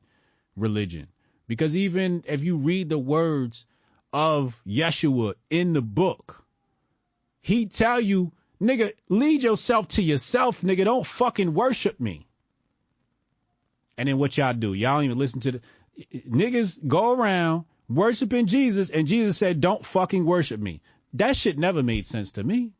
religion. 0.55 1.07
Because 1.47 1.76
even 1.76 2.24
if 2.28 2.43
you 2.43 2.57
read 2.57 2.88
the 2.88 2.99
words 2.99 3.65
of 4.13 4.61
Yeshua 4.67 5.34
in 5.49 5.74
the 5.74 5.82
book, 5.82 6.45
he 7.42 7.66
tell 7.66 8.00
you, 8.00 8.32
nigga, 8.62 8.94
lead 9.10 9.44
yourself 9.44 9.88
to 9.89 10.04
yourself, 10.04 10.62
nigga. 10.62 10.86
Don't 10.86 11.06
fucking 11.06 11.54
worship 11.54 12.00
me. 12.00 12.28
And 13.98 14.08
then 14.08 14.18
what 14.18 14.38
y'all 14.38 14.54
do? 14.54 14.74
Y'all 14.74 15.02
even 15.02 15.18
listen 15.18 15.42
to 15.42 15.52
the 15.54 15.62
niggas 16.30 16.88
go 16.88 17.12
around 17.14 17.66
worshiping 17.89 18.48
Jesus, 18.48 18.89
and 18.89 19.08
Jesus 19.08 19.38
said, 19.38 19.62
Don't 19.62 19.86
fucking 19.86 20.26
worship 20.26 20.60
me. 20.60 20.82
That 21.14 21.36
shit 21.36 21.58
never 21.58 21.84
made 21.84 22.08
sense 22.08 22.32
to 22.32 22.44
me. 22.44 22.72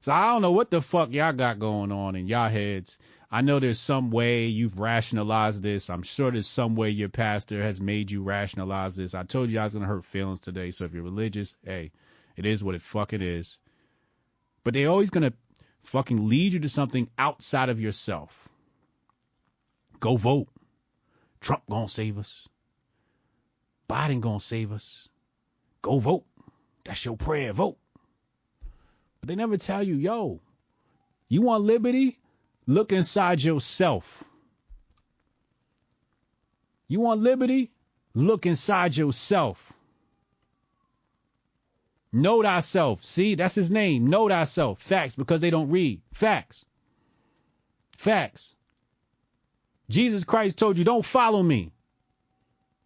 So 0.00 0.12
I 0.12 0.32
don't 0.32 0.42
know 0.42 0.52
what 0.52 0.70
the 0.70 0.82
fuck 0.82 1.12
y'all 1.12 1.32
got 1.32 1.60
going 1.60 1.92
on 1.92 2.16
in 2.16 2.26
y'all 2.26 2.50
heads. 2.50 2.98
I 3.30 3.40
know 3.40 3.60
there's 3.60 3.78
some 3.78 4.10
way 4.10 4.46
you've 4.46 4.80
rationalized 4.80 5.62
this. 5.62 5.88
I'm 5.88 6.02
sure 6.02 6.30
there's 6.30 6.48
some 6.48 6.74
way 6.74 6.90
your 6.90 7.08
pastor 7.08 7.62
has 7.62 7.80
made 7.80 8.10
you 8.10 8.22
rationalize 8.22 8.96
this. 8.96 9.14
I 9.14 9.22
told 9.22 9.50
you 9.50 9.60
I 9.60 9.64
was 9.64 9.72
gonna 9.72 9.86
hurt 9.86 10.04
feelings 10.04 10.40
today, 10.40 10.72
so 10.72 10.84
if 10.84 10.92
you're 10.92 11.04
religious, 11.04 11.56
hey, 11.64 11.92
it 12.36 12.46
is 12.46 12.62
what 12.62 12.74
it 12.74 12.82
fucking 12.82 13.22
is. 13.22 13.58
But 14.64 14.74
they're 14.74 14.88
always 14.88 15.10
gonna 15.10 15.32
fucking 15.84 16.28
lead 16.28 16.52
you 16.52 16.60
to 16.60 16.68
something 16.68 17.08
outside 17.18 17.68
of 17.68 17.80
yourself. 17.80 18.48
Go 20.00 20.16
vote. 20.16 20.48
Trump 21.40 21.62
gonna 21.68 21.88
save 21.88 22.18
us. 22.18 22.48
Biden 23.88 24.20
gonna 24.20 24.40
save 24.40 24.72
us. 24.72 25.08
Go 25.82 25.98
vote. 25.98 26.24
That's 26.84 27.04
your 27.04 27.16
prayer. 27.16 27.52
Vote. 27.52 27.78
But 29.20 29.28
they 29.28 29.36
never 29.36 29.56
tell 29.56 29.82
you, 29.82 29.94
yo, 29.96 30.40
you 31.28 31.42
want 31.42 31.64
liberty? 31.64 32.18
Look 32.66 32.92
inside 32.92 33.42
yourself. 33.42 34.24
You 36.88 37.00
want 37.00 37.20
liberty? 37.20 37.70
Look 38.14 38.46
inside 38.46 38.96
yourself. 38.96 39.72
Know 42.12 42.42
thyself. 42.42 43.04
See, 43.04 43.34
that's 43.34 43.54
his 43.54 43.70
name. 43.70 44.08
Know 44.08 44.28
thyself. 44.28 44.80
Facts, 44.80 45.14
because 45.14 45.40
they 45.40 45.50
don't 45.50 45.70
read. 45.70 46.02
Facts. 46.12 46.66
Facts. 47.96 48.54
Jesus 49.88 50.24
Christ 50.24 50.58
told 50.58 50.76
you, 50.78 50.84
don't 50.84 51.04
follow 51.04 51.42
me. 51.42 51.72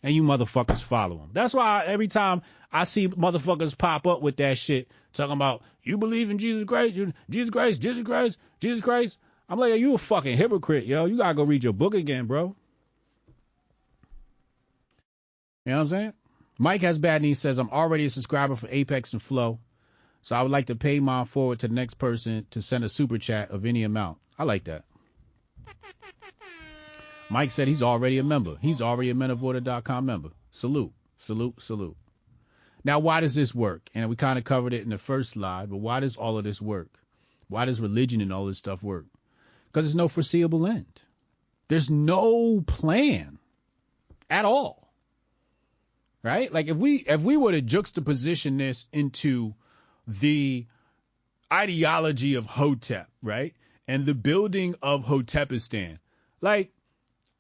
And 0.03 0.15
you 0.15 0.23
motherfuckers 0.23 0.83
follow 0.83 1.19
him. 1.19 1.31
That's 1.33 1.55
why 1.55 1.85
every 1.87 2.07
time 2.07 2.43
I 2.71 2.85
see 2.85 3.09
motherfuckers 3.09 3.77
pop 3.77 4.07
up 4.07 4.23
with 4.23 4.37
that 4.37 4.59
shit, 4.59 4.89
talking 5.13 5.33
about, 5.33 5.63
you 5.83 5.99
believe 5.99 6.31
in 6.31 6.39
Jesus 6.39 6.65
Christ, 6.65 6.95
Jesus 7.29 7.51
Christ, 7.51 7.81
Jesus 7.81 8.05
Christ, 8.05 8.39
Jesus 8.61 8.85
Christ. 8.85 9.19
I'm 9.49 9.59
like, 9.59 9.79
you 9.79 9.95
a 9.95 9.99
fucking 9.99 10.37
hypocrite, 10.37 10.87
yo. 10.87 11.07
You 11.07 11.17
gotta 11.17 11.35
go 11.35 11.45
read 11.45 11.65
your 11.65 11.73
book 11.73 11.95
again, 11.95 12.27
bro. 12.27 12.55
You 15.65 15.73
know 15.73 15.77
what 15.79 15.83
I'm 15.83 15.89
saying? 15.89 16.13
Mike 16.59 16.81
has 16.83 16.99
bad 16.99 17.23
knees 17.23 17.39
says, 17.39 17.59
I'm 17.59 17.71
already 17.71 18.07
a 18.07 18.11
subscriber 18.11 18.57
for 18.57 18.69
Apex 18.71 19.13
and 19.13 19.23
Flow, 19.23 19.59
so 20.23 20.35
I 20.35 20.43
would 20.43 20.51
like 20.51 20.67
to 20.67 20.77
pay 20.77 21.01
mine 21.01 21.27
forward 21.27 21.61
to 21.61 21.69
the 21.69 21.75
next 21.75 21.95
person 21.95 22.47
to 22.51 22.63
send 22.63 22.85
a 22.85 22.89
super 22.89 23.19
chat 23.19 23.51
of 23.51 23.67
any 23.67 23.83
amount. 23.83 24.19
I 24.39 24.45
like 24.45 24.65
that. 24.65 24.85
Mike 27.29 27.51
said 27.51 27.69
he's 27.69 27.83
already 27.83 28.19
a 28.19 28.25
member. 28.25 28.57
He's 28.61 28.81
already 28.81 29.11
a 29.11 29.15
menoforder.com 29.15 30.07
member. 30.07 30.31
Salute, 30.51 30.93
salute, 31.19 31.61
salute. 31.61 31.97
Now, 32.85 33.01
why 33.01 33.21
does 33.21 33.35
this 33.35 33.55
work? 33.55 33.91
And 33.95 34.09
we 34.09 34.17
kind 34.17 34.39
of 34.39 34.45
covered 34.45 34.73
it 34.73 34.83
in 34.83 34.91
the 34.91 34.99
first 34.99 35.31
slide, 35.31 35.69
but 35.69 35.79
why 35.79 36.01
does 36.01 36.17
all 36.17 36.39
of 36.39 36.45
this 36.45 36.63
work? 36.63 36.89
Why 37.49 37.65
does 37.65 37.81
religion 37.81 38.21
and 38.21 38.33
all 38.33 38.47
this 38.47 38.59
stuff 38.59 38.83
work? 38.83 39.07
Because 39.67 39.87
there's 39.87 39.97
no 39.97 40.09
foreseeable 40.09 40.67
end. 40.67 41.03
There's 41.69 41.91
no 41.91 42.61
plan 42.61 43.39
at 44.31 44.45
all. 44.45 44.86
Right? 46.27 46.53
Like 46.53 46.67
if 46.67 46.77
we 46.77 46.97
if 46.97 47.21
we 47.21 47.37
were 47.37 47.53
to 47.53 47.63
juxtaposition 47.63 48.57
this 48.57 48.87
into 48.93 49.55
the 50.09 50.67
ideology 51.53 52.35
of 52.35 52.47
Hotep, 52.47 53.09
right? 53.23 53.55
And 53.87 54.05
the 54.05 54.15
building 54.15 54.75
of 54.83 55.05
Hotepistan. 55.05 56.01
Like 56.41 56.73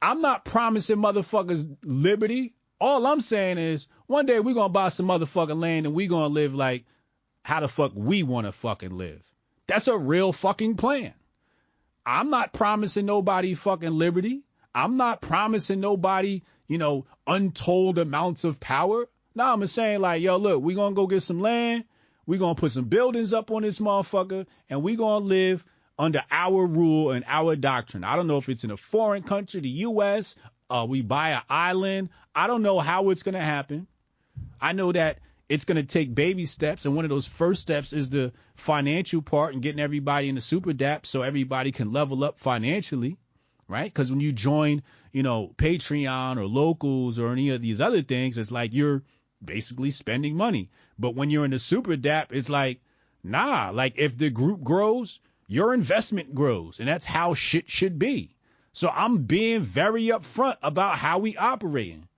I'm 0.01 0.21
not 0.21 0.45
promising 0.45 0.99
motherfuckers 0.99 1.77
liberty. 1.83 2.55
All 2.81 3.05
I'm 3.09 3.21
saying 3.21 3.59
is 3.59 3.89
one 4.07 4.25
day 4.25 4.39
we're 4.39 4.55
gonna 4.55 4.69
buy 4.69 4.91
some 4.91 5.09
motherfucking 5.09 5.61
land 5.61 5.87
and 5.87 5.95
we're 5.97 6.09
gonna 6.09 6.29
live 6.29 6.55
like 6.55 6.85
how 7.43 7.59
the 7.59 7.67
fuck 7.67 7.91
we 7.93 8.23
wanna 8.23 8.53
fucking 8.53 8.97
live. 8.97 9.21
That's 9.67 9.89
a 9.89 9.99
real 9.99 10.33
fucking 10.33 10.77
plan. 10.77 11.13
I'm 12.07 12.31
not 12.31 12.53
promising 12.53 13.07
nobody 13.07 13.55
fucking 13.55 13.99
liberty. 13.99 14.45
I'm 14.77 14.97
not 14.97 15.23
promising 15.23 15.81
nobody, 15.81 16.43
you 16.69 16.79
know, 16.79 17.07
untold 17.27 17.99
amounts 17.99 18.45
of 18.45 18.61
power. 18.61 19.09
No, 19.35 19.53
I'm 19.53 19.61
just 19.61 19.75
saying 19.75 20.01
like, 20.01 20.23
yo, 20.23 20.37
look, 20.37 20.63
we 20.63 20.75
gonna 20.75 20.95
go 20.95 21.07
get 21.07 21.23
some 21.23 21.41
land. 21.41 21.85
we 22.27 22.39
gonna 22.39 22.55
put 22.55 22.73
some 22.73 22.87
buildings 22.87 23.33
up 23.33 23.51
on 23.51 23.63
this 23.63 23.79
motherfucker 23.79 24.47
and 24.69 24.83
we 24.83 24.97
gonna 24.97 25.25
live 25.25 25.65
under 25.99 26.23
our 26.31 26.67
rule 26.67 27.13
and 27.13 27.25
our 27.27 27.57
doctrine. 27.57 28.05
I 28.05 28.17
don't 28.17 28.27
know 28.27 28.39
if 28.39 28.49
it's 28.49 28.65
in 28.65 28.71
a 28.71 28.77
foreign 28.77 29.23
country, 29.23 29.61
the 29.61 29.69
U.S., 29.69 30.35
uh, 30.69 30.87
we 30.89 31.01
buy 31.01 31.31
an 31.31 31.43
island. 31.49 32.11
I 32.35 32.47
don't 32.47 32.63
know 32.63 32.81
how 32.81 33.11
it's 33.11 33.23
to 33.23 33.33
happen. 33.41 33.87
I 34.61 34.73
know 34.73 34.93
that 34.93 35.19
it's 35.49 35.65
going 35.65 35.77
to 35.77 35.85
take 35.85 36.15
baby 36.15 36.45
steps, 36.45 36.87
and 36.87 36.97
one 36.97 37.05
of 37.05 37.09
those 37.09 37.27
first 37.27 37.63
steps 37.63 37.93
is 37.93 38.09
the 38.09 38.33
financial 38.57 39.23
part 39.23 39.55
and 39.55 39.63
getting 39.63 39.81
everybody 39.81 40.29
in 40.29 40.35
the 40.35 40.41
super 40.41 40.73
DAP 40.73 41.07
so 41.07 41.23
everybody 41.23 41.73
can 41.73 41.93
level 41.93 42.25
up 42.25 42.39
financially, 42.39 43.17
right? 43.69 43.93
Because 43.93 44.11
when 44.11 44.21
you 44.21 44.33
join, 44.33 44.83
you 45.13 45.23
know, 45.23 45.53
Patreon 45.57 46.39
or 46.39 46.47
locals 46.47 47.19
or 47.19 47.33
any 47.33 47.51
of 47.51 47.63
these 47.63 47.81
other 47.81 48.03
things, 48.03 48.39
it's 48.39 48.51
like 48.51 48.73
you're 48.73 49.03
basically 49.45 49.91
spending 49.91 50.37
money. 50.37 50.71
But 50.99 51.15
when 51.15 51.31
you're 51.31 51.45
in 51.45 51.51
the 51.51 51.59
super 51.59 51.97
DAP, 51.97 52.33
it's 52.33 52.49
like, 52.49 52.81
nah, 53.23 53.71
like 53.73 53.95
if 53.97 54.17
the 54.17 54.31
group 54.31 54.63
grows, 54.63 55.21
your 55.47 55.75
investment 55.75 56.35
grows, 56.35 56.79
and 56.81 56.89
that's 56.89 57.05
how 57.05 57.35
shit 57.35 57.71
should 57.71 57.99
be. 57.99 58.35
So 58.73 58.91
I'm 58.95 59.23
being 59.23 59.63
very 59.63 60.09
upfront 60.09 60.57
about 60.63 60.99
how 60.99 61.19
we 61.19 61.37
operating. 61.37 62.09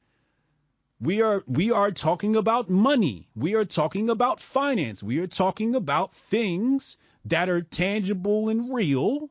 We 1.01 1.23
are 1.23 1.45
we 1.47 1.71
are 1.71 1.93
talking 1.93 2.35
about 2.35 2.69
money. 2.69 3.29
We 3.37 3.55
are 3.55 3.65
talking 3.65 4.11
about 4.11 4.41
finance. 4.41 5.01
We 5.01 5.19
are 5.19 5.29
talking 5.29 5.77
about 5.77 6.13
things 6.13 6.97
that 7.27 7.49
are 7.49 7.63
tangible 7.63 8.49
and 8.49 8.75
real 8.75 9.31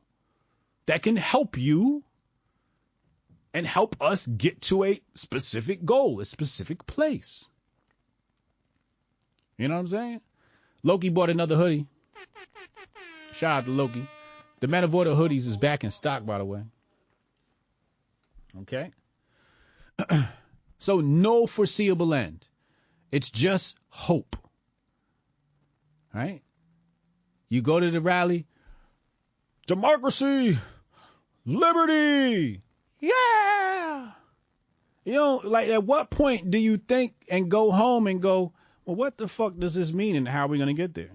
that 0.86 1.02
can 1.02 1.16
help 1.16 1.58
you 1.58 2.02
and 3.58 3.66
help 3.66 3.96
us 4.00 4.24
get 4.24 4.60
to 4.60 4.84
a 4.84 5.00
specific 5.16 5.84
goal, 5.84 6.20
a 6.20 6.24
specific 6.24 6.86
place. 6.86 7.48
You 9.56 9.66
know 9.66 9.74
what 9.74 9.80
I'm 9.80 9.86
saying? 9.88 10.20
Loki 10.84 11.08
bought 11.08 11.28
another 11.28 11.56
hoodie. 11.56 11.88
Shout 13.32 13.50
out 13.50 13.64
to 13.64 13.72
Loki. 13.72 14.06
The 14.60 14.68
Man 14.68 14.84
of 14.84 14.94
Order 14.94 15.10
hoodies 15.10 15.48
is 15.48 15.56
back 15.56 15.82
in 15.82 15.90
stock, 15.90 16.24
by 16.24 16.38
the 16.38 16.44
way. 16.44 16.62
Okay? 18.60 18.92
so 20.78 21.00
no 21.00 21.48
foreseeable 21.48 22.14
end. 22.14 22.46
It's 23.10 23.28
just 23.28 23.76
hope. 23.88 24.36
Right? 26.14 26.42
You 27.48 27.60
go 27.62 27.80
to 27.80 27.90
the 27.90 28.00
rally, 28.00 28.46
democracy, 29.66 30.56
liberty, 31.44 32.62
yeah. 32.98 34.10
You 35.04 35.14
know, 35.14 35.40
like 35.44 35.68
at 35.68 35.84
what 35.84 36.10
point 36.10 36.50
do 36.50 36.58
you 36.58 36.76
think 36.76 37.14
and 37.30 37.50
go 37.50 37.70
home 37.70 38.06
and 38.06 38.20
go, 38.20 38.52
well, 38.84 38.96
what 38.96 39.16
the 39.16 39.28
fuck 39.28 39.56
does 39.58 39.74
this 39.74 39.92
mean 39.92 40.16
and 40.16 40.28
how 40.28 40.44
are 40.44 40.48
we 40.48 40.58
going 40.58 40.74
to 40.74 40.82
get 40.82 40.94
there? 40.94 41.10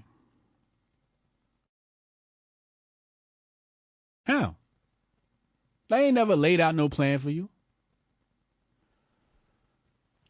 How? 4.25 4.55
They 5.89 6.05
ain't 6.05 6.15
never 6.15 6.36
laid 6.36 6.59
out 6.59 6.75
no 6.75 6.89
plan 6.89 7.19
for 7.19 7.29
you. 7.29 7.49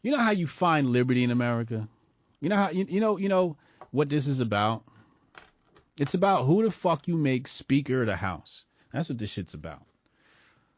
You 0.01 0.11
know 0.11 0.17
how 0.17 0.31
you 0.31 0.47
find 0.47 0.91
liberty 0.91 1.23
in 1.23 1.31
America? 1.31 1.87
You 2.41 2.49
know 2.49 2.57
how 2.57 2.69
you, 2.71 2.85
you 2.89 2.99
know 2.99 3.17
you 3.17 3.29
know 3.29 3.55
what 3.91 4.09
this 4.09 4.27
is 4.27 4.41
about? 4.41 4.83
It's 5.97 6.15
about 6.15 6.43
who 6.45 6.63
the 6.63 6.71
fuck 6.71 7.07
you 7.07 7.15
make 7.15 7.47
speaker 7.47 8.01
of 8.01 8.07
the 8.07 8.15
house. 8.17 8.65
That's 8.91 9.07
what 9.07 9.17
this 9.17 9.29
shit's 9.29 9.53
about. 9.53 9.83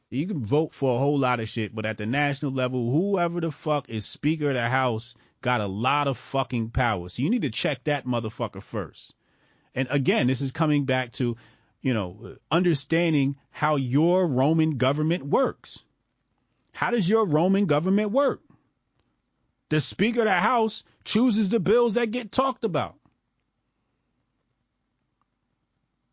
You 0.09 0.27
can 0.27 0.43
vote 0.43 0.73
for 0.73 0.95
a 0.95 0.99
whole 0.99 1.17
lot 1.17 1.39
of 1.39 1.49
shit, 1.49 1.73
but 1.73 1.85
at 1.85 1.97
the 1.97 2.05
national 2.05 2.51
level, 2.51 2.91
whoever 2.91 3.41
the 3.41 3.51
fuck 3.51 3.89
is 3.89 4.05
speaker 4.05 4.49
of 4.49 4.53
the 4.53 4.69
house 4.69 5.15
got 5.41 5.61
a 5.61 5.67
lot 5.67 6.07
of 6.07 6.17
fucking 6.17 6.69
power. 6.69 7.09
So 7.09 7.23
you 7.23 7.29
need 7.29 7.41
to 7.41 7.49
check 7.49 7.83
that 7.83 8.05
motherfucker 8.05 8.61
first. 8.61 9.13
And 9.73 9.87
again, 9.91 10.27
this 10.27 10.41
is 10.41 10.51
coming 10.51 10.85
back 10.85 11.11
to, 11.13 11.37
you 11.81 11.93
know, 11.93 12.37
understanding 12.49 13.35
how 13.49 13.75
your 13.75 14.27
Roman 14.27 14.77
government 14.77 15.25
works. 15.25 15.83
How 16.71 16.91
does 16.91 17.07
your 17.07 17.25
Roman 17.25 17.65
government 17.65 18.11
work? 18.11 18.41
The 19.69 19.81
Speaker 19.81 20.21
of 20.21 20.25
the 20.25 20.33
House 20.33 20.83
chooses 21.03 21.49
the 21.49 21.59
bills 21.59 21.95
that 21.95 22.11
get 22.11 22.31
talked 22.31 22.63
about. 22.63 22.95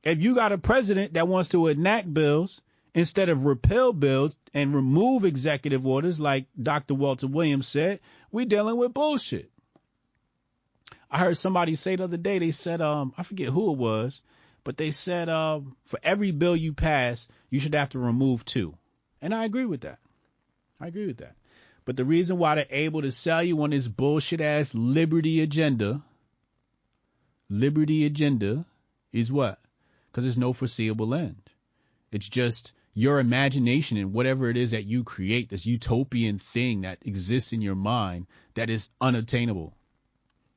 If 0.03 0.23
you 0.23 0.35
got 0.35 0.53
a 0.53 0.59
president 0.59 1.15
that 1.15 1.29
wants 1.29 1.51
to 1.51 1.69
enact 1.69 2.13
bills 2.13 2.61
instead 2.95 3.29
of 3.29 3.45
repeal 3.45 3.93
bills 3.93 4.37
and 4.53 4.75
remove 4.75 5.25
executive 5.25 5.87
orders, 5.87 6.21
like 6.21 6.47
Dr. 6.61 6.95
Walter 6.95 7.27
Williams 7.27 7.69
said, 7.69 8.01
we're 8.31 8.47
dealing 8.47 8.77
with 8.77 8.95
bullshit. 8.95 9.51
I 11.11 11.19
heard 11.19 11.37
somebody 11.37 11.75
say 11.75 11.97
the 11.97 12.05
other 12.05 12.17
day, 12.17 12.39
they 12.39 12.53
said, 12.53 12.81
um, 12.81 13.13
I 13.17 13.23
forget 13.23 13.49
who 13.49 13.73
it 13.73 13.79
was, 13.79 14.23
but 14.65 14.77
they 14.77 14.91
said, 14.91 15.29
um, 15.29 15.77
for 15.85 15.99
every 16.03 16.31
bill 16.31 16.57
you 16.57 16.73
pass, 16.73 17.29
you 17.51 17.61
should 17.61 17.75
have 17.75 17.91
to 17.91 17.99
remove 17.99 18.45
two. 18.45 18.75
And 19.21 19.35
I 19.35 19.45
agree 19.45 19.67
with 19.67 19.83
that. 19.83 19.99
I 20.81 20.87
agree 20.89 21.07
with 21.07 21.19
that. 21.19 21.37
But 21.85 21.97
the 21.97 22.05
reason 22.05 22.39
why 22.39 22.55
they're 22.55 22.67
able 22.71 23.03
to 23.03 23.11
sell 23.11 23.43
you 23.43 23.61
on 23.63 23.71
this 23.71 23.89
bullshit 23.89 24.41
ass 24.41 24.75
liberty 24.75 25.43
agenda, 25.43 26.03
liberty 27.49 28.07
agenda, 28.07 28.65
is 29.13 29.31
what? 29.31 29.59
Because 30.11 30.25
there's 30.25 30.39
no 30.39 30.53
foreseeable 30.53 31.15
end. 31.15 31.43
It's 32.11 32.29
just 32.29 32.73
your 32.95 33.19
imagination 33.21 33.97
and 33.97 34.13
whatever 34.13 34.51
it 34.51 34.57
is 34.57 34.73
that 34.73 34.85
you 34.85 35.05
create, 35.05 35.49
this 35.49 35.65
utopian 35.65 36.39
thing 36.39 36.83
that 36.83 36.99
exists 37.03 37.53
in 37.53 37.63
your 37.63 37.75
mind 37.75 38.27
that 38.55 38.69
is 38.69 38.91
unattainable. 39.01 39.75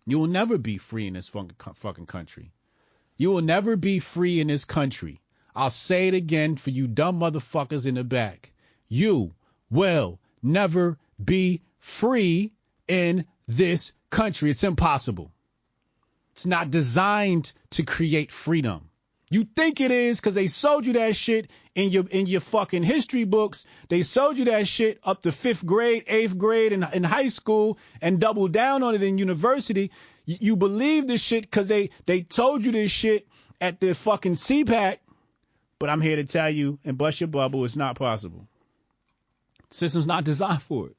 You 0.06 0.20
will 0.20 0.28
never 0.28 0.58
be 0.58 0.78
free 0.78 1.08
in 1.08 1.14
this 1.14 1.30
fucking 1.30 2.06
country. 2.06 2.52
You 3.18 3.32
will 3.32 3.42
never 3.42 3.76
be 3.76 4.00
free 4.00 4.40
in 4.40 4.48
this 4.48 4.66
country. 4.66 5.22
I'll 5.56 5.70
say 5.70 6.10
it 6.10 6.14
again 6.14 6.58
for 6.58 6.70
you 6.70 6.88
dumb 6.88 7.20
motherfuckers 7.20 7.86
in 7.86 7.96
the 7.96 8.04
back. 8.04 8.52
You 8.90 9.34
will 9.72 10.20
never 10.44 10.98
be 11.24 11.62
free 11.80 12.52
in 12.88 13.26
this 13.48 13.94
country. 14.10 14.52
It's 14.52 14.64
impossible. 14.64 15.32
It's 16.34 16.46
not 16.46 16.70
designed 16.70 17.54
to 17.72 17.84
create 17.84 18.32
freedom. 18.32 18.90
You 19.30 19.44
think 19.56 19.82
it 19.82 19.92
is 19.92 20.20
because 20.20 20.36
they 20.36 20.48
sold 20.48 20.86
you 20.86 20.94
that 20.94 21.16
shit 21.16 21.50
in 21.74 21.90
your 21.90 22.06
in 22.08 22.28
your 22.28 22.42
fucking 22.42 22.84
history 22.84 23.24
books. 23.24 23.66
They 23.90 24.04
sold 24.04 24.38
you 24.38 24.46
that 24.46 24.68
shit 24.68 25.00
up 25.04 25.24
to 25.24 25.32
fifth 25.32 25.66
grade, 25.66 26.04
eighth 26.08 26.38
grade 26.38 26.74
in, 26.74 26.86
in 26.94 27.04
high 27.04 27.30
school 27.30 27.80
and 28.02 28.20
doubled 28.20 28.52
down 28.52 28.84
on 28.84 28.94
it 28.94 29.02
in 29.02 29.18
university. 29.18 29.92
You, 30.26 30.38
you 30.40 30.56
believe 30.58 31.08
this 31.08 31.22
shit 31.22 31.44
because 31.44 31.68
they, 31.68 31.90
they 32.06 32.22
told 32.22 32.64
you 32.64 32.72
this 32.72 32.92
shit 32.92 33.28
at 33.60 33.80
the 33.80 33.96
fucking 33.96 34.34
CPAC. 34.34 34.98
But 35.80 35.90
I'm 35.90 36.02
here 36.02 36.18
to 36.18 36.24
tell 36.24 36.50
you 36.50 36.80
and 36.86 36.98
bust 36.98 37.20
your 37.20 37.28
bubble, 37.28 37.66
it's 37.66 37.76
not 37.76 37.98
possible. 37.98 38.48
system's 39.72 40.06
not 40.06 40.24
designed 40.24 40.62
for 40.62 40.88
it. 40.88 40.96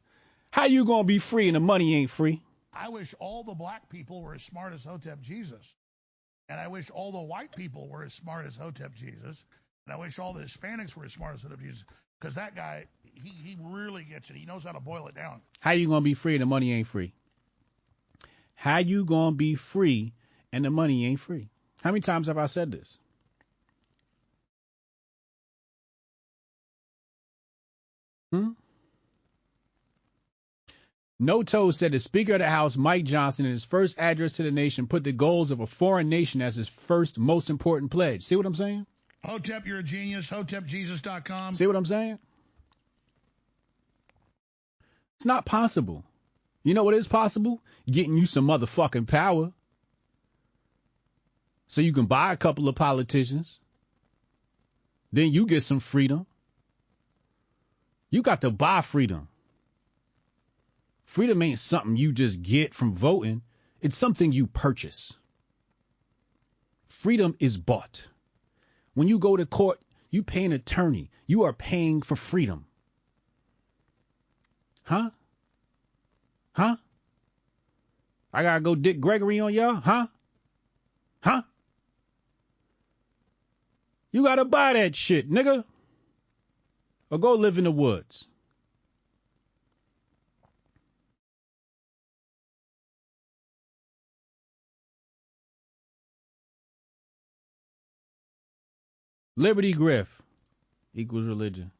How 0.50 0.64
you 0.64 0.84
gonna 0.84 1.04
be 1.04 1.18
free 1.18 1.48
and 1.48 1.54
the 1.54 1.60
money 1.60 1.94
ain't 1.94 2.10
free? 2.10 2.42
I 2.72 2.88
wish 2.88 3.14
all 3.20 3.44
the 3.44 3.54
black 3.54 3.88
people 3.88 4.20
were 4.20 4.34
as 4.34 4.42
smart 4.42 4.72
as 4.72 4.84
Hotep 4.84 5.20
Jesus. 5.20 5.74
And 6.48 6.60
I 6.60 6.68
wish 6.68 6.90
all 6.90 7.12
the 7.12 7.20
white 7.20 7.54
people 7.54 7.88
were 7.88 8.04
as 8.04 8.14
smart 8.14 8.46
as 8.46 8.56
Hotep 8.56 8.94
Jesus. 8.94 9.44
And 9.86 9.92
I 9.92 9.96
wish 9.96 10.18
all 10.18 10.32
the 10.32 10.42
Hispanics 10.42 10.94
were 10.96 11.04
as 11.04 11.12
smart 11.12 11.34
as 11.34 11.42
Hotep 11.42 11.60
Jesus. 11.60 11.84
Because 12.20 12.34
that 12.36 12.54
guy, 12.54 12.86
he, 13.14 13.30
he 13.30 13.56
really 13.60 14.04
gets 14.04 14.30
it. 14.30 14.36
He 14.36 14.46
knows 14.46 14.64
how 14.64 14.72
to 14.72 14.80
boil 14.80 15.06
it 15.08 15.14
down. 15.14 15.40
How 15.60 15.72
you 15.72 15.88
gonna 15.88 16.00
be 16.02 16.14
free 16.14 16.38
the 16.38 16.46
money 16.46 16.72
ain't 16.72 16.86
free? 16.86 17.12
How 18.54 18.78
you 18.78 19.04
gonna 19.04 19.36
be 19.36 19.54
free 19.54 20.12
and 20.52 20.64
the 20.64 20.70
money 20.70 21.04
ain't 21.06 21.20
free? 21.20 21.50
How 21.82 21.90
many 21.90 22.00
times 22.00 22.28
have 22.28 22.38
I 22.38 22.46
said 22.46 22.70
this? 22.72 22.98
Hmm? 28.32 28.50
No 31.18 31.42
said 31.70 31.92
the 31.92 31.98
Speaker 31.98 32.34
of 32.34 32.40
the 32.40 32.48
House, 32.48 32.76
Mike 32.76 33.04
Johnson, 33.04 33.46
in 33.46 33.52
his 33.52 33.64
first 33.64 33.98
address 33.98 34.34
to 34.34 34.42
the 34.42 34.50
nation, 34.50 34.86
put 34.86 35.02
the 35.02 35.12
goals 35.12 35.50
of 35.50 35.60
a 35.60 35.66
foreign 35.66 36.10
nation 36.10 36.42
as 36.42 36.56
his 36.56 36.68
first 36.68 37.18
most 37.18 37.48
important 37.48 37.90
pledge. 37.90 38.22
See 38.22 38.36
what 38.36 38.44
I'm 38.44 38.54
saying? 38.54 38.86
Hotep, 39.24 39.66
you're 39.66 39.78
a 39.78 39.82
genius. 39.82 40.26
HotepJesus.com. 40.28 41.54
See 41.54 41.66
what 41.66 41.74
I'm 41.74 41.86
saying? 41.86 42.18
It's 45.16 45.24
not 45.24 45.46
possible. 45.46 46.04
You 46.62 46.74
know 46.74 46.84
what 46.84 46.94
is 46.94 47.06
possible? 47.06 47.62
Getting 47.90 48.18
you 48.18 48.26
some 48.26 48.46
motherfucking 48.46 49.06
power. 49.06 49.52
So 51.68 51.80
you 51.80 51.92
can 51.92 52.06
buy 52.06 52.32
a 52.32 52.36
couple 52.36 52.68
of 52.68 52.74
politicians. 52.74 53.58
Then 55.12 55.32
you 55.32 55.46
get 55.46 55.62
some 55.62 55.80
freedom. 55.80 56.26
You 58.10 58.22
got 58.22 58.42
to 58.42 58.50
buy 58.50 58.82
freedom. 58.82 59.28
Freedom 61.16 61.40
ain't 61.40 61.58
something 61.58 61.96
you 61.96 62.12
just 62.12 62.42
get 62.42 62.74
from 62.74 62.94
voting. 62.94 63.40
It's 63.80 63.96
something 63.96 64.32
you 64.32 64.46
purchase. 64.46 65.16
Freedom 66.88 67.34
is 67.40 67.56
bought. 67.56 68.06
When 68.92 69.08
you 69.08 69.18
go 69.18 69.34
to 69.34 69.46
court, 69.46 69.80
you 70.10 70.22
pay 70.22 70.44
an 70.44 70.52
attorney. 70.52 71.10
You 71.26 71.44
are 71.44 71.54
paying 71.54 72.02
for 72.02 72.16
freedom. 72.16 72.66
Huh? 74.82 75.08
Huh? 76.52 76.76
I 78.30 78.42
gotta 78.42 78.60
go 78.60 78.74
Dick 78.74 79.00
Gregory 79.00 79.40
on 79.40 79.54
y'all? 79.54 79.76
Huh? 79.76 80.08
Huh? 81.22 81.40
You 84.12 84.22
gotta 84.22 84.44
buy 84.44 84.74
that 84.74 84.94
shit, 84.94 85.30
nigga. 85.30 85.64
Or 87.10 87.16
go 87.16 87.36
live 87.36 87.56
in 87.56 87.64
the 87.64 87.72
woods. 87.72 88.28
Liberty 99.38 99.74
Grift 99.74 100.08
equals 100.94 101.26
religion. 101.26 101.70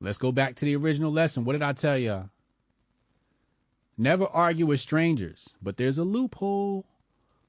Let's 0.00 0.16
go 0.16 0.32
back 0.32 0.56
to 0.56 0.64
the 0.64 0.74
original 0.76 1.12
lesson. 1.12 1.44
What 1.44 1.52
did 1.52 1.62
I 1.62 1.74
tell 1.74 1.98
y'all? 1.98 2.30
Never 3.98 4.24
argue 4.26 4.64
with 4.64 4.80
strangers, 4.80 5.54
but 5.60 5.76
there's 5.76 5.98
a 5.98 6.02
loophole. 6.02 6.86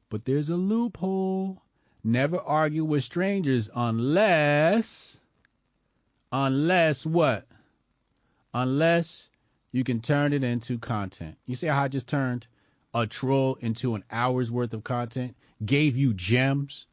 But 0.09 0.25
there's 0.25 0.49
a 0.49 0.57
loophole. 0.57 1.61
Never 2.03 2.37
argue 2.37 2.83
with 2.83 3.05
strangers 3.05 3.69
unless, 3.73 5.17
unless 6.33 7.05
what? 7.05 7.47
Unless 8.53 9.29
you 9.71 9.85
can 9.85 10.01
turn 10.01 10.33
it 10.33 10.43
into 10.43 10.77
content. 10.79 11.37
You 11.45 11.55
see 11.55 11.67
how 11.67 11.83
I 11.83 11.87
just 11.87 12.07
turned 12.07 12.45
a 12.93 13.07
troll 13.07 13.55
into 13.61 13.95
an 13.95 14.03
hour's 14.11 14.51
worth 14.51 14.73
of 14.73 14.83
content? 14.83 15.37
Gave 15.63 15.95
you 15.95 16.13
gems 16.13 16.87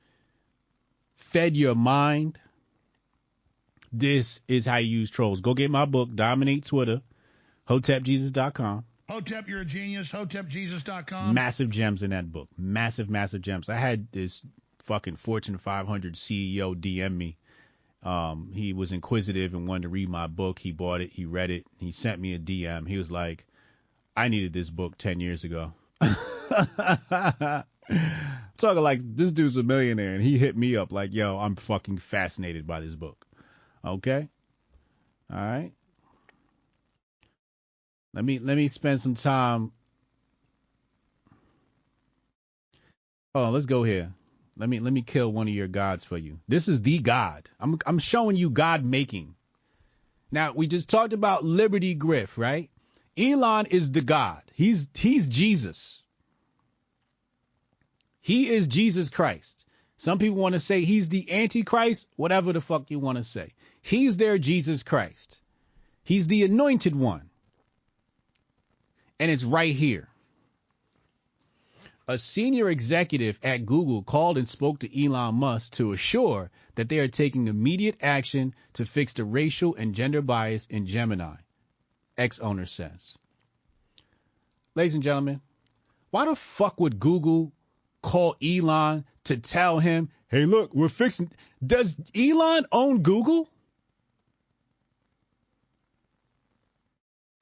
fed 1.32 1.56
your 1.56 1.74
mind. 1.74 2.38
This 3.92 4.40
is 4.48 4.64
how 4.66 4.76
you 4.76 4.98
use 4.98 5.10
trolls. 5.10 5.40
Go 5.40 5.54
get 5.54 5.70
my 5.70 5.84
book, 5.84 6.14
Dominate 6.14 6.64
Twitter, 6.66 7.00
hotepjesus.com. 7.68 8.84
Hotep, 9.08 9.48
you're 9.48 9.62
a 9.62 9.64
genius. 9.64 10.10
Hotepjesus.com. 10.10 11.32
Massive 11.32 11.70
gems 11.70 12.02
in 12.02 12.10
that 12.10 12.30
book. 12.30 12.48
Massive, 12.58 13.08
massive 13.08 13.40
gems. 13.40 13.70
I 13.70 13.76
had 13.76 14.06
this 14.12 14.42
fucking 14.84 15.16
Fortune 15.16 15.56
500 15.56 16.14
CEO 16.14 16.74
DM 16.74 17.16
me. 17.16 17.38
Um, 18.02 18.50
he 18.54 18.74
was 18.74 18.92
inquisitive 18.92 19.54
and 19.54 19.66
wanted 19.66 19.84
to 19.84 19.88
read 19.88 20.10
my 20.10 20.26
book. 20.26 20.58
He 20.58 20.72
bought 20.72 21.00
it. 21.00 21.10
He 21.10 21.24
read 21.24 21.50
it. 21.50 21.64
He 21.78 21.90
sent 21.90 22.20
me 22.20 22.34
a 22.34 22.38
DM. 22.38 22.86
He 22.86 22.98
was 22.98 23.10
like, 23.10 23.46
I 24.14 24.28
needed 24.28 24.52
this 24.52 24.68
book 24.68 24.98
10 24.98 25.20
years 25.20 25.44
ago. 25.44 25.72
Talking 28.56 28.82
like 28.82 29.00
this 29.02 29.32
dude's 29.32 29.56
a 29.56 29.62
millionaire 29.62 30.14
and 30.14 30.22
he 30.22 30.36
hit 30.38 30.56
me 30.56 30.76
up 30.76 30.92
like, 30.92 31.12
yo, 31.12 31.38
I'm 31.38 31.56
fucking 31.56 31.98
fascinated 31.98 32.66
by 32.66 32.80
this 32.80 32.94
book. 32.94 33.26
Okay? 33.84 34.28
All 35.32 35.38
right. 35.38 35.72
Let 38.14 38.24
me 38.24 38.38
let 38.38 38.56
me 38.56 38.68
spend 38.68 39.00
some 39.00 39.14
time. 39.14 39.72
Oh, 43.34 43.50
let's 43.50 43.66
go 43.66 43.84
here. 43.84 44.12
Let 44.56 44.68
me 44.68 44.80
let 44.80 44.92
me 44.92 45.02
kill 45.02 45.30
one 45.30 45.46
of 45.46 45.54
your 45.54 45.68
gods 45.68 46.02
for 46.04 46.18
you. 46.18 46.40
This 46.48 46.66
is 46.66 46.82
the 46.82 46.98
God. 46.98 47.48
I'm 47.60 47.78
I'm 47.86 47.98
showing 47.98 48.36
you 48.36 48.50
God 48.50 48.84
making. 48.84 49.34
Now 50.32 50.52
we 50.52 50.66
just 50.66 50.88
talked 50.88 51.12
about 51.12 51.44
Liberty 51.44 51.94
Grift, 51.94 52.36
right? 52.36 52.70
Elon 53.16 53.66
is 53.66 53.92
the 53.92 54.00
God. 54.00 54.42
He's 54.52 54.88
he's 54.94 55.28
Jesus. 55.28 56.02
He 58.28 58.50
is 58.50 58.66
Jesus 58.66 59.08
Christ. 59.08 59.64
Some 59.96 60.18
people 60.18 60.36
want 60.36 60.52
to 60.52 60.60
say 60.60 60.84
he's 60.84 61.08
the 61.08 61.32
Antichrist, 61.32 62.06
whatever 62.16 62.52
the 62.52 62.60
fuck 62.60 62.90
you 62.90 62.98
want 62.98 63.16
to 63.16 63.24
say. 63.24 63.54
He's 63.80 64.18
their 64.18 64.36
Jesus 64.36 64.82
Christ. 64.82 65.40
He's 66.04 66.26
the 66.26 66.44
anointed 66.44 66.94
one. 66.94 67.30
And 69.18 69.30
it's 69.30 69.44
right 69.44 69.74
here. 69.74 70.10
A 72.06 72.18
senior 72.18 72.68
executive 72.68 73.38
at 73.42 73.64
Google 73.64 74.02
called 74.02 74.36
and 74.36 74.46
spoke 74.46 74.80
to 74.80 75.04
Elon 75.04 75.36
Musk 75.36 75.72
to 75.76 75.92
assure 75.92 76.50
that 76.74 76.90
they 76.90 76.98
are 76.98 77.08
taking 77.08 77.48
immediate 77.48 77.96
action 78.02 78.54
to 78.74 78.84
fix 78.84 79.14
the 79.14 79.24
racial 79.24 79.74
and 79.74 79.94
gender 79.94 80.20
bias 80.20 80.66
in 80.66 80.84
Gemini, 80.84 81.36
X 82.18 82.40
owner 82.40 82.66
says. 82.66 83.16
Ladies 84.74 84.92
and 84.92 85.02
gentlemen, 85.02 85.40
why 86.10 86.26
the 86.26 86.36
fuck 86.36 86.78
would 86.78 87.00
Google 87.00 87.54
call 88.08 88.36
Elon 88.42 89.04
to 89.24 89.36
tell 89.36 89.78
him, 89.78 90.08
hey, 90.28 90.46
look, 90.46 90.74
we're 90.74 90.88
fixing. 90.88 91.30
Does 91.64 91.94
Elon 92.14 92.64
own 92.72 93.02
Google? 93.02 93.50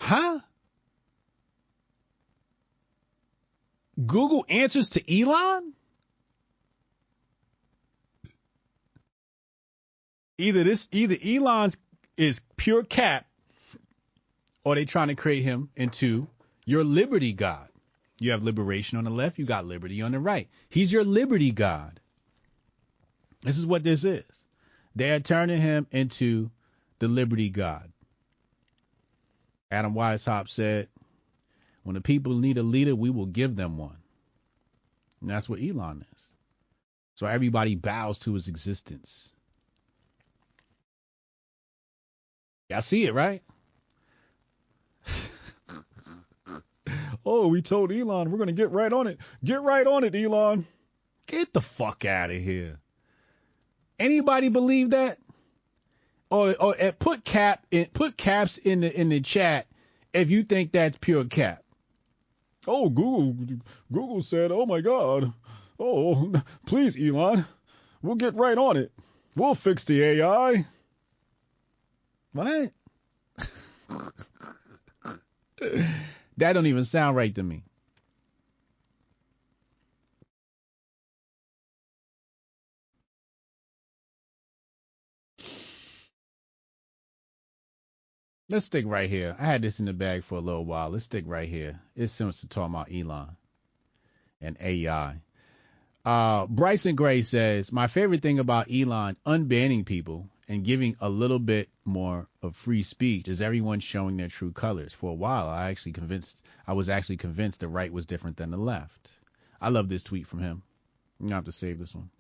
Huh? 0.01 0.41
Google 4.05 4.45
answers 4.49 4.89
to 4.91 5.21
Elon? 5.21 5.73
Either 10.39 10.65
this, 10.65 10.89
either 10.91 11.17
Elon's 11.25 11.77
is 12.17 12.43
pure 12.57 12.83
cap, 12.83 13.25
or 14.65 14.75
they 14.75 14.85
trying 14.85 15.09
to 15.09 15.15
create 15.15 15.45
him 15.45 15.71
into 15.77 16.27
your 16.65 16.83
liberty 16.83 17.33
god. 17.33 17.69
You 18.19 18.31
have 18.31 18.43
liberation 18.43 18.99
on 18.99 19.05
the 19.05 19.11
left, 19.11 19.39
you 19.39 19.45
got 19.45 19.67
liberty 19.67 20.01
on 20.03 20.13
the 20.13 20.19
right. 20.19 20.49
He's 20.69 20.91
your 20.91 21.05
liberty 21.05 21.51
god. 21.51 22.01
This 23.43 23.59
is 23.59 23.67
what 23.67 23.83
this 23.83 24.05
is. 24.05 24.45
They 24.95 25.11
are 25.11 25.21
turning 25.21 25.61
him 25.61 25.87
into 25.91 26.51
the 26.99 27.09
liberty 27.09 27.51
god. 27.51 27.93
Adam 29.71 29.95
Weishaupt 29.95 30.49
said, 30.49 30.89
when 31.83 31.95
the 31.95 32.01
people 32.01 32.35
need 32.39 32.59
a 32.59 32.63
leader, 32.63 32.97
we 32.97 33.11
will 33.11 33.27
give 33.27 33.55
them 33.55 33.77
one. 33.77 33.99
And 35.21 35.31
that's 35.31 35.49
what 35.49 35.61
Elon 35.61 36.05
is. 36.15 36.23
So 37.15 37.27
everybody 37.27 37.75
bows 37.75 38.19
to 38.21 38.35
his 38.35 38.49
existence. 38.49 39.33
Y'all 42.69 42.83
see 42.83 43.05
it, 43.05 43.15
right? 43.15 43.43
Oh, 47.25 47.49
we 47.49 47.63
told 47.63 47.93
Elon 47.93 48.31
we're 48.31 48.39
going 48.39 48.49
to 48.49 48.53
get 48.53 48.71
right 48.71 48.93
on 48.93 49.07
it. 49.07 49.19
Get 49.45 49.63
right 49.63 49.87
on 49.87 50.05
it, 50.05 50.15
Elon. 50.15 50.67
Get 51.27 51.53
the 51.53 51.61
fuck 51.61 52.05
out 52.05 52.31
of 52.31 52.41
here. 52.41 52.79
Anybody 53.99 54.49
believe 54.49 54.91
that? 54.91 55.19
Or, 56.31 56.55
or 56.61 56.81
uh, 56.81 56.93
put 56.99 57.25
cap 57.25 57.65
in, 57.71 57.87
put 57.87 58.17
caps 58.17 58.59
in 58.59 58.81
the 58.81 59.01
in 59.01 59.09
the 59.09 59.21
chat 59.21 59.67
if 60.13 60.31
you 60.31 60.43
think 60.43 60.73
that's 60.73 60.97
pure 61.01 61.25
cap. 61.25 61.63
Oh, 62.67 62.89
Google 62.89 63.59
Google 63.93 64.23
said, 64.23 64.51
"Oh 64.51 64.67
my 64.67 64.81
God, 64.81 65.33
oh 65.79 66.33
please, 66.67 66.97
Elon, 66.97 67.45
we'll 68.03 68.17
get 68.17 68.35
right 68.35 68.59
on 68.59 68.77
it. 68.77 68.91
We'll 69.37 69.55
fix 69.55 69.85
the 69.85 70.03
AI." 70.03 70.67
What? 72.33 72.73
that 76.39 76.53
don't 76.53 76.67
even 76.67 76.85
sound 76.85 77.17
right 77.17 77.35
to 77.35 77.43
me. 77.43 77.65
Let's 88.49 88.67
stick 88.67 88.85
right 88.87 89.11
here. 89.11 89.35
I 89.41 89.45
had 89.45 89.63
this 89.63 89.81
in 89.81 89.87
the 89.87 89.93
bag 89.93 90.23
for 90.23 90.37
a 90.37 90.41
little 90.41 90.65
while. 90.65 90.91
Let's 90.91 91.05
stick 91.05 91.25
right 91.27 91.49
here. 91.49 91.81
It's 91.97 92.13
similar 92.13 92.33
to 92.33 92.49
talking 92.49 92.75
about 92.75 92.93
Elon 92.95 93.37
and 94.41 94.57
AI. 94.61 95.21
Uh, 96.05 96.47
Bryson 96.47 96.95
Gray 96.95 97.23
says, 97.23 97.73
My 97.73 97.89
favorite 97.89 98.23
thing 98.23 98.39
about 98.39 98.71
Elon 98.73 99.17
unbanning 99.27 99.85
people 99.85 100.29
and 100.49 100.65
giving 100.65 100.97
a 101.01 101.09
little 101.09 101.39
bit 101.39 101.69
more 101.85 102.29
of 102.43 102.55
free 102.55 102.83
speech 102.83 103.29
is 103.29 103.41
everyone 103.41 103.81
showing 103.81 104.17
their 104.17 104.29
true 104.29 104.53
colors. 104.53 104.93
For 104.93 105.11
a 105.11 105.15
while, 105.15 105.49
I 105.49 105.71
actually 105.71 105.93
convinced, 105.93 106.43
I 106.67 106.73
was 106.73 106.89
actually 106.89 107.17
convinced 107.17 107.61
the 107.61 107.69
right 107.69 107.93
was 107.93 108.07
different 108.07 108.37
than 108.37 108.51
the 108.51 108.57
left. 108.57 109.11
I 109.61 109.71
love 109.71 109.89
this 109.89 110.03
tweet 110.03 110.27
from 110.27 110.41
him. 110.41 110.63
I'm 111.21 111.29
to 111.29 111.35
have 111.35 111.45
to 111.47 111.53
save 111.53 111.79
this 111.79 111.95
one. 111.95 112.11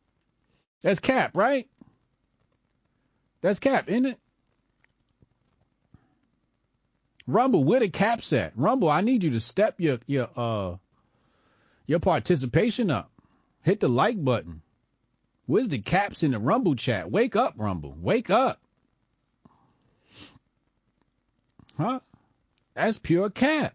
That's 0.83 1.01
Cap, 1.01 1.37
right? 1.37 1.69
That's 3.43 3.59
Cap, 3.59 3.89
isn't 3.89 4.07
it? 4.07 4.19
Rumble, 7.27 7.65
where 7.65 7.81
the 7.81 7.89
caps 7.89 8.33
at? 8.33 8.53
Rumble, 8.57 8.89
I 8.89 9.01
need 9.01 9.25
you 9.25 9.31
to 9.31 9.41
step 9.41 9.81
your 9.81 9.99
your 10.07 10.29
uh 10.37 10.77
your 11.87 11.99
participation 11.99 12.91
up. 12.91 13.11
Hit 13.63 13.81
the 13.81 13.89
like 13.89 14.23
button. 14.23 14.63
Where's 15.47 15.69
the 15.69 15.79
caps 15.79 16.23
in 16.23 16.33
the 16.33 16.39
Rumble 16.39 16.75
chat? 16.75 17.11
Wake 17.11 17.37
up, 17.37 17.55
Rumble. 17.57 17.97
Wake 18.01 18.31
up. 18.31 18.61
Huh? 21.77 22.01
That's 22.75 22.99
pure 22.99 23.31
cap. 23.31 23.75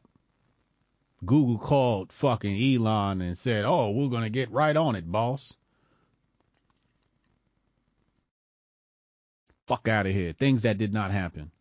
Google 1.25 1.57
called 1.57 2.11
fucking 2.11 2.57
Elon 2.75 3.21
and 3.21 3.37
said, 3.37 3.63
"Oh, 3.63 3.91
we're 3.91 4.09
gonna 4.09 4.29
get 4.29 4.51
right 4.51 4.75
on 4.75 4.95
it, 4.95 5.09
boss." 5.09 5.53
Fuck 9.67 9.87
out 9.87 10.07
of 10.07 10.13
here. 10.13 10.33
Things 10.33 10.63
that 10.63 10.77
did 10.77 10.93
not 10.93 11.11
happen. 11.11 11.51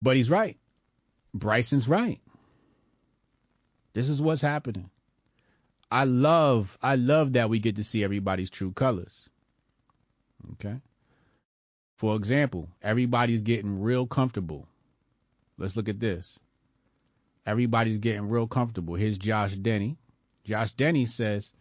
But 0.00 0.16
he's 0.16 0.30
right. 0.30 0.58
Bryson's 1.34 1.88
right. 1.88 2.20
This 3.92 4.08
is 4.08 4.22
what's 4.22 4.40
happening. 4.40 4.88
I 5.92 6.04
love 6.04 6.78
I 6.80 6.96
love 6.96 7.34
that 7.34 7.50
we 7.50 7.58
get 7.58 7.76
to 7.76 7.84
see 7.84 8.02
everybody's 8.02 8.48
true 8.48 8.72
colors. 8.72 9.28
Okay? 10.52 10.80
For 11.96 12.16
example, 12.16 12.70
everybody's 12.80 13.42
getting 13.42 13.82
real 13.82 14.06
comfortable. 14.06 14.66
Let's 15.58 15.76
look 15.76 15.90
at 15.90 16.00
this. 16.00 16.40
Everybody's 17.44 17.98
getting 17.98 18.30
real 18.30 18.46
comfortable. 18.46 18.94
Here's 18.94 19.18
Josh 19.18 19.54
Denny. 19.54 19.98
Josh 20.44 20.72
Denny 20.72 21.04
says, 21.04 21.52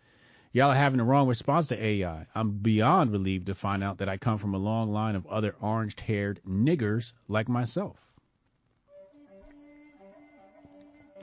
Y'all 0.54 0.72
are 0.72 0.76
having 0.76 1.00
the 1.00 1.04
wrong 1.04 1.28
response 1.28 1.68
to 1.68 1.86
AI. 1.86 2.26
I'm 2.34 2.52
beyond 2.52 3.12
relieved 3.12 3.48
to 3.48 3.56
find 3.56 3.84
out 3.84 3.98
that 3.98 4.08
I 4.08 4.16
come 4.16 4.38
from 4.38 4.54
a 4.54 4.58
long 4.58 4.94
line 4.94 5.16
of 5.16 5.28
other 5.28 5.56
orange 5.60 6.00
haired 6.00 6.40
niggers 6.48 7.12
like 7.28 7.50
myself. 7.50 7.98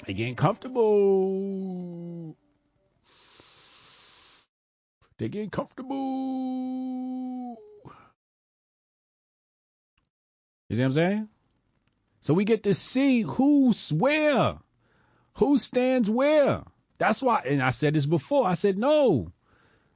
They 0.06 0.12
getting 0.12 0.36
comfortable. 0.36 2.36
They 5.18 5.28
getting 5.28 5.50
comfortable. 5.50 5.96
You 10.68 10.76
see 10.76 10.82
what 10.82 10.86
I'm 10.86 10.92
saying? 10.92 11.28
So 12.20 12.34
we 12.34 12.44
get 12.44 12.64
to 12.64 12.74
see 12.74 13.22
who's 13.22 13.92
where, 13.92 14.58
who 15.34 15.58
stands 15.58 16.08
where. 16.08 16.62
That's 16.98 17.22
why, 17.22 17.42
and 17.46 17.62
I 17.62 17.70
said 17.70 17.94
this 17.94 18.06
before. 18.06 18.46
I 18.46 18.54
said 18.54 18.78
no, 18.78 19.32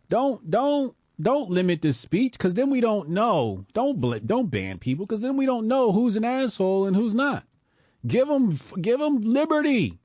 don't, 0.09 0.51
don't, 0.51 0.95
don't 1.21 1.51
limit 1.51 1.83
this 1.83 1.99
speech 1.99 2.33
because 2.33 2.55
then 2.55 2.71
we 2.71 2.81
don't 2.81 3.11
know. 3.11 3.65
Don't 3.75 4.27
don't 4.27 4.51
ban 4.51 4.79
people 4.79 5.07
because 5.07 5.21
then 5.21 5.37
we 5.37 5.47
don't 5.47 5.69
know 5.69 5.93
who's 5.93 6.17
an 6.17 6.25
asshole 6.25 6.87
and 6.87 6.97
who's 6.97 7.15
not. 7.15 7.45
Give 8.05 8.27
them, 8.27 8.59
give 8.81 8.99
them 8.99 9.21
liberty. 9.21 9.99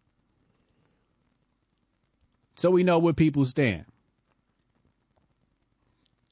So 2.55 2.69
we 2.69 2.83
know 2.83 2.99
where 2.99 3.13
people 3.13 3.45
stand. 3.45 3.85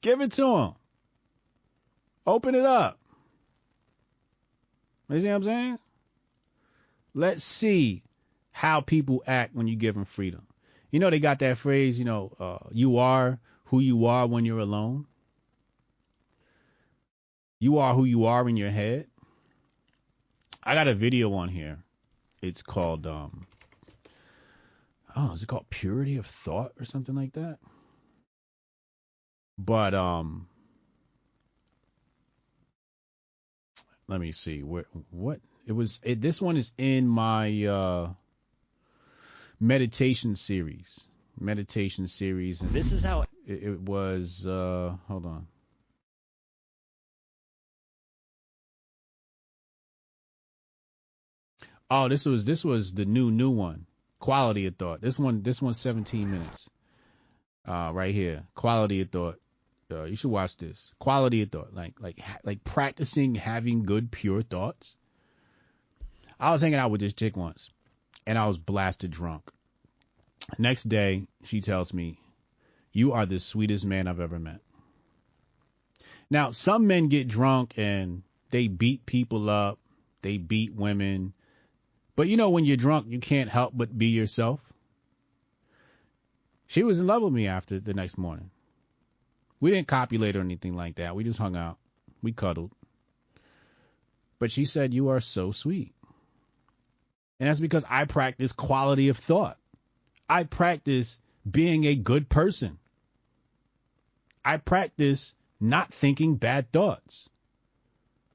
Give 0.06 0.20
it 0.20 0.30
to 0.34 0.42
them. 0.42 0.74
Open 2.28 2.54
it 2.54 2.64
up. 2.64 2.96
You 5.08 5.18
see 5.18 5.26
what 5.26 5.34
I'm 5.34 5.42
saying? 5.42 5.78
Let's 7.12 7.42
see 7.42 8.04
how 8.52 8.82
people 8.82 9.24
act 9.26 9.56
when 9.56 9.66
you 9.66 9.74
give 9.74 9.96
them 9.96 10.04
freedom. 10.04 10.46
You 10.92 11.00
know, 11.00 11.10
they 11.10 11.18
got 11.18 11.40
that 11.40 11.58
phrase, 11.58 11.98
you 11.98 12.04
know, 12.04 12.30
uh, 12.38 12.68
you 12.70 12.98
are 12.98 13.40
who 13.64 13.80
you 13.80 14.06
are 14.06 14.28
when 14.28 14.44
you're 14.44 14.60
alone. 14.60 15.06
You 17.58 17.78
are 17.78 17.92
who 17.92 18.04
you 18.04 18.26
are 18.26 18.48
in 18.48 18.56
your 18.56 18.70
head. 18.70 19.08
I 20.62 20.74
got 20.74 20.86
a 20.86 20.94
video 20.94 21.32
on 21.34 21.48
here. 21.48 21.78
It's 22.42 22.62
called 22.62 23.08
um 23.08 23.44
I 25.10 25.14
don't 25.16 25.26
know, 25.26 25.32
is 25.32 25.42
it 25.42 25.48
called 25.48 25.68
Purity 25.68 26.16
of 26.16 26.26
Thought 26.26 26.74
or 26.78 26.84
something 26.84 27.16
like 27.16 27.32
that? 27.32 27.58
But 29.58 29.94
um 29.94 30.48
let 34.08 34.20
me 34.20 34.32
see. 34.32 34.62
What 34.62 34.86
what 35.10 35.40
it 35.66 35.72
was 35.72 36.00
it, 36.02 36.20
this 36.20 36.40
one 36.40 36.56
is 36.56 36.72
in 36.76 37.08
my 37.08 37.64
uh 37.64 38.12
meditation 39.58 40.36
series. 40.36 41.00
Meditation 41.38 42.06
series. 42.06 42.60
And 42.60 42.72
This 42.72 42.92
is 42.92 43.04
how 43.04 43.22
it, 43.22 43.28
it 43.46 43.80
was 43.80 44.46
uh 44.46 44.94
hold 45.08 45.24
on. 45.24 45.46
Oh 51.90 52.08
this 52.08 52.26
was 52.26 52.44
this 52.44 52.62
was 52.62 52.92
the 52.92 53.06
new 53.06 53.30
new 53.30 53.50
one. 53.50 53.86
Quality 54.18 54.66
of 54.66 54.76
thought. 54.76 55.00
This 55.00 55.18
one 55.18 55.42
this 55.42 55.62
one's 55.62 55.80
17 55.80 56.30
minutes. 56.30 56.68
Uh 57.66 57.90
right 57.94 58.14
here. 58.14 58.44
Quality 58.54 59.00
of 59.00 59.10
thought 59.10 59.40
uh, 59.90 60.04
you 60.04 60.16
should 60.16 60.30
watch 60.30 60.56
this. 60.56 60.92
Quality 60.98 61.42
of 61.42 61.50
thought. 61.50 61.74
Like 61.74 61.94
like 62.00 62.18
like 62.44 62.64
practicing 62.64 63.34
having 63.34 63.84
good 63.84 64.10
pure 64.10 64.42
thoughts. 64.42 64.96
I 66.38 66.52
was 66.52 66.60
hanging 66.60 66.78
out 66.78 66.90
with 66.90 67.00
this 67.00 67.14
chick 67.14 67.36
once 67.36 67.70
and 68.26 68.36
i 68.36 68.46
was 68.46 68.58
blasted 68.58 69.10
drunk. 69.10 69.50
Next 70.58 70.88
day 70.88 71.26
she 71.44 71.60
tells 71.60 71.94
me 71.94 72.18
you 72.92 73.12
are 73.12 73.26
the 73.26 73.40
sweetest 73.40 73.84
man 73.84 74.08
i've 74.08 74.20
ever 74.20 74.38
met. 74.38 74.60
Now 76.30 76.50
some 76.50 76.86
men 76.86 77.08
get 77.08 77.28
drunk 77.28 77.74
and 77.76 78.22
they 78.50 78.68
beat 78.68 79.06
people 79.06 79.48
up. 79.48 79.78
They 80.22 80.38
beat 80.38 80.74
women. 80.74 81.32
But 82.16 82.28
you 82.28 82.36
know 82.36 82.50
when 82.50 82.64
you're 82.64 82.76
drunk 82.76 83.06
you 83.08 83.20
can't 83.20 83.50
help 83.50 83.72
but 83.76 83.96
be 83.96 84.08
yourself. 84.08 84.60
She 86.66 86.82
was 86.82 86.98
in 86.98 87.06
love 87.06 87.22
with 87.22 87.32
me 87.32 87.46
after 87.46 87.78
the 87.78 87.94
next 87.94 88.18
morning 88.18 88.50
we 89.60 89.70
didn't 89.70 89.88
copulate 89.88 90.36
or 90.36 90.40
anything 90.40 90.76
like 90.76 90.96
that. 90.96 91.14
We 91.16 91.24
just 91.24 91.38
hung 91.38 91.56
out. 91.56 91.78
We 92.22 92.32
cuddled. 92.32 92.72
But 94.38 94.50
she 94.50 94.64
said, 94.64 94.92
You 94.92 95.08
are 95.08 95.20
so 95.20 95.52
sweet. 95.52 95.94
And 97.38 97.48
that's 97.48 97.60
because 97.60 97.84
I 97.88 98.04
practice 98.04 98.52
quality 98.52 99.08
of 99.08 99.18
thought. 99.18 99.58
I 100.28 100.44
practice 100.44 101.18
being 101.48 101.84
a 101.84 101.94
good 101.94 102.28
person. 102.28 102.78
I 104.44 104.56
practice 104.56 105.34
not 105.60 105.92
thinking 105.92 106.36
bad 106.36 106.72
thoughts. 106.72 107.28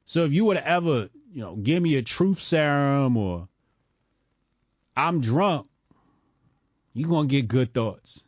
So 0.05 0.26
if 0.26 0.34
you 0.34 0.53
to 0.53 0.67
ever, 0.67 1.09
you 1.34 1.41
know, 1.41 1.55
give 1.55 1.82
me 1.82 1.95
a 1.95 2.01
truth 2.01 2.41
serum 2.41 3.17
or 3.17 3.47
I'm 4.95 5.22
drunk, 5.22 5.67
you're 6.93 7.09
going 7.09 7.28
to 7.28 7.32
get 7.32 7.47
good 7.47 7.74
thoughts. 7.74 8.24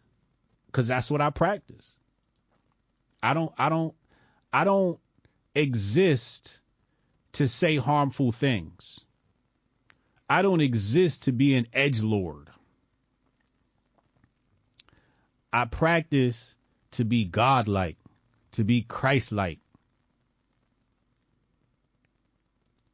Because 0.67 0.87
that's 0.87 1.11
what 1.11 1.21
I 1.21 1.29
practice. 1.29 1.99
I 3.23 3.33
don't 3.33 3.53
I 3.57 3.69
don't 3.69 3.95
I 4.51 4.65
don't 4.65 4.99
exist 5.55 6.59
to 7.33 7.47
say 7.47 7.77
harmful 7.77 8.33
things. 8.33 8.99
I 10.29 10.41
don't 10.41 10.61
exist 10.61 11.23
to 11.23 11.31
be 11.31 11.55
an 11.55 11.67
edge 11.73 12.01
lord. 12.01 12.49
I 15.51 15.65
practice 15.65 16.53
to 16.91 17.05
be 17.05 17.25
godlike, 17.25 17.97
to 18.53 18.63
be 18.63 18.81
Christ-like. 18.81 19.59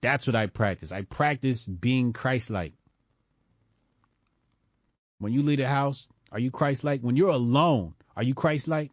That's 0.01 0.27
what 0.27 0.36
I 0.36 0.47
practice. 0.47 0.91
I 0.91 1.01
practice 1.01 1.65
being 1.65 2.13
Christ-like. 2.13 2.73
When 5.19 5.34
you 5.34 5.41
leave 5.41 5.57
the 5.57 5.67
house, 5.67 6.07
are 6.32 6.39
you 6.39 6.51
Christ-like? 6.51 7.01
When 7.01 7.15
you're 7.15 7.30
alone, 7.30 7.95
are 8.15 8.23
you 8.23 8.34
Christ-like? 8.34 8.91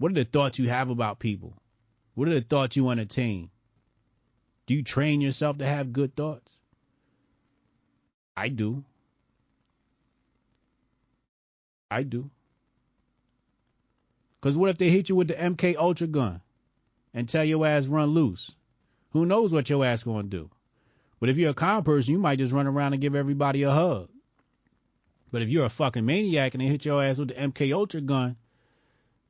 What 0.00 0.12
are 0.12 0.14
the 0.14 0.24
thoughts 0.24 0.58
you 0.58 0.66
have 0.70 0.88
about 0.88 1.18
people? 1.18 1.52
What 2.14 2.26
are 2.26 2.32
the 2.32 2.40
thoughts 2.40 2.74
you 2.74 2.88
entertain? 2.88 3.50
Do 4.64 4.72
you 4.72 4.82
train 4.82 5.20
yourself 5.20 5.58
to 5.58 5.66
have 5.66 5.92
good 5.92 6.16
thoughts? 6.16 6.58
I 8.34 8.48
do. 8.48 8.82
I 11.90 12.02
do. 12.02 12.30
Because 14.40 14.56
what 14.56 14.70
if 14.70 14.78
they 14.78 14.88
hit 14.88 15.10
you 15.10 15.16
with 15.16 15.28
the 15.28 15.34
MK 15.34 15.76
Ultra 15.76 16.06
gun 16.06 16.40
and 17.12 17.28
tell 17.28 17.44
your 17.44 17.66
ass 17.66 17.86
run 17.86 18.08
loose? 18.08 18.52
Who 19.10 19.26
knows 19.26 19.52
what 19.52 19.68
your 19.68 19.84
ass 19.84 20.04
to 20.04 20.22
do? 20.22 20.48
But 21.18 21.28
if 21.28 21.36
you're 21.36 21.50
a 21.50 21.54
calm 21.54 21.84
person, 21.84 22.12
you 22.12 22.18
might 22.18 22.38
just 22.38 22.54
run 22.54 22.66
around 22.66 22.94
and 22.94 23.02
give 23.02 23.14
everybody 23.14 23.64
a 23.64 23.70
hug. 23.70 24.08
But 25.30 25.42
if 25.42 25.50
you're 25.50 25.66
a 25.66 25.68
fucking 25.68 26.06
maniac 26.06 26.54
and 26.54 26.62
they 26.62 26.68
hit 26.68 26.86
your 26.86 27.04
ass 27.04 27.18
with 27.18 27.28
the 27.28 27.34
MK 27.34 27.74
Ultra 27.74 28.00
gun, 28.00 28.38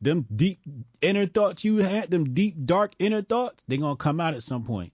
them 0.00 0.26
deep 0.34 0.60
inner 1.02 1.26
thoughts 1.26 1.64
you 1.64 1.78
had, 1.78 2.10
them 2.10 2.32
deep 2.32 2.56
dark 2.64 2.92
inner 2.98 3.22
thoughts, 3.22 3.62
they 3.68 3.76
gonna 3.76 3.96
come 3.96 4.20
out 4.20 4.34
at 4.34 4.42
some 4.42 4.64
point. 4.64 4.92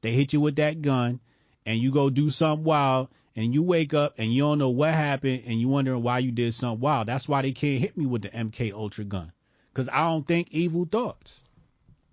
They 0.00 0.12
hit 0.12 0.32
you 0.32 0.40
with 0.40 0.56
that 0.56 0.82
gun, 0.82 1.20
and 1.66 1.80
you 1.80 1.90
go 1.90 2.08
do 2.08 2.30
something 2.30 2.64
wild, 2.64 3.08
and 3.34 3.52
you 3.52 3.62
wake 3.62 3.94
up 3.94 4.14
and 4.18 4.32
you 4.32 4.42
don't 4.42 4.58
know 4.58 4.70
what 4.70 4.94
happened, 4.94 5.42
and 5.46 5.60
you 5.60 5.68
wondering 5.68 6.02
why 6.02 6.20
you 6.20 6.30
did 6.30 6.54
something 6.54 6.80
wild. 6.80 7.08
That's 7.08 7.28
why 7.28 7.42
they 7.42 7.52
can't 7.52 7.80
hit 7.80 7.96
me 7.96 8.06
with 8.06 8.22
the 8.22 8.30
MK 8.30 8.72
Ultra 8.72 9.04
gun, 9.04 9.32
cause 9.74 9.88
I 9.88 10.02
don't 10.08 10.26
think 10.26 10.48
evil 10.50 10.86
thoughts. 10.90 11.40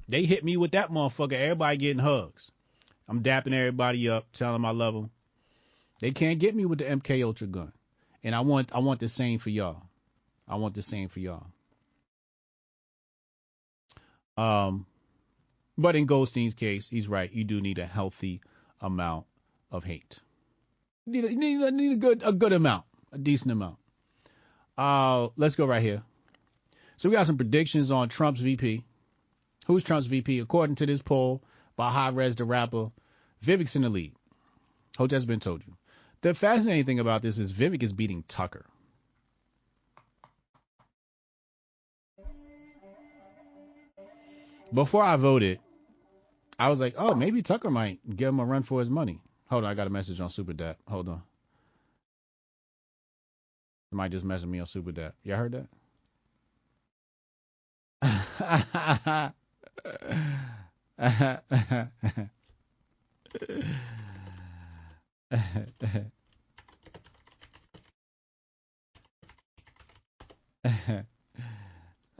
They 0.08 0.26
hit 0.26 0.44
me 0.44 0.58
with 0.58 0.72
that 0.72 0.92
motherfucker. 0.92 1.34
Everybody 1.34 1.78
getting 1.78 2.04
hugs. 2.04 2.52
I'm 3.08 3.22
dapping 3.22 3.54
everybody 3.54 4.10
up, 4.10 4.32
telling 4.34 4.54
them 4.54 4.66
I 4.66 4.72
love 4.72 4.94
them. 4.94 5.12
They 6.00 6.12
can't 6.12 6.40
get 6.40 6.56
me 6.56 6.66
with 6.66 6.80
the 6.80 6.86
MK 6.86 7.24
Ultra 7.24 7.48
gun, 7.48 7.72
and 8.24 8.34
I 8.34 8.42
want 8.42 8.74
I 8.74 8.80
want 8.80 9.00
the 9.00 9.10
same 9.10 9.38
for 9.38 9.52
y'all. 9.52 9.84
I 10.48 10.56
want 10.56 10.74
the 10.74 10.82
same 10.82 11.10
for 11.10 11.20
y'all. 11.20 11.48
Um, 14.38 14.86
but 15.78 15.96
in 15.96 16.06
Goldstein's 16.06 16.54
case, 16.54 16.88
he's 16.90 17.08
right. 17.08 17.32
You 17.32 17.44
do 17.44 17.62
need 17.62 17.80
a 17.80 17.86
healthy 17.86 18.42
amount 18.82 19.26
of 19.72 19.84
hate. 19.84 20.20
You 21.06 21.22
need 21.22 21.38
need 21.38 21.74
need 21.74 21.92
a 21.94 21.98
good 21.98 22.22
a 22.24 22.32
good 22.32 22.54
amount, 22.54 22.86
a 23.12 23.18
decent 23.18 23.52
amount. 23.52 23.78
Uh, 24.78 25.30
let's 25.38 25.56
go 25.56 25.66
right 25.66 25.82
here. 25.82 26.04
So 26.98 27.10
we 27.10 27.16
got 27.16 27.28
some 27.28 27.38
predictions 27.38 27.92
on 27.92 28.10
Trump's 28.10 28.40
VP. 28.40 28.84
Who's 29.68 29.84
Trump's 29.84 30.08
VP? 30.08 30.40
According 30.40 30.76
to 30.76 30.86
this 30.86 31.02
poll 31.02 31.44
by 31.76 31.92
Hi-Rez 31.92 32.36
the 32.36 32.46
rapper, 32.46 32.92
Vivek's 33.44 33.76
in 33.76 33.82
the 33.82 33.90
lead. 33.90 34.14
Hope 34.98 35.10
that's 35.10 35.26
been 35.26 35.40
told 35.40 35.64
you. 35.68 35.74
The 36.22 36.34
fascinating 36.34 36.86
thing 36.86 37.00
about 37.00 37.22
this 37.22 37.38
is 37.38 37.52
Vivek 37.52 37.84
is 37.84 37.94
beating 37.94 38.24
Tucker. 38.28 38.66
Before 44.74 45.04
I 45.04 45.16
voted, 45.16 45.60
I 46.58 46.70
was 46.70 46.80
like, 46.80 46.96
oh, 46.98 47.14
maybe 47.14 47.42
Tucker 47.42 47.70
might 47.70 48.00
give 48.16 48.30
him 48.30 48.40
a 48.40 48.46
run 48.46 48.64
for 48.64 48.80
his 48.80 48.90
money. 48.90 49.20
Hold 49.48 49.64
on, 49.64 49.70
I 49.70 49.74
got 49.74 49.88
a 49.88 49.92
message 49.92 50.20
on 50.20 50.30
Super 50.30 50.54
Dap. 50.54 50.78
Hold 50.88 51.10
on. 51.10 51.22
Somebody 53.90 54.12
just 54.12 54.26
messaged 54.26 54.50
me 54.50 54.60
on 54.60 54.66
Super 54.66 54.92
Dap. 54.92 55.14
Y'all 55.24 55.38
heard 55.38 55.52
that? 55.54 55.68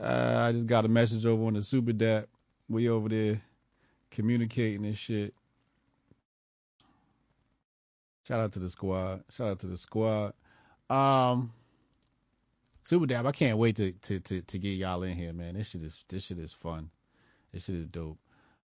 I 0.00 0.52
just 0.52 0.66
got 0.66 0.84
a 0.84 0.88
message 0.88 1.26
over 1.26 1.44
on 1.44 1.54
the 1.54 1.62
Super 1.62 1.92
Dap. 1.92 2.28
We 2.68 2.88
over 2.88 3.08
there 3.08 3.40
communicating 4.10 4.84
and 4.84 4.96
shit. 4.96 5.34
Shout 8.26 8.40
out 8.40 8.52
to 8.52 8.58
the 8.58 8.70
squad. 8.70 9.22
Shout 9.30 9.48
out 9.48 9.60
to 9.60 9.66
the 9.68 9.76
squad. 9.76 10.32
Um, 10.90 11.52
Super 12.82 13.06
Dap, 13.06 13.24
I 13.24 13.32
can't 13.32 13.58
wait 13.58 13.76
to, 13.76 13.92
to, 13.92 14.20
to, 14.20 14.40
to 14.42 14.58
get 14.58 14.70
y'all 14.70 15.02
in 15.02 15.16
here, 15.16 15.32
man. 15.32 15.54
This 15.54 15.70
shit 15.70 15.82
is 15.82 16.04
this 16.08 16.24
shit 16.24 16.38
is 16.38 16.52
fun. 16.52 16.90
This 17.52 17.64
shit 17.64 17.76
is 17.76 17.86
dope. 17.86 18.18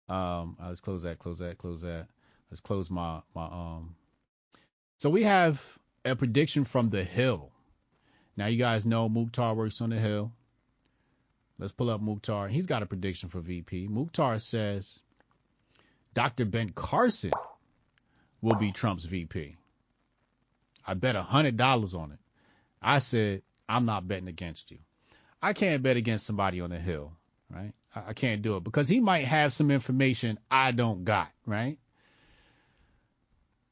Um, 0.08 0.56
let's 0.62 0.80
close 0.80 1.02
that, 1.02 1.18
close 1.18 1.38
that, 1.38 1.58
close 1.58 1.82
that. 1.82 2.08
Let's 2.50 2.60
close 2.60 2.90
my 2.90 3.20
my 3.34 3.44
um. 3.44 3.94
So 4.98 5.10
we 5.10 5.24
have 5.24 5.62
a 6.04 6.14
prediction 6.14 6.64
from 6.64 6.90
the 6.90 7.04
Hill. 7.04 7.50
Now 8.36 8.46
you 8.46 8.58
guys 8.58 8.86
know 8.86 9.08
Mukhtar 9.08 9.54
works 9.54 9.80
on 9.80 9.90
the 9.90 9.98
Hill. 9.98 10.32
Let's 11.62 11.72
pull 11.72 11.90
up 11.90 12.00
Mukhtar. 12.00 12.48
He's 12.48 12.66
got 12.66 12.82
a 12.82 12.86
prediction 12.86 13.28
for 13.28 13.40
VP. 13.40 13.86
Mukhtar 13.86 14.40
says 14.40 14.98
Dr. 16.12 16.44
Ben 16.44 16.70
Carson 16.70 17.30
will 18.40 18.56
be 18.56 18.72
Trump's 18.72 19.04
VP. 19.04 19.56
I 20.84 20.94
bet 20.94 21.14
a 21.14 21.22
hundred 21.22 21.56
dollars 21.56 21.94
on 21.94 22.10
it. 22.10 22.18
I 22.82 22.98
said 22.98 23.42
I'm 23.68 23.86
not 23.86 24.08
betting 24.08 24.26
against 24.26 24.72
you. 24.72 24.78
I 25.40 25.52
can't 25.52 25.84
bet 25.84 25.96
against 25.96 26.26
somebody 26.26 26.60
on 26.60 26.70
the 26.70 26.80
Hill, 26.80 27.12
right? 27.48 27.72
I, 27.94 28.08
I 28.08 28.12
can't 28.12 28.42
do 28.42 28.56
it 28.56 28.64
because 28.64 28.88
he 28.88 28.98
might 28.98 29.26
have 29.26 29.54
some 29.54 29.70
information 29.70 30.40
I 30.50 30.72
don't 30.72 31.04
got, 31.04 31.30
right? 31.46 31.78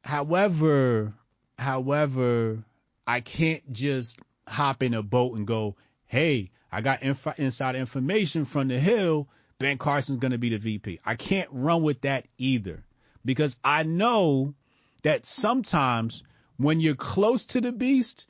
however, 0.04 1.12
however, 1.58 2.62
I 3.04 3.20
can't 3.20 3.72
just 3.72 4.16
hop 4.46 4.84
in 4.84 4.94
a 4.94 5.02
boat 5.02 5.36
and 5.36 5.46
go, 5.46 5.76
hey, 6.06 6.50
I 6.72 6.80
got 6.80 7.02
inf- 7.02 7.38
inside 7.38 7.76
information 7.76 8.44
from 8.44 8.68
the 8.68 8.78
Hill. 8.78 9.28
Ben 9.58 9.78
Carson's 9.78 10.18
going 10.18 10.32
to 10.32 10.38
be 10.38 10.50
the 10.50 10.58
VP. 10.58 11.00
I 11.04 11.16
can't 11.16 11.48
run 11.52 11.82
with 11.82 12.02
that 12.02 12.26
either 12.38 12.84
because 13.24 13.56
I 13.62 13.82
know 13.82 14.54
that 15.02 15.26
sometimes 15.26 16.22
when 16.56 16.80
you're 16.80 16.94
close 16.94 17.46
to 17.46 17.60
the 17.60 17.72
beast, 17.72 18.26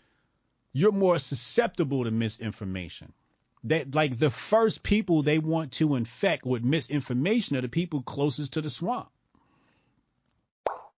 you're 0.72 0.92
more 0.92 1.18
susceptible 1.18 2.04
to 2.04 2.10
misinformation. 2.10 3.12
That 3.64 3.94
like 3.94 4.18
the 4.18 4.30
first 4.30 4.82
people 4.82 5.22
they 5.22 5.38
want 5.38 5.72
to 5.72 5.94
infect 5.96 6.46
with 6.46 6.64
misinformation 6.64 7.56
are 7.56 7.60
the 7.60 7.68
people 7.68 8.02
closest 8.02 8.54
to 8.54 8.62
the 8.62 8.70
swamp. 8.70 9.08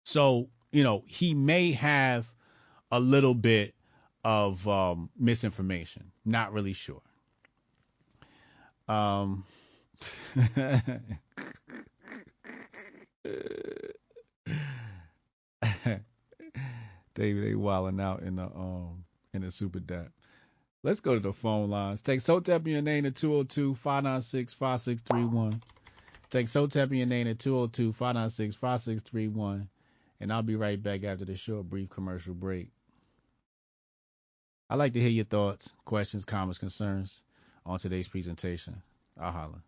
So, 0.03 0.49
you 0.71 0.83
know, 0.83 1.03
he 1.07 1.33
may 1.33 1.71
have 1.71 2.31
a 2.91 2.99
little 2.99 3.33
bit 3.33 3.73
of 4.23 4.67
um, 4.67 5.09
misinformation. 5.17 6.11
Not 6.23 6.53
really 6.53 6.73
sure. 6.73 7.01
Um, 8.87 9.45
they 17.15 17.33
they 17.33 17.55
wilding 17.55 17.99
out 17.99 18.21
in 18.23 18.37
the 18.37 18.45
um 18.45 19.03
in 19.33 19.41
the 19.41 19.51
super 19.51 19.79
dap. 19.79 20.11
Let's 20.83 20.99
go 20.99 21.13
to 21.13 21.19
the 21.19 21.33
phone 21.33 21.69
lines. 21.69 22.01
Take 22.01 22.21
Sotep 22.21 22.65
in 22.65 22.71
your 22.71 22.81
name 22.81 23.05
at 23.05 23.13
202-596-5631. 23.13 25.61
Take 26.31 26.47
Sotep 26.47 26.89
in 26.89 26.97
your 26.97 27.05
name 27.05 27.27
at 27.27 27.37
202-596-5631. 27.37 29.67
And 30.19 30.33
I'll 30.33 30.41
be 30.41 30.55
right 30.55 30.81
back 30.81 31.03
after 31.03 31.23
this 31.23 31.37
short, 31.37 31.69
brief 31.69 31.91
commercial 31.91 32.33
break. 32.33 32.69
I'd 34.71 34.77
like 34.77 34.93
to 34.93 34.99
hear 34.99 35.09
your 35.09 35.25
thoughts, 35.25 35.75
questions, 35.85 36.25
comments, 36.25 36.57
concerns 36.57 37.21
on 37.65 37.79
today's 37.79 38.07
presentation. 38.07 38.81
I'll 39.19 39.31
holla. 39.31 39.61